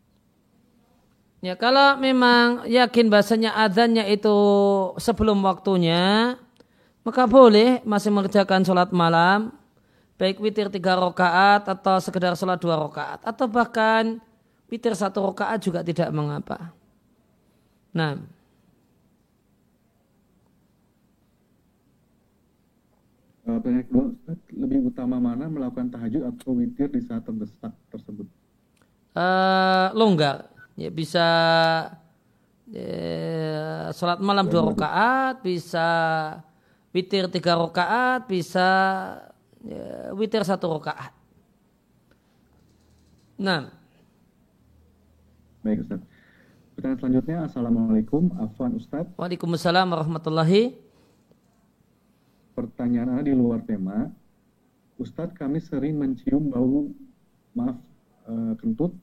Ya 1.44 1.54
kalau 1.54 2.00
memang 2.00 2.64
yakin 2.66 3.12
bahasanya 3.12 3.54
adanya 3.54 4.02
itu 4.08 4.34
sebelum 4.96 5.44
waktunya, 5.44 6.34
maka 7.04 7.28
boleh 7.28 7.84
masih 7.84 8.08
mengerjakan 8.10 8.64
sholat 8.64 8.90
malam, 8.90 9.52
baik 10.16 10.40
witir 10.40 10.72
tiga 10.72 10.96
rakaat 10.96 11.68
atau 11.68 12.00
sekedar 12.00 12.32
sholat 12.34 12.58
dua 12.58 12.80
rakaat, 12.88 13.20
atau 13.22 13.46
bahkan 13.46 14.18
witir 14.72 14.96
satu 14.96 15.30
rakaat 15.30 15.60
juga 15.60 15.84
tidak 15.84 16.08
mengapa. 16.10 16.72
Nah, 17.92 18.18
Uh, 23.44 23.60
pertanyaan 23.60 23.84
kedua, 23.84 24.04
Ustaz, 24.08 24.38
lebih 24.56 24.88
utama 24.88 25.20
mana 25.20 25.44
melakukan 25.52 25.92
tahajud 25.92 26.24
atau 26.32 26.56
witir 26.56 26.88
di 26.88 27.04
saat 27.04 27.28
terdesak 27.28 27.76
tersebut? 27.92 28.24
Uh, 29.12 29.92
longgar, 29.92 30.48
ya 30.80 30.88
bisa 30.88 31.28
ya, 32.72 33.92
sholat 33.92 34.16
malam 34.24 34.48
dua 34.48 34.72
rakaat, 34.72 35.44
bisa 35.44 35.88
witir 36.96 37.28
tiga 37.28 37.60
rakaat, 37.60 38.24
bisa 38.24 38.68
ya, 39.60 40.16
witir 40.16 40.40
satu 40.40 40.80
rakaat. 40.80 41.12
Nah, 43.36 43.68
baik 45.60 45.84
Ustaz. 45.84 46.00
Pertanyaan 46.74 46.98
selanjutnya, 46.98 47.36
Assalamualaikum, 47.44 48.32
Afwan 48.40 48.80
Ustaz. 48.80 49.04
Waalaikumsalam 49.20 49.84
warahmatullahi 49.84 50.80
pertanyaan 52.54 53.20
di 53.26 53.34
luar 53.34 53.60
tema. 53.66 54.08
Ustadz 54.94 55.34
kami 55.34 55.58
sering 55.58 55.98
mencium 55.98 56.54
bau 56.54 56.86
maaf 57.58 57.78
uh, 58.30 58.54
kentut, 58.62 58.94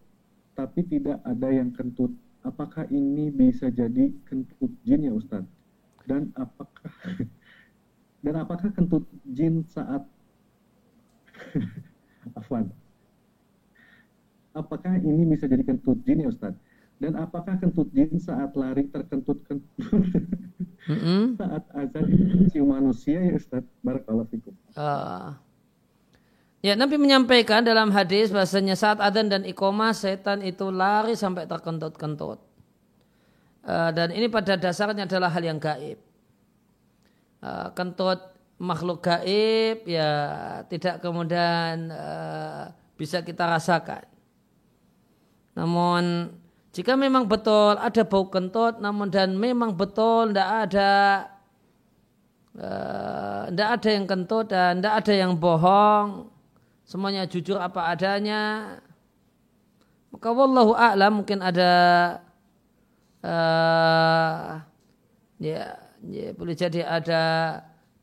tapi 0.55 0.87
tidak 0.87 1.19
ada 1.27 1.51
yang 1.51 1.75
kentut. 1.75 2.15
Apakah 2.41 2.87
ini 2.89 3.29
bisa 3.29 3.69
jadi 3.69 4.09
kentut 4.25 4.71
jin 4.87 5.05
ya 5.05 5.13
Ustadz? 5.13 5.51
Dan 6.07 6.31
apakah 6.33 6.89
dan 8.25 8.35
apakah 8.39 8.71
kentut 8.71 9.03
jin 9.27 9.67
saat 9.67 10.01
Afwan? 12.39 12.71
Apakah 14.55 14.99
ini 14.99 15.27
bisa 15.27 15.45
jadi 15.45 15.63
kentut 15.63 15.99
jin 16.07 16.23
ya 16.23 16.31
Ustadz? 16.31 16.70
Dan 17.01 17.17
apakah 17.17 17.57
kentut 17.57 17.89
jin 17.97 18.13
saat 18.21 18.53
lari 18.53 18.85
terkentut-kentut 18.85 19.65
mm-hmm. 20.85 21.33
saat 21.41 21.65
azan 21.73 22.05
itu 22.45 22.61
manusia 22.61 23.17
ya 23.17 23.33
Ustaz? 23.41 23.65
Barakallahu 23.81 24.29
fikum. 24.29 24.53
Uh. 24.77 25.33
Ya, 26.61 26.77
Nabi 26.77 27.01
menyampaikan 27.01 27.65
dalam 27.65 27.89
hadis 27.89 28.29
bahasanya 28.29 28.77
saat 28.77 29.01
adzan 29.01 29.33
dan 29.33 29.41
iqomah 29.49 29.97
setan 29.97 30.45
itu 30.45 30.69
lari 30.69 31.17
sampai 31.17 31.49
terkentut-kentut. 31.49 32.37
Uh, 33.65 33.89
dan 33.97 34.13
ini 34.13 34.29
pada 34.29 34.53
dasarnya 34.53 35.09
adalah 35.09 35.33
hal 35.33 35.41
yang 35.41 35.57
gaib. 35.57 35.97
Uh, 37.41 37.73
kentut 37.73 38.21
makhluk 38.61 39.01
gaib 39.01 39.89
ya 39.89 40.09
tidak 40.69 41.01
kemudian 41.01 41.89
uh, 41.89 42.69
bisa 42.93 43.25
kita 43.25 43.49
rasakan. 43.49 44.05
Namun 45.57 46.29
jika 46.71 46.95
memang 46.95 47.27
betul 47.27 47.75
ada 47.75 48.01
bau 48.07 48.31
kentut, 48.31 48.79
namun 48.79 49.11
dan 49.11 49.35
memang 49.35 49.75
betul 49.75 50.31
tidak 50.31 50.71
ada 50.71 50.91
tidak 53.51 53.67
uh, 53.69 53.75
ada 53.75 53.89
yang 53.91 54.05
kentut 54.07 54.45
dan 54.47 54.79
tidak 54.79 54.95
ada 55.03 55.13
yang 55.15 55.35
bohong, 55.35 56.31
semuanya 56.87 57.27
jujur 57.27 57.59
apa 57.59 57.91
adanya, 57.91 58.75
maka 60.11 60.29
wallahu 60.31 60.75
a'lam 60.75 61.23
mungkin 61.23 61.39
ada 61.43 61.71
uh, 63.23 64.59
ya, 65.39 65.75
ya 66.07 66.27
boleh 66.35 66.55
jadi 66.55 66.87
ada 66.87 67.23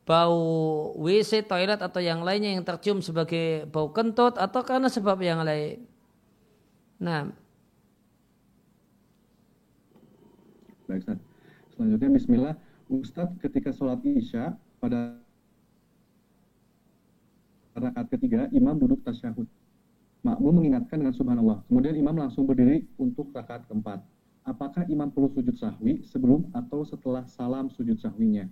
bau 0.09 0.93
WC, 0.97 1.45
toilet 1.45 1.77
atau 1.77 2.01
yang 2.01 2.25
lainnya 2.25 2.57
yang 2.57 2.65
tercium 2.65 3.01
sebagai 3.01 3.69
bau 3.69 3.93
kentut 3.93 4.41
atau 4.41 4.61
karena 4.65 4.89
sebab 4.89 5.21
yang 5.21 5.45
lain. 5.45 5.85
Nah, 6.97 7.29
Baik, 10.89 11.05
Ustaz. 11.05 11.21
Selanjutnya 11.77 12.09
bismillah. 12.09 12.55
Ustadz 12.89 13.37
ketika 13.45 13.69
sholat 13.69 14.01
Isya 14.01 14.57
pada 14.81 15.21
rakaat 17.77 18.09
ketiga 18.09 18.49
imam 18.49 18.73
duduk 18.81 19.05
tasyahud. 19.05 19.45
Makmum 20.25 20.65
mengingatkan 20.65 20.97
dengan 20.97 21.13
subhanallah. 21.13 21.61
Kemudian 21.69 21.93
imam 21.93 22.17
langsung 22.17 22.49
berdiri 22.49 22.89
untuk 22.97 23.29
rakaat 23.37 23.69
keempat. 23.69 24.01
Apakah 24.49 24.89
imam 24.89 25.13
perlu 25.13 25.29
sujud 25.29 25.53
sahwi 25.61 26.01
sebelum 26.09 26.49
atau 26.57 26.81
setelah 26.81 27.21
salam 27.29 27.69
sujud 27.69 28.01
sahwinya? 28.01 28.49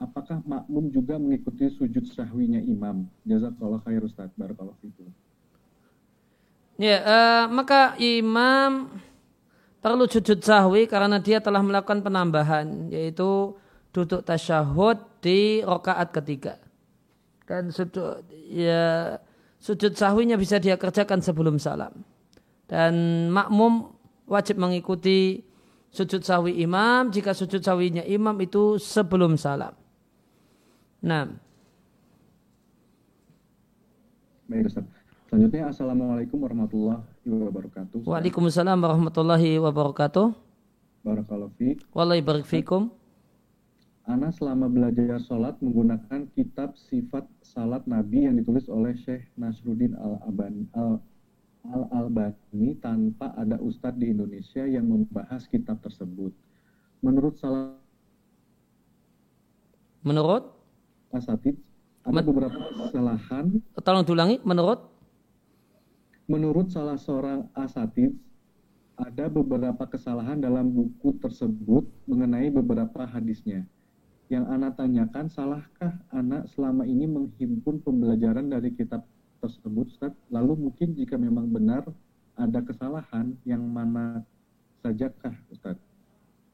Apakah 0.00 0.40
makmum 0.48 0.88
juga 0.88 1.20
mengikuti 1.20 1.68
sujud 1.68 2.08
sahwinya 2.08 2.58
imam? 2.64 3.04
Jazakallah 3.28 3.84
khair 3.84 4.00
Ustaz. 4.00 4.32
Barakallahu 4.32 4.80
fikum. 4.80 5.12
Ya, 6.80 7.04
uh, 7.04 7.44
maka 7.52 8.00
imam 8.00 8.88
perlu 9.86 10.10
sujud 10.10 10.42
sahwi 10.42 10.90
karena 10.90 11.22
dia 11.22 11.38
telah 11.38 11.62
melakukan 11.62 12.02
penambahan 12.02 12.90
yaitu 12.90 13.54
duduk 13.94 14.26
tasyahud 14.26 14.98
di 15.22 15.62
rokaat 15.62 16.10
ketiga 16.10 16.58
dan 17.46 17.70
sujud 17.70 18.26
ya 18.50 19.14
sujud 19.62 19.94
sahwinya 19.94 20.34
bisa 20.34 20.58
dia 20.58 20.74
kerjakan 20.74 21.22
sebelum 21.22 21.62
salam 21.62 22.02
dan 22.66 22.94
makmum 23.30 23.94
wajib 24.26 24.58
mengikuti 24.58 25.46
sujud 25.94 26.26
sahwi 26.26 26.58
imam 26.66 27.14
jika 27.14 27.30
sujud 27.30 27.62
sahwinya 27.62 28.02
imam 28.02 28.34
itu 28.42 28.82
sebelum 28.82 29.38
salam. 29.38 29.70
Nah. 31.06 31.30
Baik 34.50 34.66
Ustaz. 34.66 34.86
Selanjutnya 35.30 35.70
Assalamualaikum 35.70 36.42
warahmatullahi 36.42 37.15
wabarakatuh. 37.26 38.06
Waalaikumsalam 38.06 38.78
warahmatullahi 38.78 39.58
wabarakatuh. 39.58 40.30
Barakallahu 41.02 41.50
fiik. 41.58 41.82
Wallahi 41.90 42.22
barik 42.22 42.46
fikum. 42.46 42.94
Ana 44.06 44.30
selama 44.30 44.70
belajar 44.70 45.18
sholat 45.18 45.58
menggunakan 45.58 46.30
kitab 46.30 46.78
sifat 46.78 47.26
salat 47.42 47.82
Nabi 47.90 48.30
yang 48.30 48.38
ditulis 48.38 48.70
oleh 48.70 48.94
Syekh 49.02 49.26
Nasruddin 49.34 49.98
Al-Albani 49.98 50.70
Al 50.78 51.02
Al-Albani 51.66 52.78
tanpa 52.78 53.34
ada 53.34 53.58
ustadz 53.58 53.98
di 53.98 54.14
Indonesia 54.14 54.62
yang 54.62 54.86
membahas 54.86 55.50
kitab 55.50 55.82
tersebut. 55.82 56.30
Menurut 57.02 57.34
salah 57.42 57.74
Menurut 60.06 60.54
asatid 61.10 61.58
ada 62.06 62.22
beberapa 62.22 62.54
kesalahan. 62.54 63.58
Tolong 63.82 64.06
diulangi, 64.06 64.38
menurut 64.46 64.86
Menurut 66.26 66.74
salah 66.74 66.98
seorang 66.98 67.46
asatid, 67.54 68.10
ada 68.98 69.28
beberapa 69.30 69.86
kesalahan 69.86 70.42
dalam 70.42 70.72
buku 70.72 71.14
tersebut 71.22 71.86
mengenai 72.08 72.50
beberapa 72.50 73.06
hadisnya. 73.06 73.62
Yang 74.26 74.44
anak 74.50 74.72
tanyakan, 74.74 75.30
salahkah 75.30 75.94
anak 76.10 76.50
selama 76.50 76.82
ini 76.82 77.06
menghimpun 77.06 77.78
pembelajaran 77.78 78.50
dari 78.50 78.74
kitab 78.74 79.06
tersebut, 79.38 79.86
Ustaz? 79.86 80.12
Lalu 80.34 80.66
mungkin 80.66 80.98
jika 80.98 81.14
memang 81.14 81.46
benar 81.46 81.86
ada 82.34 82.58
kesalahan, 82.58 83.38
yang 83.46 83.62
mana 83.62 84.26
sajakah, 84.82 85.34
Ustaz? 85.46 85.78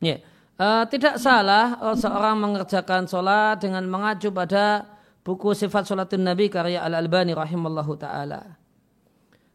Ya, 0.05 0.21
uh, 0.61 0.85
tidak 0.85 1.17
salah 1.17 1.81
oh, 1.81 1.97
seorang 1.97 2.37
mengerjakan 2.37 3.09
sholat 3.09 3.63
dengan 3.65 3.89
mengacu 3.89 4.29
pada 4.29 4.85
buku 5.25 5.57
sifat 5.57 5.89
sholatun 5.89 6.29
Nabi 6.29 6.53
karya 6.53 6.85
Al-Albani 6.85 7.33
rahimallahu 7.33 7.97
ta'ala. 7.97 8.62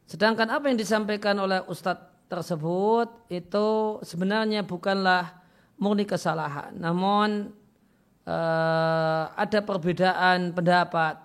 Sedangkan 0.07 0.47
apa 0.47 0.71
yang 0.71 0.79
disampaikan 0.79 1.35
oleh 1.35 1.59
ustadz 1.67 2.31
tersebut 2.31 3.11
itu 3.27 3.99
sebenarnya 4.07 4.63
bukanlah 4.63 5.35
murni 5.75 6.07
kesalahan. 6.07 6.71
Namun 6.79 7.51
uh, 8.23 9.23
ada 9.35 9.59
perbedaan 9.59 10.55
pendapat 10.55 11.19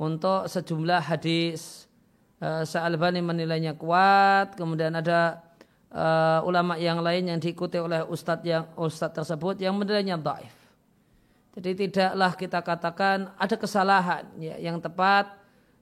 untuk 0.00 0.48
sejumlah 0.48 1.12
hadis. 1.12 1.84
Uh, 2.40 2.64
Sa'albani 2.64 3.20
menilainya 3.20 3.76
kuat, 3.76 4.56
kemudian 4.56 4.96
ada 4.96 5.44
uh, 5.92 6.40
ulama 6.48 6.80
yang 6.80 7.04
lain 7.04 7.28
yang 7.28 7.36
diikuti 7.36 7.76
oleh 7.76 8.00
ustadz 8.08 8.48
yang 8.48 8.64
ustadz 8.80 9.12
tersebut 9.12 9.60
yang 9.60 9.76
menilainya 9.76 10.16
daif. 10.16 10.56
Jadi 11.52 11.84
tidaklah 11.84 12.32
kita 12.32 12.64
katakan 12.64 13.28
ada 13.36 13.56
kesalahan 13.60 14.24
ya, 14.40 14.56
yang 14.56 14.80
tepat 14.80 15.39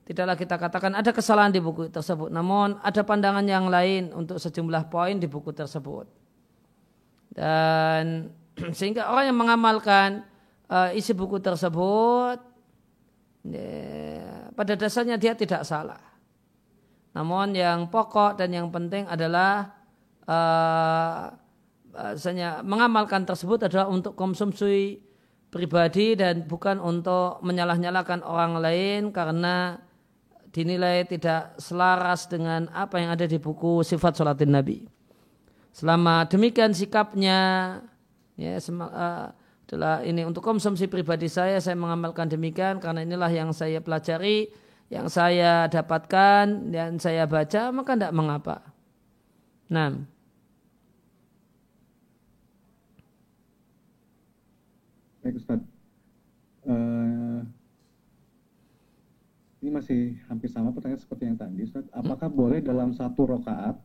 tidaklah 0.09 0.33
kita 0.33 0.57
katakan 0.57 0.97
ada 0.97 1.13
kesalahan 1.13 1.53
di 1.53 1.61
buku 1.61 1.93
tersebut. 1.93 2.33
Namun 2.33 2.81
ada 2.81 3.05
pandangan 3.05 3.45
yang 3.45 3.69
lain 3.69 4.09
untuk 4.09 4.41
sejumlah 4.41 4.89
poin 4.89 5.21
di 5.21 5.29
buku 5.29 5.53
tersebut. 5.53 6.09
Dan 7.29 8.33
sehingga 8.77 9.13
orang 9.13 9.29
yang 9.29 9.37
mengamalkan 9.37 10.25
uh, 10.65 10.89
isi 10.97 11.13
buku 11.13 11.37
tersebut 11.37 12.41
ya, 13.53 14.49
pada 14.57 14.73
dasarnya 14.73 15.21
dia 15.21 15.37
tidak 15.37 15.61
salah. 15.61 16.01
Namun 17.13 17.53
yang 17.53 17.85
pokok 17.93 18.33
dan 18.41 18.49
yang 18.49 18.73
penting 18.73 19.05
adalah 19.05 19.77
uh, 20.25 21.37
mengamalkan 22.65 23.29
tersebut 23.29 23.69
adalah 23.69 23.93
untuk 23.93 24.17
konsumsi 24.17 25.05
pribadi 25.53 26.17
dan 26.17 26.49
bukan 26.49 26.81
untuk 26.81 27.41
menyalah-nyalakan 27.45 28.25
orang 28.25 28.57
lain 28.57 29.13
karena 29.13 29.85
dinilai 30.49 31.05
tidak 31.05 31.57
selaras 31.61 32.25
dengan 32.25 32.69
apa 32.73 32.97
yang 32.97 33.13
ada 33.13 33.25
di 33.29 33.37
buku 33.37 33.85
sifat 33.85 34.17
sholatin 34.17 34.53
Nabi. 34.53 34.85
Selama 35.69 36.25
demikian 36.25 36.73
sikapnya, 36.73 37.39
ya, 38.33 38.57
uh, 38.57 39.29
adalah 39.69 40.01
ini 40.01 40.25
untuk 40.25 40.41
konsumsi 40.41 40.89
pribadi 40.89 41.29
saya 41.29 41.61
saya 41.61 41.77
mengamalkan 41.77 42.25
demikian 42.25 42.81
karena 42.81 43.05
inilah 43.05 43.29
yang 43.29 43.53
saya 43.53 43.77
pelajari 43.77 44.49
yang 44.89 45.05
saya 45.05 45.69
dapatkan 45.69 46.73
dan 46.73 46.97
saya 46.97 47.29
baca 47.29 47.69
maka 47.69 47.93
tidak 47.93 48.13
mengapa. 48.17 48.57
Nah. 49.69 49.93
Baik 55.21 55.37
Ustaz. 55.37 55.61
Uh, 56.65 57.45
ini 59.59 59.69
masih 59.69 60.15
hampir 60.31 60.47
sama 60.47 60.71
pertanyaan 60.71 61.03
seperti 61.03 61.23
yang 61.27 61.37
tadi 61.39 61.67
Ustaz. 61.67 61.85
Apakah 61.91 62.31
hmm? 62.31 62.39
boleh 62.39 62.59
dalam 62.63 62.95
satu 62.95 63.27
rokaat 63.27 63.75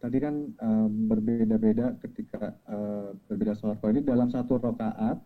tadi 0.00 0.16
kan 0.16 0.34
uh, 0.56 0.88
berbeda-beda 0.88 1.92
ketika 2.00 2.56
uh, 2.66 3.12
berbeda 3.28 3.52
sholat. 3.60 3.76
Kalau 3.78 3.92
ini 3.92 4.02
dalam 4.02 4.32
satu 4.32 4.56
rakaat, 4.56 5.20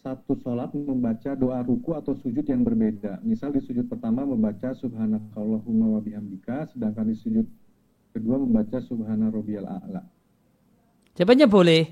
satu 0.00 0.38
sholat 0.38 0.70
membaca 0.72 1.34
doa 1.34 1.60
ruku 1.60 1.92
atau 1.98 2.14
sujud 2.14 2.46
yang 2.46 2.62
berbeda. 2.62 3.18
Misal 3.26 3.50
di 3.50 3.60
sujud 3.60 3.90
pertama 3.90 4.22
membaca 4.22 4.72
subhanakallahumma 4.78 5.98
wa 5.98 6.00
bihamdika, 6.00 6.70
sedangkan 6.70 7.10
di 7.10 7.18
sujud 7.18 7.46
kedua 8.14 8.38
membaca 8.38 8.78
subhana 8.78 9.28
rabbiyal 9.28 9.66
a'la. 9.66 10.06
Jawabannya 11.18 11.48
boleh. 11.50 11.82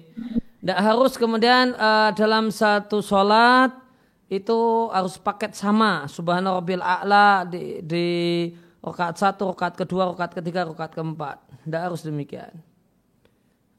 Tidak 0.63 0.79
harus 0.79 1.19
kemudian 1.19 1.75
uh, 1.75 2.15
dalam 2.15 2.55
satu 2.55 3.03
sholat 3.03 3.75
itu 4.29 4.59
harus 4.93 5.17
paket 5.17 5.57
sama 5.57 6.05
subhana 6.05 6.53
rabbiyal 6.53 6.85
a'la 6.85 7.49
di, 7.49 7.81
di 7.81 8.07
rakaat 8.85 9.17
satu, 9.17 9.57
rakaat 9.57 9.75
kedua, 9.75 10.13
rakaat 10.13 10.37
ketiga, 10.37 10.69
rakaat 10.69 10.93
keempat 10.93 11.41
tidak 11.65 11.83
harus 11.89 12.05
demikian. 12.05 12.53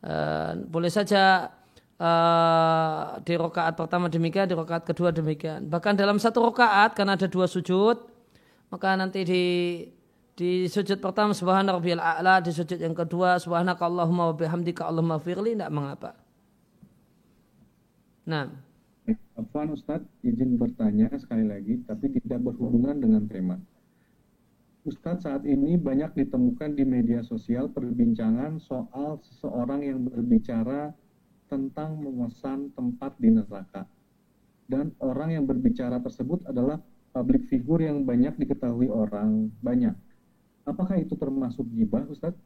Uh, 0.02 0.58
boleh 0.66 0.90
saja 0.90 1.54
uh, 2.02 3.22
di 3.22 3.38
rokaat 3.38 3.78
pertama 3.78 4.10
demikian, 4.10 4.50
di 4.50 4.58
rokaat 4.58 4.90
kedua 4.90 5.14
demikian. 5.14 5.70
Bahkan 5.70 5.94
dalam 5.94 6.18
satu 6.18 6.42
rokaat 6.50 6.98
karena 6.98 7.14
ada 7.14 7.30
dua 7.30 7.46
sujud, 7.46 8.10
maka 8.74 8.98
nanti 8.98 9.22
di 9.22 9.44
di 10.34 10.66
sujud 10.72 10.98
pertama 11.04 11.36
subhana 11.36 11.78
a'la, 11.78 12.40
di 12.42 12.50
sujud 12.50 12.80
yang 12.80 12.96
kedua 12.96 13.38
subhanaka 13.38 13.84
Allahumma 13.86 14.32
wa 14.32 14.36
bihamdika 14.40 14.88
Allahumma 14.88 15.22
firli 15.22 15.54
tidak 15.54 15.70
mengapa. 15.70 16.12
Nah. 18.26 18.69
Afwan 19.38 19.74
Ustadz 19.74 20.10
izin 20.26 20.60
bertanya 20.60 21.10
sekali 21.16 21.48
lagi 21.48 21.80
tapi 21.88 22.12
tidak 22.12 22.44
berhubungan 22.44 22.98
dengan 23.00 23.24
tema. 23.30 23.58
Ustadz 24.88 25.28
saat 25.28 25.44
ini 25.44 25.76
banyak 25.76 26.16
ditemukan 26.16 26.74
di 26.74 26.84
media 26.88 27.22
sosial 27.22 27.70
perbincangan 27.70 28.58
soal 28.64 29.22
seseorang 29.22 29.86
yang 29.86 30.00
berbicara 30.08 30.96
tentang 31.52 32.00
memesan 32.00 32.72
tempat 32.74 33.18
di 33.20 33.30
neraka. 33.34 33.84
Dan 34.70 34.94
orang 35.02 35.34
yang 35.34 35.46
berbicara 35.50 35.98
tersebut 36.00 36.46
adalah 36.46 36.78
public 37.12 37.50
figure 37.50 37.82
yang 37.84 38.06
banyak 38.06 38.38
diketahui 38.38 38.88
orang 38.88 39.50
banyak. 39.60 39.98
Apakah 40.64 41.02
itu 41.02 41.18
termasuk 41.18 41.66
gibah 41.74 42.06
Ustadz? 42.06 42.38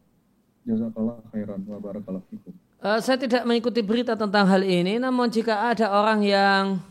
Jazakallah 0.63 1.19
khairan 1.35 1.59
wa 1.67 1.77
barakallahu 1.83 2.23
fikum. 2.31 2.55
Uh, 2.83 2.99
saya 2.99 3.15
tidak 3.15 3.47
mengikuti 3.47 3.79
berita 3.79 4.11
tentang 4.19 4.43
hal 4.43 4.59
ini, 4.59 4.99
namun 4.99 5.31
jika 5.31 5.71
ada 5.71 5.87
orang 5.87 6.19
yang 6.19 6.83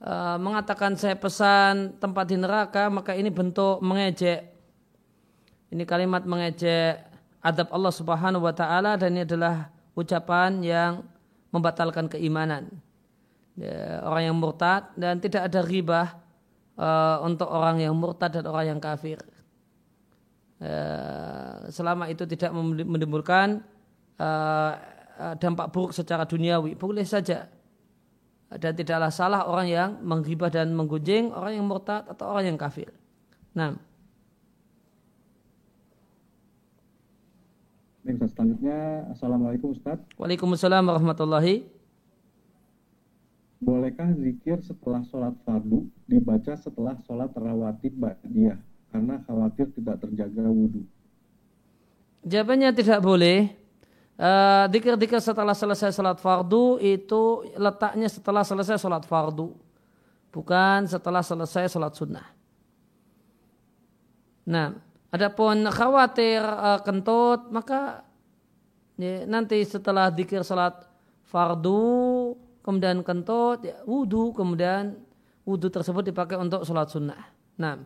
Eh, 0.00 0.36
mengatakan 0.40 0.96
saya 0.96 1.12
pesan 1.12 1.92
tempat 2.00 2.24
di 2.24 2.40
neraka 2.40 2.88
maka 2.88 3.12
ini 3.12 3.28
bentuk 3.28 3.84
mengejek. 3.84 4.48
Ini 5.68 5.84
kalimat 5.84 6.24
mengejek 6.24 7.04
adab 7.44 7.68
Allah 7.68 7.92
Subhanahu 7.92 8.48
wa 8.48 8.54
taala 8.56 8.96
dan 8.96 9.12
ini 9.12 9.28
adalah 9.28 9.68
ucapan 9.92 10.64
yang 10.64 11.04
membatalkan 11.52 12.08
keimanan. 12.08 12.72
Ya, 13.60 14.00
orang 14.08 14.32
yang 14.32 14.36
murtad 14.40 14.88
dan 14.96 15.20
tidak 15.20 15.52
ada 15.52 15.60
ribah 15.60 16.16
uh, 16.80 17.20
untuk 17.20 17.52
orang 17.52 17.84
yang 17.84 17.92
murtad 17.92 18.32
dan 18.40 18.48
orang 18.48 18.72
yang 18.72 18.80
kafir. 18.80 19.20
Uh, 20.64 21.68
selama 21.68 22.08
itu 22.08 22.24
tidak 22.24 22.56
menimbulkan 22.88 23.60
uh, 24.20 24.72
dampak 25.40 25.72
buruk 25.72 25.96
secara 25.96 26.28
duniawi 26.28 26.76
boleh 26.76 27.04
saja 27.04 27.48
dan 28.50 28.72
tidaklah 28.74 29.14
salah 29.14 29.46
orang 29.46 29.68
yang 29.70 29.90
menghibah 30.02 30.50
dan 30.50 30.74
menggunjing 30.74 31.30
orang 31.30 31.54
yang 31.54 31.66
murtad 31.70 32.02
atau 32.10 32.34
orang 32.34 32.50
yang 32.50 32.58
kafir. 32.58 32.90
Nah. 33.54 33.78
Baik, 38.02 38.26
selanjutnya 38.34 39.06
Assalamualaikum 39.14 39.70
Ustaz. 39.70 40.02
Waalaikumsalam 40.18 40.82
warahmatullahi. 40.82 41.62
Bolehkah 43.60 44.08
zikir 44.16 44.64
setelah 44.64 45.04
sholat 45.12 45.36
fardu 45.44 45.84
dibaca 46.08 46.56
setelah 46.56 46.96
sholat 47.04 47.28
rawatib 47.36 47.92
ba'diyah 47.92 48.56
karena 48.88 49.20
khawatir 49.28 49.68
tidak 49.76 50.00
terjaga 50.00 50.48
wudhu? 50.48 50.82
Jawabannya 52.24 52.72
tidak 52.72 53.04
boleh 53.04 53.59
Uh, 54.20 54.68
dikir-dikir 54.68 55.16
setelah 55.16 55.56
selesai 55.56 55.96
sholat 55.96 56.20
fardu 56.20 56.76
itu 56.84 57.40
letaknya 57.56 58.04
setelah 58.04 58.44
selesai 58.44 58.76
sholat 58.76 59.08
fardu. 59.08 59.56
Bukan 60.28 60.84
setelah 60.84 61.24
selesai 61.24 61.72
sholat 61.72 61.96
sunnah. 61.96 62.28
Nah, 64.44 64.76
adapun 65.08 65.64
khawatir 65.72 66.44
uh, 66.44 66.84
kentut, 66.84 67.48
maka 67.48 68.04
ya, 69.00 69.24
nanti 69.24 69.64
setelah 69.64 70.12
dikir 70.12 70.44
sholat 70.44 70.84
fardu, 71.24 72.36
kemudian 72.60 73.00
kentut, 73.00 73.64
ya, 73.64 73.80
wudhu, 73.88 74.36
kemudian 74.36 75.00
wudhu 75.48 75.72
tersebut 75.72 76.12
dipakai 76.12 76.36
untuk 76.36 76.68
sholat 76.68 76.92
sunnah. 76.92 77.24
Nah. 77.56 77.80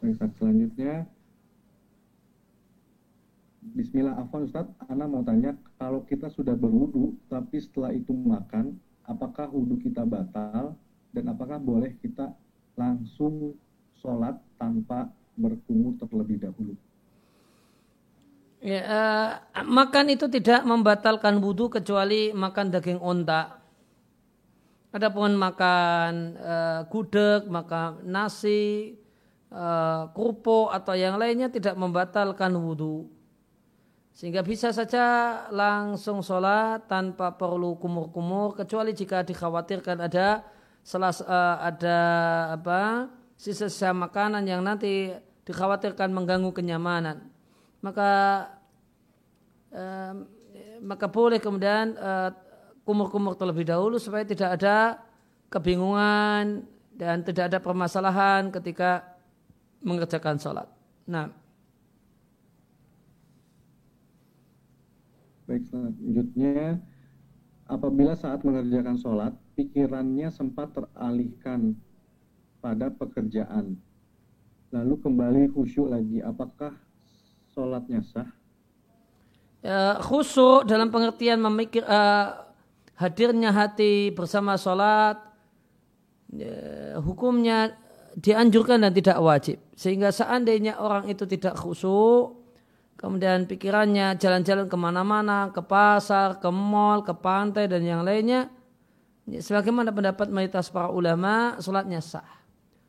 Selanjutnya, 0.00 1.04
Bismillah 3.64 4.20
Afwan 4.20 4.44
Ustaz, 4.44 4.68
Ana 4.92 5.08
mau 5.08 5.24
tanya, 5.24 5.56
kalau 5.80 6.04
kita 6.04 6.28
sudah 6.28 6.52
berwudu, 6.52 7.16
tapi 7.32 7.56
setelah 7.56 7.96
itu 7.96 8.12
makan, 8.12 8.76
apakah 9.08 9.48
wudhu 9.48 9.80
kita 9.80 10.04
batal, 10.04 10.76
dan 11.16 11.24
apakah 11.32 11.56
boleh 11.56 11.96
kita 12.04 12.36
langsung 12.76 13.56
sholat 14.04 14.36
tanpa 14.60 15.08
berkumur 15.40 15.96
terlebih 15.96 16.44
dahulu? 16.44 16.76
Ya, 18.60 18.80
uh, 18.84 19.30
makan 19.64 20.12
itu 20.12 20.28
tidak 20.28 20.60
membatalkan 20.68 21.40
wudhu 21.40 21.72
kecuali 21.72 22.36
makan 22.36 22.68
daging 22.68 23.00
onta. 23.00 23.64
Adapun 24.92 25.40
makan 25.40 26.36
uh, 26.36 26.80
gudeg, 26.92 27.48
makan 27.48 28.04
nasi, 28.12 29.00
uh, 29.48 30.12
kerupuk 30.12 30.68
atau 30.68 30.92
yang 30.92 31.16
lainnya 31.16 31.48
tidak 31.48 31.80
membatalkan 31.80 32.52
wudhu. 32.60 33.13
Sehingga 34.14 34.46
bisa 34.46 34.70
saja 34.70 35.04
langsung 35.50 36.22
sholat 36.22 36.86
tanpa 36.86 37.34
perlu 37.34 37.74
kumur-kumur 37.82 38.54
kecuali 38.54 38.94
jika 38.94 39.26
dikhawatirkan 39.26 40.06
ada 40.06 40.46
selas, 40.86 41.18
uh, 41.18 41.58
ada 41.58 41.98
apa 42.54 43.10
sisa-sisa 43.34 43.90
makanan 43.90 44.46
yang 44.46 44.62
nanti 44.62 45.10
dikhawatirkan 45.42 46.14
mengganggu 46.14 46.54
kenyamanan. 46.54 47.26
Maka 47.82 48.12
uh, 49.74 50.14
maka 50.78 51.06
boleh 51.10 51.42
kemudian 51.42 51.98
uh, 51.98 52.30
kumur-kumur 52.86 53.34
terlebih 53.34 53.66
dahulu 53.66 53.98
supaya 53.98 54.22
tidak 54.22 54.62
ada 54.62 55.02
kebingungan 55.50 56.62
dan 56.94 57.26
tidak 57.26 57.50
ada 57.50 57.58
permasalahan 57.58 58.54
ketika 58.54 59.18
mengerjakan 59.82 60.38
sholat. 60.38 60.70
Nah, 61.10 61.34
Baik, 65.44 65.68
selanjutnya 65.68 66.80
apabila 67.68 68.16
saat 68.16 68.40
mengerjakan 68.44 68.96
sholat, 68.96 69.32
pikirannya 69.56 70.32
sempat 70.32 70.72
teralihkan 70.72 71.76
pada 72.64 72.88
pekerjaan, 72.88 73.76
lalu 74.72 74.94
kembali 75.04 75.52
khusyuk 75.52 75.92
lagi, 75.92 76.24
apakah 76.24 76.72
sholatnya 77.52 78.00
sah? 78.08 78.28
Ya, 79.60 80.00
khusyuk 80.00 80.64
dalam 80.64 80.88
pengertian 80.88 81.40
memikir 81.40 81.84
uh, 81.84 82.48
hadirnya 82.96 83.52
hati 83.52 84.12
bersama 84.16 84.56
sholat, 84.56 85.20
ya, 86.32 86.96
hukumnya 87.04 87.76
dianjurkan 88.16 88.80
dan 88.80 88.92
tidak 88.96 89.20
wajib. 89.20 89.60
Sehingga 89.76 90.08
seandainya 90.08 90.80
orang 90.80 91.08
itu 91.08 91.28
tidak 91.28 91.56
khusyuk, 91.60 92.43
kemudian 93.04 93.44
pikirannya 93.44 94.16
jalan-jalan 94.16 94.64
ke 94.64 94.76
mana-mana, 94.80 95.52
ke 95.52 95.60
pasar, 95.60 96.40
ke 96.40 96.48
mall, 96.48 97.04
ke 97.04 97.12
pantai 97.12 97.68
dan 97.68 97.84
yang 97.84 98.00
lainnya. 98.00 98.48
Sebagaimana 99.28 99.92
pendapat 99.92 100.32
mayoritas 100.32 100.72
para 100.72 100.88
ulama, 100.88 101.60
sholatnya 101.60 102.00
sah. 102.00 102.24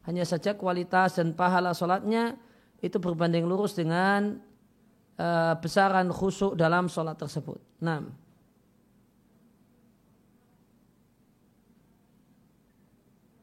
Hanya 0.08 0.24
saja 0.24 0.56
kualitas 0.56 1.20
dan 1.20 1.36
pahala 1.36 1.76
sholatnya 1.76 2.40
itu 2.80 2.96
berbanding 2.96 3.44
lurus 3.44 3.76
dengan 3.76 4.40
uh, 5.20 5.54
besaran 5.60 6.08
khusuk 6.16 6.56
dalam 6.56 6.88
sholat 6.88 7.20
tersebut. 7.20 7.60
Nah. 7.84 8.08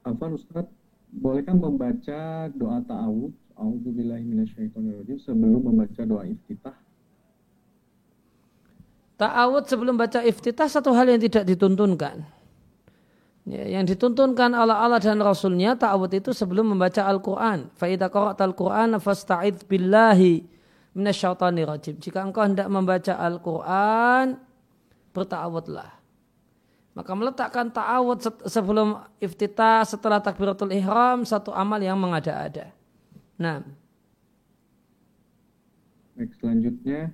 Afan 0.09 0.41
Ustaz, 0.41 0.64
bolehkah 1.12 1.53
membaca 1.53 2.49
doa 2.57 2.81
ta'awud 2.81 3.41
A'udzubillahiminasyaitonirrajim 3.62 5.22
sebelum 5.22 5.62
membaca 5.62 6.02
doa 6.02 6.26
iftitah. 6.26 6.74
Ta'awud 9.22 9.70
sebelum 9.70 9.94
baca 9.94 10.18
iftitah 10.26 10.66
satu 10.66 10.90
hal 10.90 11.06
yang 11.06 11.22
tidak 11.22 11.46
dituntunkan. 11.46 12.26
Ya, 13.46 13.78
yang 13.78 13.86
dituntunkan 13.86 14.50
Allah 14.54 14.82
Allah 14.82 14.98
dan 14.98 15.22
Rasulnya 15.22 15.78
ta'awud 15.78 16.10
itu 16.10 16.34
sebelum 16.34 16.74
membaca 16.74 17.06
Al-Quran. 17.06 17.70
Fa'idha 17.78 18.10
qara'tal 18.10 18.54
Quran 18.54 18.98
fasta'idh 18.98 19.66
billahi 19.70 20.42
minasyaitonir 20.98 21.70
rajim. 21.70 21.94
Jika 22.02 22.22
engkau 22.22 22.42
hendak 22.42 22.66
membaca 22.66 23.14
Al-Quran, 23.14 24.42
berta'awudlah. 25.14 25.90
Maka 26.98 27.12
meletakkan 27.14 27.70
ta'awud 27.70 28.46
sebelum 28.46 29.06
iftitah 29.22 29.86
setelah 29.86 30.18
takbiratul 30.18 30.74
ihram 30.74 31.22
satu 31.22 31.54
amal 31.54 31.78
yang 31.78 31.96
mengada-ada. 31.96 32.82
Nah. 33.43 33.59
Baik, 36.14 36.30
selanjutnya 36.38 37.11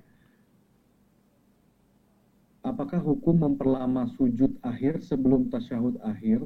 apakah 2.61 3.01
hukum 3.01 3.33
memperlama 3.33 4.05
sujud 4.13 4.53
akhir 4.61 5.01
sebelum 5.01 5.49
tasyahud 5.49 5.97
akhir? 6.05 6.45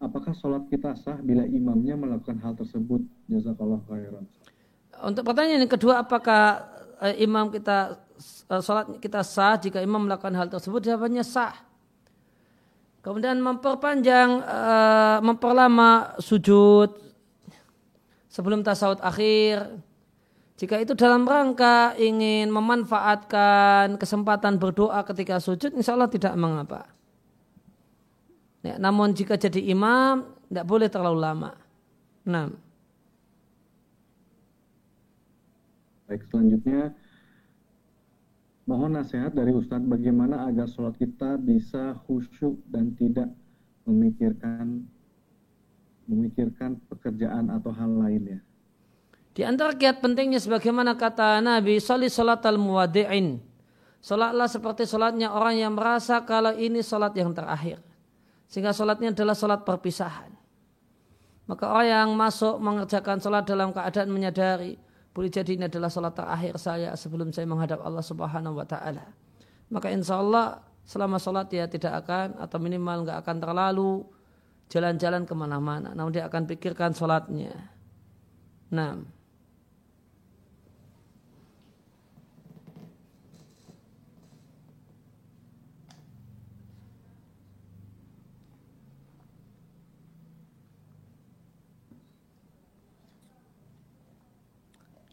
Apakah 0.00 0.36
sholat 0.36 0.68
kita 0.68 0.92
sah 0.96 1.16
bila 1.24 1.48
imamnya 1.48 1.96
melakukan 1.96 2.36
hal 2.44 2.52
tersebut? 2.52 3.00
Jazakallah 3.32 3.80
khairan. 3.88 4.24
Untuk 5.00 5.24
pertanyaan 5.24 5.64
yang 5.64 5.72
kedua, 5.72 6.04
apakah 6.04 6.68
eh, 7.00 7.24
imam 7.24 7.48
kita 7.48 7.96
eh, 8.52 8.60
sholat 8.60 9.00
kita 9.00 9.24
sah 9.24 9.56
jika 9.56 9.80
imam 9.80 10.04
melakukan 10.04 10.36
hal 10.36 10.52
tersebut? 10.52 10.84
Jawabannya 10.84 11.24
sah. 11.24 11.56
Kemudian 13.00 13.40
memperpanjang, 13.40 14.30
eh, 14.44 15.18
memperlama 15.24 16.20
sujud 16.20 17.09
sebelum 18.30 18.62
tasawuf 18.62 19.02
akhir. 19.02 19.82
Jika 20.56 20.78
itu 20.78 20.92
dalam 20.94 21.26
rangka 21.26 21.98
ingin 21.98 22.52
memanfaatkan 22.52 23.96
kesempatan 23.96 24.60
berdoa 24.60 25.02
ketika 25.08 25.42
sujud, 25.42 25.74
insya 25.74 25.96
Allah 25.96 26.12
tidak 26.12 26.36
mengapa. 26.38 26.86
Ya, 28.60 28.76
namun 28.76 29.16
jika 29.16 29.40
jadi 29.40 29.72
imam, 29.72 30.36
tidak 30.52 30.66
boleh 30.68 30.88
terlalu 30.92 31.18
lama. 31.18 31.56
Nah. 32.28 32.52
Baik, 36.04 36.28
selanjutnya 36.28 36.92
mohon 38.68 38.92
nasihat 38.92 39.32
dari 39.32 39.56
Ustadz 39.56 39.88
bagaimana 39.88 40.44
agar 40.44 40.68
sholat 40.68 40.94
kita 41.00 41.40
bisa 41.40 41.96
khusyuk 42.04 42.60
dan 42.68 42.92
tidak 43.00 43.32
memikirkan 43.88 44.84
memikirkan 46.10 46.82
pekerjaan 46.90 47.54
atau 47.54 47.70
hal 47.70 47.86
lainnya. 47.86 48.42
Di 49.30 49.46
antara 49.46 49.78
kiat 49.78 50.02
pentingnya 50.02 50.42
sebagaimana 50.42 50.98
kata 50.98 51.38
Nabi, 51.38 51.78
Sali 51.78 52.10
salat 52.10 52.42
al-muwadi'in. 52.42 53.38
Salatlah 54.02 54.50
seperti 54.50 54.88
salatnya 54.88 55.30
orang 55.30 55.60
yang 55.60 55.72
merasa 55.78 56.18
kalau 56.26 56.50
ini 56.56 56.82
salat 56.82 57.14
yang 57.14 57.30
terakhir. 57.30 57.78
Sehingga 58.50 58.74
salatnya 58.74 59.14
adalah 59.14 59.38
salat 59.38 59.62
perpisahan. 59.62 60.34
Maka 61.46 61.64
orang 61.70 61.86
yang 61.86 62.08
masuk 62.18 62.58
mengerjakan 62.58 63.22
salat 63.22 63.46
dalam 63.46 63.70
keadaan 63.70 64.10
menyadari, 64.10 64.74
boleh 65.14 65.30
jadi 65.30 65.58
ini 65.58 65.64
adalah 65.66 65.90
salat 65.90 66.14
terakhir 66.14 66.54
saya 66.58 66.90
sebelum 66.98 67.30
saya 67.30 67.46
menghadap 67.46 67.82
Allah 67.82 68.02
Subhanahu 68.02 68.58
wa 68.58 68.66
taala. 68.66 69.10
Maka 69.70 69.90
insya 69.94 70.18
Allah 70.18 70.62
selama 70.82 71.22
salat 71.22 71.50
dia 71.50 71.70
tidak 71.70 72.02
akan 72.02 72.38
atau 72.38 72.58
minimal 72.58 73.06
nggak 73.06 73.18
akan 73.22 73.36
terlalu 73.38 74.06
jalan-jalan 74.70 75.26
ke 75.26 75.34
mana-mana. 75.34 75.90
Namun 75.92 76.14
dia 76.14 76.24
akan 76.30 76.46
pikirkan 76.46 76.94
sholatnya. 76.94 77.52
Nah. 78.70 79.02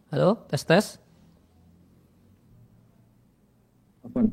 Halo, 0.08 0.39
tes 0.47 0.64
tes. 0.64 0.86
Apa? 4.05 4.24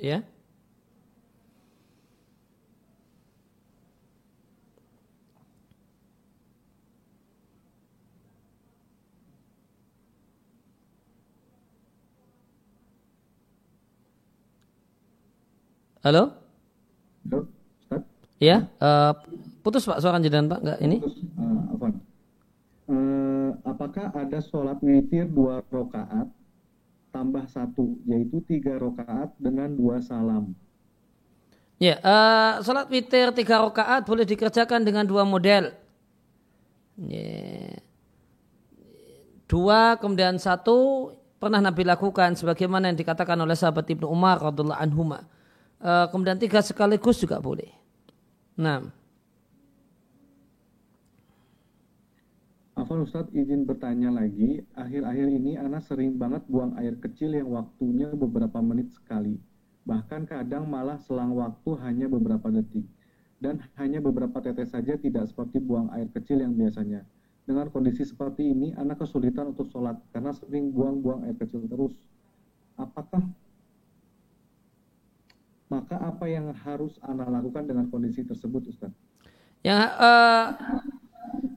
Ya. 0.00 0.26
Halo? 16.06 16.30
Halo, 17.26 17.50
Ustaz? 17.82 18.06
Ya, 18.38 18.70
uh, 18.78 19.10
putus 19.66 19.82
Pak 19.82 19.98
suara 19.98 20.22
jenengan 20.22 20.54
Pak, 20.54 20.60
enggak 20.62 20.78
ini? 20.78 20.96
Putus, 21.02 21.18
uh, 21.34 21.62
apa? 21.74 21.86
Uh, 22.86 23.50
apakah 23.66 24.14
ada 24.14 24.38
sholat 24.38 24.78
witir 24.86 25.26
dua 25.26 25.66
rakaat 25.66 26.30
tambah 27.10 27.42
satu, 27.50 27.98
yaitu 28.06 28.38
tiga 28.46 28.78
rakaat 28.78 29.34
dengan 29.42 29.74
dua 29.74 29.98
salam? 29.98 30.54
Ya, 31.82 31.98
uh, 31.98 32.62
sholat 32.62 32.86
witir 32.86 33.34
tiga 33.34 33.66
rakaat 33.66 34.06
boleh 34.06 34.22
dikerjakan 34.22 34.86
dengan 34.86 35.10
dua 35.10 35.26
model. 35.26 35.74
Ya. 37.02 37.82
Dua 39.50 39.98
kemudian 39.98 40.38
satu 40.38 41.10
pernah 41.42 41.58
Nabi 41.58 41.82
lakukan 41.82 42.38
sebagaimana 42.38 42.94
yang 42.94 42.98
dikatakan 43.02 43.34
oleh 43.42 43.58
sahabat 43.58 43.90
Ibnu 43.90 44.06
Umar 44.06 44.38
radhiallahu 44.38 44.78
anhuma 44.78 45.26
uh, 45.86 46.06
kemudian 46.10 46.36
tiga 46.36 46.58
sekaligus 46.58 47.22
juga 47.22 47.38
boleh. 47.38 47.70
Nah. 48.58 48.90
Afal 52.76 53.08
Ustadz 53.08 53.32
izin 53.32 53.64
bertanya 53.64 54.12
lagi, 54.12 54.60
akhir-akhir 54.76 55.26
ini 55.32 55.56
Ana 55.56 55.80
sering 55.80 56.20
banget 56.20 56.44
buang 56.44 56.76
air 56.76 56.92
kecil 57.00 57.32
yang 57.32 57.48
waktunya 57.48 58.12
beberapa 58.12 58.60
menit 58.60 58.92
sekali. 58.92 59.40
Bahkan 59.88 60.28
kadang 60.28 60.68
malah 60.68 61.00
selang 61.00 61.32
waktu 61.32 61.72
hanya 61.80 62.10
beberapa 62.10 62.52
detik. 62.52 62.84
Dan 63.40 63.64
hanya 63.80 64.04
beberapa 64.04 64.44
tetes 64.44 64.76
saja 64.76 64.96
tidak 65.00 65.24
seperti 65.28 65.56
buang 65.56 65.88
air 65.96 66.08
kecil 66.12 66.40
yang 66.40 66.52
biasanya. 66.52 67.04
Dengan 67.48 67.72
kondisi 67.72 68.04
seperti 68.04 68.44
ini, 68.44 68.76
anak 68.76 69.00
kesulitan 69.00 69.56
untuk 69.56 69.70
sholat 69.72 69.96
karena 70.12 70.34
sering 70.36 70.68
buang-buang 70.74 71.24
air 71.24 71.36
kecil 71.38 71.64
terus. 71.64 71.96
Apakah 72.76 73.24
maka 75.66 75.98
apa 75.98 76.24
yang 76.30 76.54
harus 76.62 76.94
Anda 77.02 77.26
lakukan 77.26 77.66
dengan 77.66 77.90
kondisi 77.90 78.22
tersebut 78.22 78.70
Ustaz? 78.70 78.92
Ya, 79.66 79.90
uh, 79.98 80.44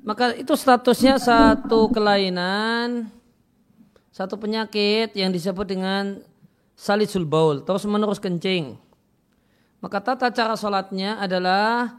maka 0.01 0.33
itu 0.33 0.55
statusnya 0.57 1.21
satu 1.21 1.93
kelainan 1.93 3.13
satu 4.19 4.35
penyakit 4.35 5.15
yang 5.15 5.31
disebut 5.31 5.63
dengan 5.63 6.19
salisul 6.75 7.23
baul, 7.23 7.63
terus 7.63 7.87
menerus 7.87 8.19
kencing. 8.19 8.75
Maka 9.79 10.03
tata 10.03 10.27
cara 10.27 10.59
sholatnya 10.59 11.15
adalah 11.23 11.95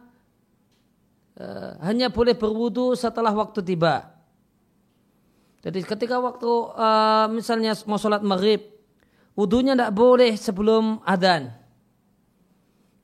uh, 1.40 1.80
hanya 1.80 2.12
boleh 2.12 2.36
berwudu 2.36 2.92
setelah 2.92 3.32
waktu 3.32 3.64
tiba. 3.64 4.12
Jadi 5.64 5.80
ketika 5.80 6.20
waktu 6.20 6.50
uh, 6.76 7.32
misalnya 7.32 7.72
mau 7.88 7.96
sholat 7.96 8.20
maghrib, 8.20 8.68
wudhunya 9.32 9.72
tidak 9.72 9.92
boleh 9.96 10.36
sebelum 10.36 11.00
adhan. 11.08 11.59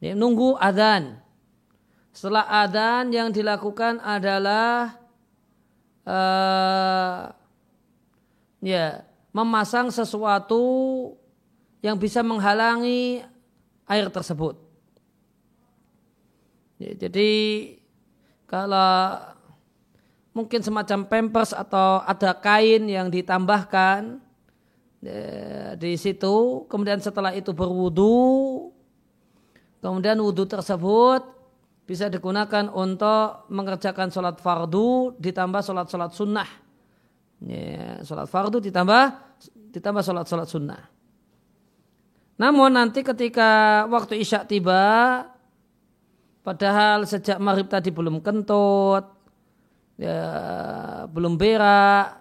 Ya, 0.00 0.12
nunggu 0.12 0.60
adhan. 0.60 1.18
Setelah 2.12 2.44
adhan 2.48 3.12
yang 3.12 3.28
dilakukan 3.28 4.00
adalah 4.00 4.96
uh, 6.04 7.32
ya 8.64 9.04
memasang 9.36 9.92
sesuatu 9.92 10.64
yang 11.84 12.00
bisa 12.00 12.24
menghalangi 12.24 13.20
air 13.84 14.08
tersebut. 14.08 14.56
Ya, 16.80 16.92
jadi 16.96 17.32
kalau 18.44 19.16
mungkin 20.36 20.60
semacam 20.60 21.08
pampers 21.08 21.56
atau 21.56 22.04
ada 22.04 22.36
kain 22.36 22.84
yang 22.84 23.08
ditambahkan 23.08 24.20
ya, 25.00 25.20
di 25.80 25.96
situ, 25.96 26.64
kemudian 26.68 27.00
setelah 27.00 27.32
itu 27.32 27.56
berwudu, 27.56 28.24
kemudian 29.80 30.18
wudu 30.20 30.48
tersebut 30.48 31.22
bisa 31.86 32.10
digunakan 32.10 32.66
untuk 32.74 33.46
mengerjakan 33.48 34.10
sholat 34.10 34.42
fardu 34.42 35.14
ditambah 35.22 35.62
sholat-sholat 35.62 36.10
sunnah. 36.10 36.50
Ya, 37.46 38.02
sholat 38.02 38.26
fardu 38.26 38.58
ditambah 38.58 39.04
ditambah 39.70 40.02
sholat-sholat 40.02 40.48
sunnah. 40.50 40.82
Namun 42.36 42.76
nanti 42.76 43.00
ketika 43.00 43.84
waktu 43.88 44.20
isya 44.20 44.44
tiba, 44.44 45.24
padahal 46.44 47.08
sejak 47.08 47.40
maghrib 47.40 47.70
tadi 47.70 47.88
belum 47.88 48.20
kentut, 48.20 49.08
ya, 49.96 50.20
belum 51.08 51.40
berak, 51.40 52.20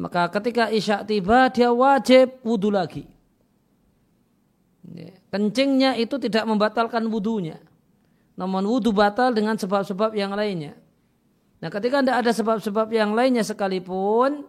maka 0.00 0.32
ketika 0.32 0.72
isya 0.72 1.04
tiba 1.04 1.52
dia 1.52 1.68
wajib 1.68 2.40
wudhu 2.40 2.72
lagi. 2.72 3.04
Ya, 5.30 5.38
kencingnya 5.38 5.94
itu 5.94 6.18
tidak 6.18 6.42
membatalkan 6.42 7.06
wudhunya. 7.06 7.62
Namun 8.34 8.66
wudhu 8.66 8.90
batal 8.90 9.30
dengan 9.30 9.54
sebab-sebab 9.54 10.10
yang 10.18 10.34
lainnya. 10.34 10.74
Nah 11.62 11.68
ketika 11.70 12.02
tidak 12.02 12.16
ada 12.24 12.32
sebab-sebab 12.34 12.88
yang 12.90 13.14
lainnya 13.14 13.46
sekalipun, 13.46 14.42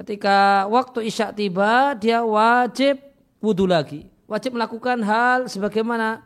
ketika 0.00 0.64
waktu 0.70 1.10
isya 1.12 1.34
tiba 1.34 1.92
dia 1.98 2.24
wajib 2.24 2.96
wudhu 3.42 3.66
lagi. 3.66 4.08
Wajib 4.30 4.54
melakukan 4.54 5.02
hal 5.02 5.50
sebagaimana 5.50 6.24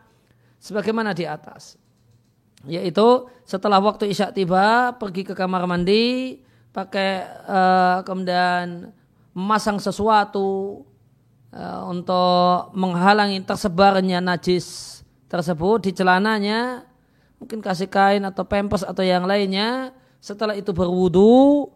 sebagaimana 0.61 1.17
di 1.17 1.25
atas. 1.25 1.81
Yaitu 2.69 3.27
setelah 3.43 3.83
waktu 3.83 4.15
isya 4.15 4.31
tiba 4.31 4.95
pergi 4.95 5.27
ke 5.27 5.35
kamar 5.35 5.67
mandi, 5.67 6.39
pakai 6.71 7.27
uh, 7.49 7.99
kemudian 8.07 8.95
memasang 9.33 9.81
sesuatu 9.81 10.85
uh, 11.53 11.89
untuk 11.89 12.73
menghalangi 12.75 13.45
tersebarnya 13.45 14.19
najis 14.25 15.01
tersebut 15.29 15.89
di 15.89 15.91
celananya, 15.97 16.85
mungkin 17.41 17.65
kasih 17.65 17.89
kain 17.89 18.25
atau 18.25 18.45
pempes 18.45 18.85
atau 18.85 19.01
yang 19.05 19.25
lainnya. 19.25 19.93
Setelah 20.23 20.55
itu 20.55 20.71
berwudu, 20.71 21.67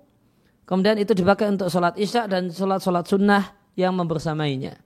kemudian 0.68 0.96
itu 1.00 1.12
dipakai 1.12 1.50
untuk 1.50 1.66
sholat 1.66 1.98
isya 1.98 2.30
dan 2.30 2.48
sholat-sholat 2.52 3.04
sunnah 3.08 3.44
yang 3.74 3.90
membersamainya. 3.96 4.78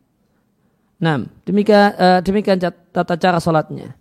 Nah, 1.01 1.24
demikian 1.49 1.97
uh, 1.97 2.20
demikian 2.20 2.61
tata 2.93 3.14
cara 3.16 3.41
sholatnya. 3.41 3.97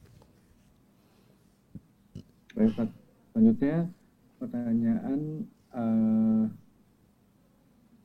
Selanjutnya 3.31 3.87
pertanyaan 4.35 5.47
uh, 5.71 6.43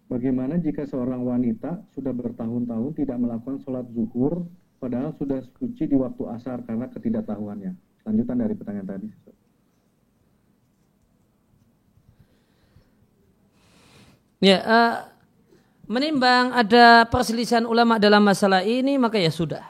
bagaimana 0.09 0.61
jika 0.61 0.85
seorang 0.85 1.25
wanita 1.25 1.83
sudah 1.97 2.13
bertahun-tahun 2.13 2.93
tidak 2.97 3.17
melakukan 3.19 3.59
sholat 3.65 3.87
zuhur 3.93 4.45
padahal 4.79 5.17
sudah 5.17 5.41
suci 5.59 5.89
di 5.89 5.97
waktu 5.97 6.23
asar 6.35 6.61
karena 6.65 6.87
ketidaktahuannya? 6.93 7.73
Lanjutan 8.05 8.37
dari 8.37 8.55
pertanyaan 8.55 8.89
tadi. 8.89 9.09
Ya, 14.45 14.61
uh, 14.61 14.95
menimbang 15.89 16.53
ada 16.53 17.09
perselisihan 17.09 17.65
ulama 17.65 17.97
dalam 17.97 18.21
masalah 18.21 18.61
ini 18.61 19.01
maka 19.01 19.17
ya 19.17 19.33
sudah. 19.33 19.65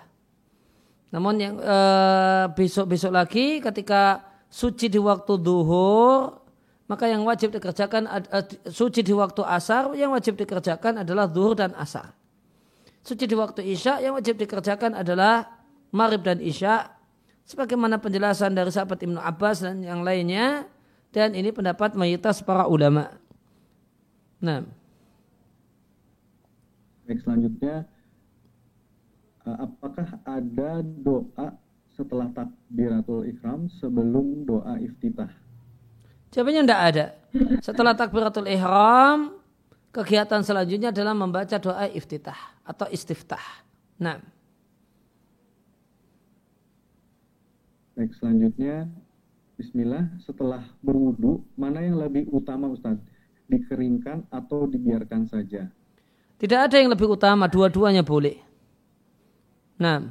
Namun 1.14 1.34
yang 1.38 1.54
eh, 1.62 2.44
besok-besok 2.58 3.14
uh, 3.14 3.16
lagi 3.22 3.62
ketika 3.62 4.18
suci 4.50 4.90
di 4.90 4.98
waktu 4.98 5.38
duhur 5.38 6.42
maka 6.84 7.08
yang 7.08 7.24
wajib 7.24 7.48
dikerjakan 7.48 8.04
suci 8.68 9.00
di 9.00 9.16
waktu 9.16 9.40
asar 9.40 9.96
yang 9.96 10.12
wajib 10.12 10.36
dikerjakan 10.36 11.00
adalah 11.00 11.24
duhur 11.24 11.56
dan 11.56 11.72
asar. 11.80 12.12
Suci 13.04 13.24
di 13.24 13.36
waktu 13.36 13.64
isya 13.64 14.00
yang 14.04 14.16
wajib 14.16 14.36
dikerjakan 14.36 14.96
adalah 14.96 15.48
maghrib 15.92 16.24
dan 16.24 16.40
isya 16.40 16.92
sebagaimana 17.44 18.00
penjelasan 18.00 18.52
dari 18.52 18.72
sahabat 18.72 19.00
Ibnu 19.00 19.20
Abbas 19.20 19.64
dan 19.64 19.80
yang 19.80 20.04
lainnya 20.04 20.68
dan 21.12 21.32
ini 21.32 21.52
pendapat 21.52 21.96
mayoritas 21.96 22.40
para 22.40 22.68
ulama. 22.68 23.12
Nah, 24.40 24.64
Baik, 27.04 27.20
selanjutnya 27.20 27.84
eh, 29.44 29.56
apakah 29.60 30.08
ada 30.24 30.80
doa 30.80 31.52
setelah 31.92 32.32
takbiratul 32.32 33.28
ihram 33.28 33.68
sebelum 33.68 34.48
doa 34.48 34.80
iftitah? 34.80 35.43
Jawabannya 36.34 36.62
tidak 36.66 36.82
ada. 36.82 37.06
Setelah 37.62 37.94
takbiratul 37.94 38.50
ihram, 38.50 39.38
kegiatan 39.94 40.42
selanjutnya 40.42 40.90
adalah 40.90 41.14
membaca 41.14 41.54
doa 41.62 41.86
iftitah 41.86 42.58
atau 42.66 42.90
istiftah. 42.90 43.62
Nah. 44.02 44.18
Baik, 47.94 48.10
selanjutnya 48.18 48.90
Bismillah, 49.54 50.10
setelah 50.26 50.66
berwudu, 50.82 51.46
mana 51.54 51.78
yang 51.78 52.02
lebih 52.02 52.26
utama 52.34 52.66
Ustaz? 52.66 52.98
Dikeringkan 53.46 54.26
atau 54.34 54.66
dibiarkan 54.66 55.30
saja? 55.30 55.70
Tidak 56.42 56.58
ada 56.58 56.74
yang 56.74 56.90
lebih 56.90 57.14
utama, 57.14 57.46
dua-duanya 57.46 58.02
boleh. 58.02 58.42
Nah. 59.78 60.10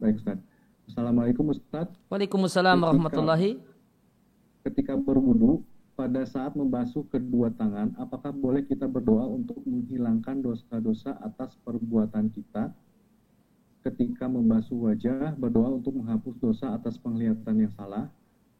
Baik 0.00 0.24
Ustaz. 0.24 0.47
Assalamualaikum 0.98 1.54
Ustaz. 1.54 1.86
Waalaikumsalam 2.10 2.82
warahmatullahi. 2.82 3.62
Ketika 4.66 4.98
berwudu, 4.98 5.62
pada 5.94 6.26
saat 6.26 6.58
membasuh 6.58 7.06
kedua 7.06 7.54
tangan, 7.54 7.94
apakah 8.02 8.34
boleh 8.34 8.66
kita 8.66 8.90
berdoa 8.90 9.30
untuk 9.30 9.62
menghilangkan 9.62 10.42
dosa-dosa 10.42 11.14
atas 11.22 11.54
perbuatan 11.62 12.34
kita? 12.34 12.74
Ketika 13.86 14.26
membasuh 14.26 14.90
wajah, 14.90 15.38
berdoa 15.38 15.78
untuk 15.78 16.02
menghapus 16.02 16.34
dosa 16.42 16.74
atas 16.74 16.98
penglihatan 16.98 17.62
yang 17.62 17.72
salah. 17.78 18.10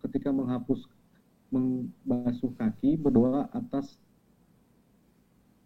Ketika 0.07 0.30
menghapus 0.30 0.86
membasuh 1.51 2.55
kaki, 2.55 3.03
berdoa 3.03 3.51
atas 3.51 3.99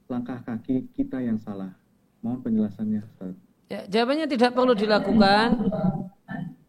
langkah 0.09 0.41
kaki 0.41 0.89
kita 0.97 1.21
yang 1.21 1.37
salah. 1.37 1.77
Mohon 2.25 2.41
penjelasannya, 2.49 3.05
Ustaz. 3.13 3.37
Ya, 3.69 3.85
jawabannya 3.85 4.25
tidak 4.25 4.57
perlu 4.57 4.73
dilakukan. 4.73 5.69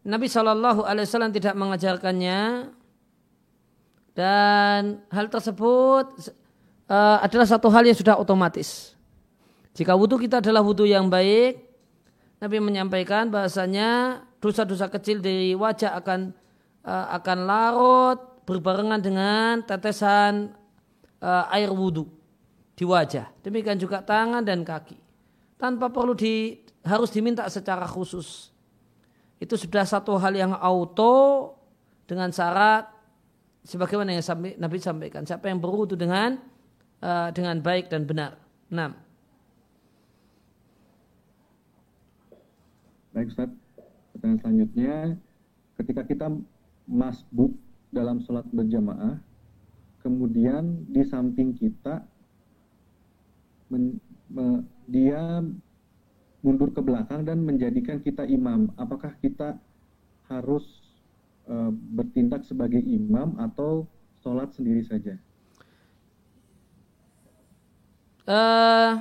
Nabi 0.04 0.28
Shallallahu 0.28 0.84
Alaihi 0.84 1.08
Wasallam 1.08 1.32
tidak 1.32 1.56
mengajarkannya 1.56 2.68
dan 4.12 5.00
hal 5.08 5.26
tersebut 5.32 6.30
uh, 6.92 7.18
adalah 7.24 7.48
satu 7.48 7.72
hal 7.72 7.88
yang 7.88 7.96
sudah 7.96 8.20
otomatis. 8.20 8.92
Jika 9.74 9.96
wudhu 9.96 10.20
kita 10.20 10.38
adalah 10.38 10.62
wudhu 10.62 10.86
yang 10.86 11.10
baik, 11.10 11.58
Nabi 12.38 12.56
menyampaikan 12.60 13.32
bahasanya 13.32 14.22
dosa-dosa 14.38 14.92
kecil 14.92 15.18
dari 15.24 15.56
wajah 15.56 15.96
akan 15.98 16.30
uh, 16.84 17.06
akan 17.18 17.38
larut 17.48 18.18
berbarengan 18.44 19.00
dengan 19.00 19.64
tetesan 19.64 20.52
uh, 21.24 21.48
air 21.50 21.72
wudhu 21.72 22.06
di 22.76 22.84
wajah. 22.86 23.32
Demikian 23.42 23.80
juga 23.82 24.04
tangan 24.04 24.44
dan 24.46 24.62
kaki. 24.62 25.00
Tanpa 25.58 25.88
perlu 25.88 26.12
di, 26.12 26.60
harus 26.84 27.08
diminta 27.10 27.48
secara 27.48 27.88
khusus. 27.88 28.53
Itu 29.42 29.58
sudah 29.58 29.84
satu 29.84 30.16
hal 30.18 30.34
yang 30.34 30.52
auto 30.54 31.52
dengan 32.06 32.30
syarat 32.30 32.86
sebagaimana 33.64 34.14
yang 34.14 34.24
Nabi 34.60 34.78
sampaikan. 34.78 35.24
Siapa 35.24 35.48
yang 35.48 35.58
berwudu 35.58 35.96
dengan 35.96 36.38
uh, 37.00 37.28
dengan 37.32 37.58
baik 37.60 37.88
dan 37.90 38.04
benar. 38.06 38.36
6. 38.70 38.92
Baik 43.14 43.30
Ustaz. 43.30 43.50
Pertanyaan 44.14 44.40
selanjutnya, 44.40 44.94
ketika 45.78 46.02
kita 46.06 46.26
masbuk 46.86 47.54
dalam 47.94 48.18
sholat 48.26 48.46
berjamaah, 48.50 49.18
kemudian 50.02 50.84
di 50.90 51.02
samping 51.06 51.54
kita 51.54 52.02
men, 53.70 54.02
me, 54.28 54.66
dia 54.90 55.42
mundur 56.44 56.68
ke 56.68 56.84
belakang 56.84 57.24
dan 57.24 57.40
menjadikan 57.40 58.04
kita 58.04 58.28
imam. 58.28 58.68
Apakah 58.76 59.16
kita 59.16 59.56
harus 60.28 60.62
uh, 61.48 61.72
bertindak 61.72 62.44
sebagai 62.44 62.84
imam 62.84 63.40
atau 63.40 63.88
sholat 64.20 64.52
sendiri 64.52 64.84
saja? 64.84 65.16
Uh, 68.28 69.00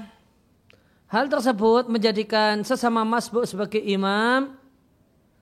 hal 1.11 1.27
tersebut 1.27 1.91
menjadikan 1.91 2.63
sesama 2.63 3.03
masbuk 3.03 3.43
sebagai 3.43 3.79
imam 3.83 4.55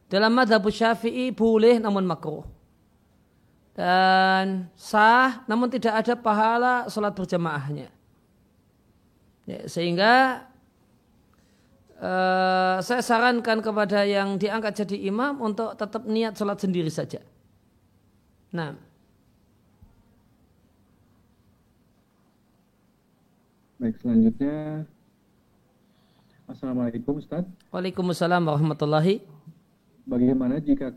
dalam 0.10 0.34
madhab 0.34 0.66
syafi'i 0.70 1.30
boleh 1.34 1.82
namun 1.82 2.06
makruh 2.06 2.46
dan 3.72 4.68
sah 4.76 5.42
namun 5.48 5.72
tidak 5.72 6.04
ada 6.04 6.14
pahala 6.14 6.86
sholat 6.92 7.16
berjamaahnya. 7.16 7.90
Ya, 9.50 9.66
sehingga 9.66 10.46
uh, 12.02 12.82
saya 12.82 13.02
sarankan 13.06 13.62
kepada 13.62 14.04
yang 14.04 14.42
diangkat 14.42 14.84
jadi 14.84 15.08
imam 15.08 15.40
untuk 15.40 15.78
tetap 15.78 16.04
niat 16.10 16.34
sholat 16.34 16.58
sendiri 16.58 16.90
saja. 16.90 17.22
Nah. 18.52 18.76
Baik, 23.82 23.98
selanjutnya 23.98 24.86
Assalamualaikum 26.52 27.16
Ustaz. 27.16 27.48
Waalaikumsalam 27.72 28.44
warahmatullahi. 28.44 29.24
Bagaimana 30.04 30.60
jika 30.60 30.92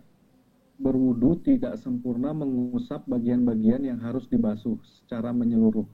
berwudu 0.83 1.39
tidak 1.47 1.79
sempurna 1.79 2.35
mengusap 2.35 3.07
bagian-bagian 3.07 3.87
yang 3.87 4.03
harus 4.03 4.27
dibasuh 4.27 4.75
secara 4.83 5.31
menyeluruh. 5.31 5.87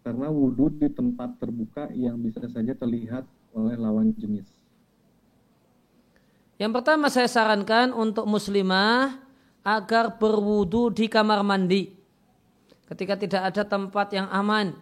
Karena 0.00 0.32
wudhu 0.32 0.72
di 0.80 0.88
tempat 0.88 1.36
terbuka 1.36 1.92
yang 1.92 2.24
bisa 2.24 2.40
saja 2.48 2.72
terlihat 2.72 3.28
oleh 3.52 3.76
lawan 3.76 4.12
jenis. 4.16 4.48
Yang 6.60 6.72
pertama 6.78 7.06
saya 7.10 7.26
sarankan 7.26 7.90
untuk 7.92 8.28
muslimah 8.28 9.18
agar 9.66 10.18
berwudu 10.18 10.94
di 10.94 11.06
kamar 11.10 11.42
mandi. 11.42 11.90
Ketika 12.86 13.16
tidak 13.16 13.42
ada 13.50 13.62
tempat 13.64 14.12
yang 14.12 14.28
aman, 14.28 14.76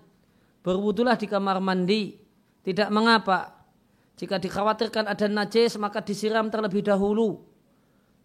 berwudulah 0.66 1.14
di 1.14 1.30
kamar 1.30 1.62
mandi. 1.62 2.18
Tidak 2.60 2.92
mengapa. 2.92 3.56
Jika 4.20 4.36
dikhawatirkan 4.36 5.08
ada 5.08 5.26
najis 5.32 5.80
maka 5.80 6.04
disiram 6.04 6.52
terlebih 6.52 6.84
dahulu 6.84 7.50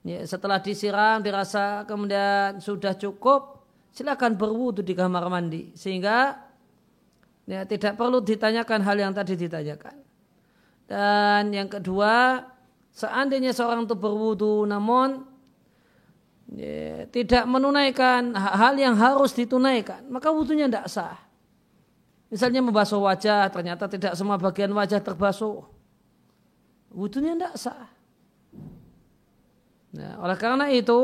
Ya, 0.05 0.21
setelah 0.21 0.61
disiram 0.61 1.17
dirasa 1.25 1.81
kemudian 1.89 2.61
sudah 2.61 2.93
cukup, 2.93 3.65
silakan 3.89 4.37
berwudu 4.37 4.85
di 4.85 4.93
kamar 4.93 5.25
mandi 5.33 5.73
sehingga 5.73 6.45
ya, 7.49 7.65
tidak 7.65 7.97
perlu 7.97 8.21
ditanyakan 8.21 8.85
hal 8.85 9.01
yang 9.01 9.17
tadi 9.17 9.33
ditanyakan. 9.33 10.04
Dan 10.85 11.49
yang 11.49 11.65
kedua, 11.65 12.45
seandainya 12.93 13.51
seorang 13.51 13.89
itu 13.89 13.97
berwudu 13.97 14.69
namun 14.69 15.25
ya, 16.53 17.09
tidak 17.09 17.43
menunaikan 17.49 18.37
hal 18.37 18.77
yang 18.77 18.93
harus 18.93 19.33
ditunaikan, 19.33 20.05
maka 20.13 20.29
wudunya 20.29 20.69
tidak 20.69 20.87
sah. 20.87 21.17
Misalnya 22.29 22.61
membasuh 22.61 23.01
wajah, 23.01 23.49
ternyata 23.49 23.89
tidak 23.89 24.13
semua 24.13 24.37
bagian 24.37 24.69
wajah 24.73 25.01
terbasuh. 25.01 25.65
Wudunya 26.93 27.33
tidak 27.33 27.55
sah. 27.57 27.89
Nah, 29.95 30.19
oleh 30.19 30.35
karena 30.35 30.67
itu 30.75 30.99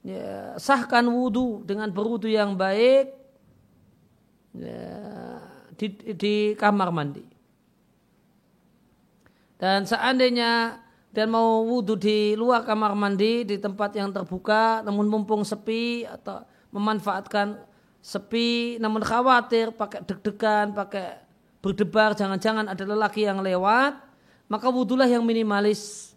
ya, 0.00 0.56
sahkan 0.56 1.04
wudhu 1.04 1.68
dengan 1.68 1.92
berwudhu 1.92 2.32
yang 2.32 2.56
baik 2.56 3.12
ya, 4.56 4.88
di, 5.76 5.86
di 6.16 6.34
kamar 6.56 6.88
mandi. 6.88 7.27
Dan 9.58 9.84
seandainya 9.84 10.78
dan 11.10 11.34
mau 11.34 11.66
wudhu 11.66 11.98
di 11.98 12.38
luar 12.38 12.62
kamar 12.62 12.94
mandi 12.94 13.42
di 13.42 13.58
tempat 13.58 13.90
yang 13.98 14.14
terbuka, 14.14 14.86
namun 14.86 15.10
mumpung 15.10 15.42
sepi 15.42 16.06
atau 16.06 16.46
memanfaatkan 16.70 17.58
sepi, 17.98 18.78
namun 18.78 19.02
khawatir 19.02 19.74
pakai 19.74 20.06
deg-degan, 20.06 20.70
pakai 20.70 21.18
berdebar, 21.58 22.14
jangan-jangan 22.14 22.70
ada 22.70 22.84
lelaki 22.86 23.26
yang 23.26 23.42
lewat, 23.42 23.98
maka 24.46 24.70
wudhulah 24.70 25.10
yang 25.10 25.26
minimalis 25.26 26.14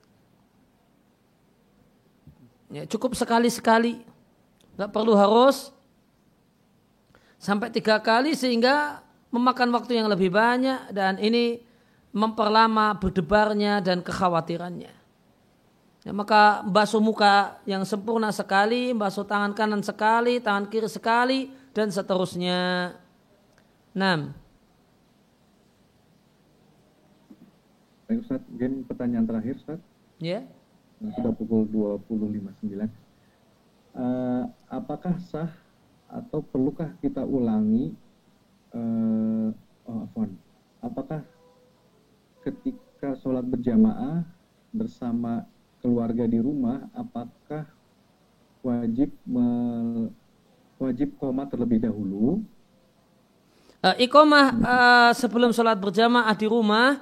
Ya, 2.71 2.87
cukup 2.87 3.19
sekali-sekali. 3.19 3.99
Nggak 4.79 4.91
perlu 4.95 5.11
harus 5.19 5.75
sampai 7.35 7.67
tiga 7.67 7.99
kali 7.99 8.31
sehingga 8.31 9.03
memakan 9.27 9.75
waktu 9.75 9.99
yang 9.99 10.07
lebih 10.07 10.31
banyak 10.31 10.95
dan 10.95 11.19
ini 11.19 11.59
memperlama 12.11 12.95
berdebarnya 12.99 13.79
dan 13.79 14.03
kekhawatirannya. 14.03 14.93
Ya, 16.01 16.11
maka 16.11 16.65
basuh 16.65 16.99
muka 16.99 17.61
yang 17.69 17.85
sempurna 17.85 18.33
sekali, 18.33 18.91
basuh 18.91 19.23
tangan 19.23 19.53
kanan 19.53 19.85
sekali, 19.85 20.41
tangan 20.41 20.65
kiri 20.67 20.89
sekali, 20.89 21.53
dan 21.71 21.93
seterusnya. 21.93 22.91
6. 23.93 24.33
Baik 28.07 28.19
Ustaz, 28.23 28.41
mungkin 28.47 28.83
pertanyaan 28.87 29.25
terakhir 29.27 29.55
Ustaz. 29.61 29.79
Ya. 30.17 30.41
Yeah 30.41 30.61
sudah 31.09 31.33
pukul 31.33 31.65
20.59. 31.73 32.61
Uh, 32.77 32.87
eh, 33.97 34.43
apakah 34.69 35.17
sah 35.17 35.49
atau 36.07 36.45
perlukah 36.45 36.93
kita 37.01 37.25
ulangi 37.25 37.95
uh, 38.75 39.49
oh, 39.89 40.07
apakah 40.79 41.25
ketika 42.41 43.17
sholat 43.21 43.45
berjamaah 43.45 44.25
bersama 44.73 45.45
keluarga 45.81 46.25
di 46.25 46.37
rumah 46.41 46.85
apakah 46.93 47.65
wajib 48.61 49.09
me, 49.25 49.47
wajib 50.77 51.17
koma 51.17 51.49
terlebih 51.49 51.81
dahulu 51.81 52.41
uh, 53.81 53.95
ikomah 53.97 54.47
uh, 54.61 55.11
sebelum 55.17 55.53
sholat 55.53 55.77
berjamaah 55.77 56.33
di 56.37 56.45
rumah 56.45 57.01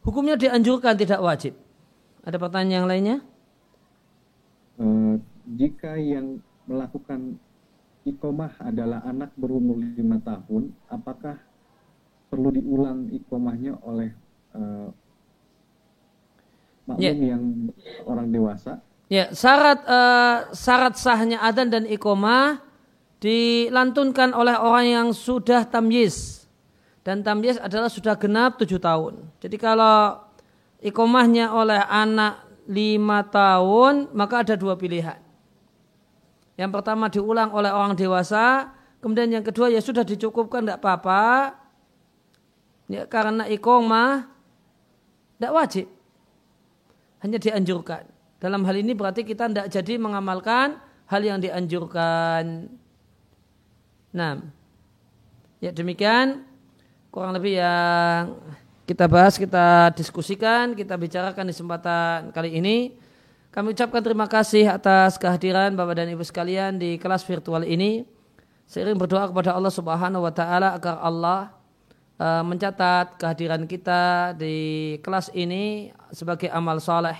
hukumnya 0.00 0.36
dianjurkan 0.36 0.96
tidak 0.96 1.20
wajib 1.20 1.52
ada 2.26 2.42
pertanyaan 2.42 2.74
yang 2.74 2.88
lainnya? 2.90 3.16
Uh, 4.82 5.14
jika 5.46 5.94
yang 5.94 6.42
melakukan 6.66 7.38
ikomah 8.02 8.50
adalah 8.58 9.06
anak 9.06 9.30
berumur 9.38 9.78
lima 9.78 10.18
tahun, 10.18 10.74
apakah 10.90 11.38
perlu 12.26 12.50
diulang 12.50 13.06
ikomahnya 13.14 13.78
oleh 13.86 14.10
uh, 14.56 14.88
makmum 16.88 17.04
yeah. 17.04 17.14
yang 17.36 17.44
orang 18.08 18.32
dewasa? 18.32 18.80
Ya, 19.06 19.30
syarat 19.30 19.86
uh, 19.86 20.50
syarat 20.50 20.98
sahnya 20.98 21.38
adzan 21.38 21.70
dan 21.70 21.84
ikomah 21.86 22.58
dilantunkan 23.22 24.34
oleh 24.34 24.58
orang 24.58 24.86
yang 24.86 25.08
sudah 25.14 25.62
tamyiz 25.62 26.46
dan 27.06 27.22
tamyiz 27.22 27.54
adalah 27.62 27.86
sudah 27.86 28.18
genap 28.18 28.58
tujuh 28.58 28.82
tahun. 28.82 29.30
Jadi 29.38 29.56
kalau 29.62 30.26
ikomahnya 30.82 31.54
oleh 31.54 31.78
anak 31.86 32.42
lima 32.66 33.22
tahun, 33.22 34.10
maka 34.10 34.42
ada 34.42 34.58
dua 34.58 34.74
pilihan. 34.74 35.22
Yang 36.58 36.70
pertama 36.74 37.06
diulang 37.06 37.54
oleh 37.54 37.70
orang 37.70 37.94
dewasa, 37.94 38.74
kemudian 38.98 39.30
yang 39.30 39.46
kedua 39.46 39.70
ya 39.70 39.78
sudah 39.78 40.02
dicukupkan 40.02 40.66
tidak 40.66 40.82
apa-apa, 40.82 41.54
ya, 42.90 43.06
karena 43.06 43.46
ikomah 43.54 44.26
tidak 45.36 45.52
wajib, 45.52 45.86
hanya 47.20 47.38
dianjurkan. 47.40 48.04
Dalam 48.36 48.64
hal 48.68 48.76
ini 48.76 48.92
berarti 48.92 49.24
kita 49.24 49.48
tidak 49.48 49.68
jadi 49.72 49.96
mengamalkan 49.96 50.76
hal 51.08 51.22
yang 51.24 51.40
dianjurkan. 51.40 52.68
Nah, 54.12 54.32
ya 55.60 55.72
demikian 55.72 56.44
kurang 57.08 57.32
lebih 57.32 57.56
yang 57.56 58.36
kita 58.86 59.08
bahas, 59.10 59.34
kita 59.40 59.90
diskusikan, 59.96 60.76
kita 60.76 60.94
bicarakan 60.94 61.48
di 61.48 61.52
kesempatan 61.56 62.30
kali 62.30 62.60
ini. 62.60 62.94
Kami 63.50 63.72
ucapkan 63.72 64.04
terima 64.04 64.28
kasih 64.28 64.68
atas 64.68 65.16
kehadiran 65.16 65.72
Bapak 65.72 65.96
dan 65.96 66.12
Ibu 66.12 66.20
sekalian 66.20 66.76
di 66.76 67.00
kelas 67.00 67.24
virtual 67.24 67.64
ini. 67.64 68.04
Seiring 68.68 69.00
berdoa 69.00 69.32
kepada 69.32 69.56
Allah 69.56 69.72
Subhanahu 69.72 70.28
wa 70.28 70.32
taala 70.34 70.76
agar 70.76 71.00
Allah 71.00 71.55
uh, 72.20 72.42
mencatat 72.44 73.20
kehadiran 73.20 73.64
kita 73.68 74.32
di 74.36 74.96
kelas 75.00 75.32
ini 75.32 75.92
sebagai 76.12 76.48
amal 76.52 76.80
soleh 76.80 77.16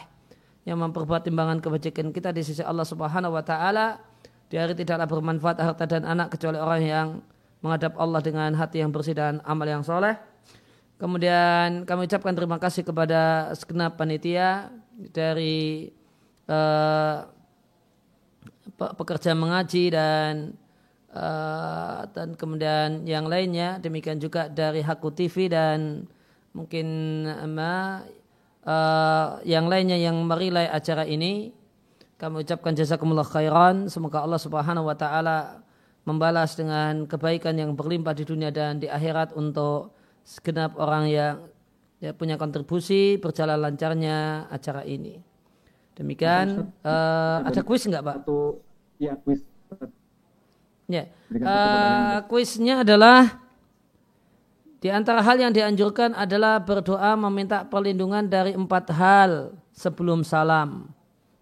yang 0.66 0.82
memperbuat 0.82 1.22
timbangan 1.22 1.62
kebajikan 1.62 2.10
kita 2.10 2.34
di 2.34 2.42
sisi 2.42 2.60
Allah 2.60 2.84
Subhanahu 2.84 3.36
wa 3.36 3.44
taala. 3.44 4.02
Di 4.46 4.58
hari 4.58 4.78
tidaklah 4.78 5.10
bermanfaat 5.10 5.58
harta 5.58 5.84
dan 5.90 6.06
anak 6.06 6.38
kecuali 6.38 6.58
orang 6.58 6.82
yang 6.82 7.08
menghadap 7.62 7.98
Allah 7.98 8.22
dengan 8.22 8.54
hati 8.54 8.78
yang 8.78 8.94
bersih 8.94 9.14
dan 9.14 9.42
amal 9.42 9.66
yang 9.66 9.82
soleh. 9.82 10.14
Kemudian 10.96 11.82
kami 11.82 12.06
ucapkan 12.06 12.32
terima 12.32 12.56
kasih 12.56 12.86
kepada 12.86 13.52
segenap 13.58 13.98
panitia 13.98 14.70
dari 14.96 15.90
uh, 16.48 17.26
pekerja 18.78 19.36
mengaji 19.36 19.92
dan 19.92 20.56
uh, 21.16 22.04
dan 22.12 22.36
kemudian 22.36 23.08
yang 23.08 23.24
lainnya 23.24 23.80
demikian 23.80 24.20
juga 24.20 24.52
dari 24.52 24.84
Haku 24.84 25.08
TV 25.16 25.48
dan 25.48 26.04
mungkin 26.52 26.86
uh, 27.24 28.04
uh, 28.68 29.40
yang 29.48 29.66
lainnya 29.66 29.96
yang 29.96 30.20
merilai 30.28 30.68
acara 30.68 31.08
ini 31.08 31.56
kami 32.16 32.44
ucapkan 32.44 32.72
jazakumullah 32.76 33.28
khairan 33.28 33.88
semoga 33.88 34.20
Allah 34.24 34.40
Subhanahu 34.40 34.88
wa 34.88 34.96
taala 34.96 35.60
membalas 36.06 36.54
dengan 36.54 37.04
kebaikan 37.04 37.58
yang 37.58 37.74
berlimpah 37.74 38.14
di 38.14 38.24
dunia 38.24 38.54
dan 38.54 38.78
di 38.78 38.86
akhirat 38.86 39.34
untuk 39.34 39.92
segenap 40.22 40.78
orang 40.78 41.10
yang 41.10 41.36
ya, 41.98 42.14
punya 42.14 42.38
kontribusi 42.38 43.18
berjalan 43.18 43.58
lancarnya 43.58 44.46
acara 44.48 44.86
ini. 44.86 45.18
Demikian 45.98 46.70
uh, 46.86 47.42
ada 47.42 47.60
kuis 47.66 47.88
enggak 47.90 48.06
Pak? 48.06 48.16
Satu 48.22 48.62
ya 49.02 49.18
kuis. 49.18 49.42
Ya. 50.86 51.10
Uh, 51.34 52.22
kuisnya 52.30 52.86
adalah 52.86 53.42
di 54.78 54.86
antara 54.86 55.18
hal 55.18 55.34
yang 55.34 55.50
dianjurkan 55.50 56.14
adalah 56.14 56.62
berdoa 56.62 57.18
meminta 57.18 57.66
perlindungan 57.66 58.22
dari 58.22 58.54
empat 58.54 58.94
hal 58.94 59.50
sebelum 59.74 60.22
salam 60.22 60.86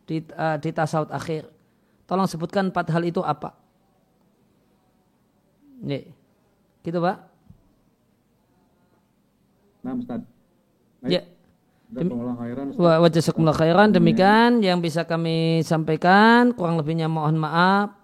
di, 0.09 0.25
uh, 0.33 0.57
di 0.57 0.71
tasawuf 0.73 1.13
akhir. 1.13 1.53
Tolong 2.09 2.29
sebutkan 2.29 2.73
empat 2.73 2.89
hal 2.89 3.05
itu 3.05 3.21
apa? 3.21 3.53
Nih. 5.85 6.09
Gitu, 6.85 6.97
Pak? 7.01 7.17
Nah, 9.85 9.93
Ustaz. 9.97 10.21
Ya. 11.05 11.25
Wa 12.77 13.09
jazakumullah 13.09 13.57
khairan. 13.57 13.93
Demikian 13.93 14.65
yang 14.65 14.81
bisa 14.81 15.05
kami 15.05 15.61
sampaikan. 15.65 16.57
Kurang 16.57 16.81
lebihnya 16.81 17.09
mohon 17.09 17.37
maaf. 17.37 18.04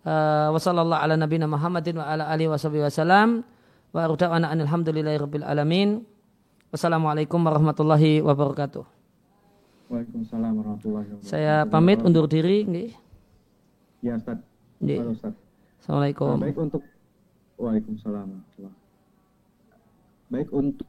Uh, 0.00 0.48
wassalamualaikum 0.56 1.04
ala 1.04 1.14
nabiyina 1.20 1.44
Muhammadin 1.44 2.00
wa 2.00 2.08
ala 2.08 2.24
alihi 2.32 2.48
wasallam. 2.48 3.44
Wa 3.92 4.08
aruda'ana 4.08 4.48
alhamdulillahi 4.48 5.18
rabbil 5.20 5.44
alamin. 5.44 6.08
Wassalamualaikum 6.72 7.42
warahmatullahi 7.42 8.24
wabarakatuh. 8.24 8.86
Waalaikumsalam 9.90 10.52
warahmatullahi 10.56 11.06
wabarakatuh. 11.10 11.28
Saya 11.28 11.66
pamit 11.66 12.00
undur 12.00 12.30
diri. 12.30 12.62
Nggih. 12.64 12.90
Ya, 14.00 14.16
Ustaz. 14.16 14.38
Nggih. 14.80 14.98
Assalamualaikum. 15.82 16.38
Nah, 16.38 16.44
baik 16.46 16.58
untuk 16.62 16.82
Waalaikumsalam. 17.60 18.28
Baik 20.30 20.48
untuk 20.54 20.88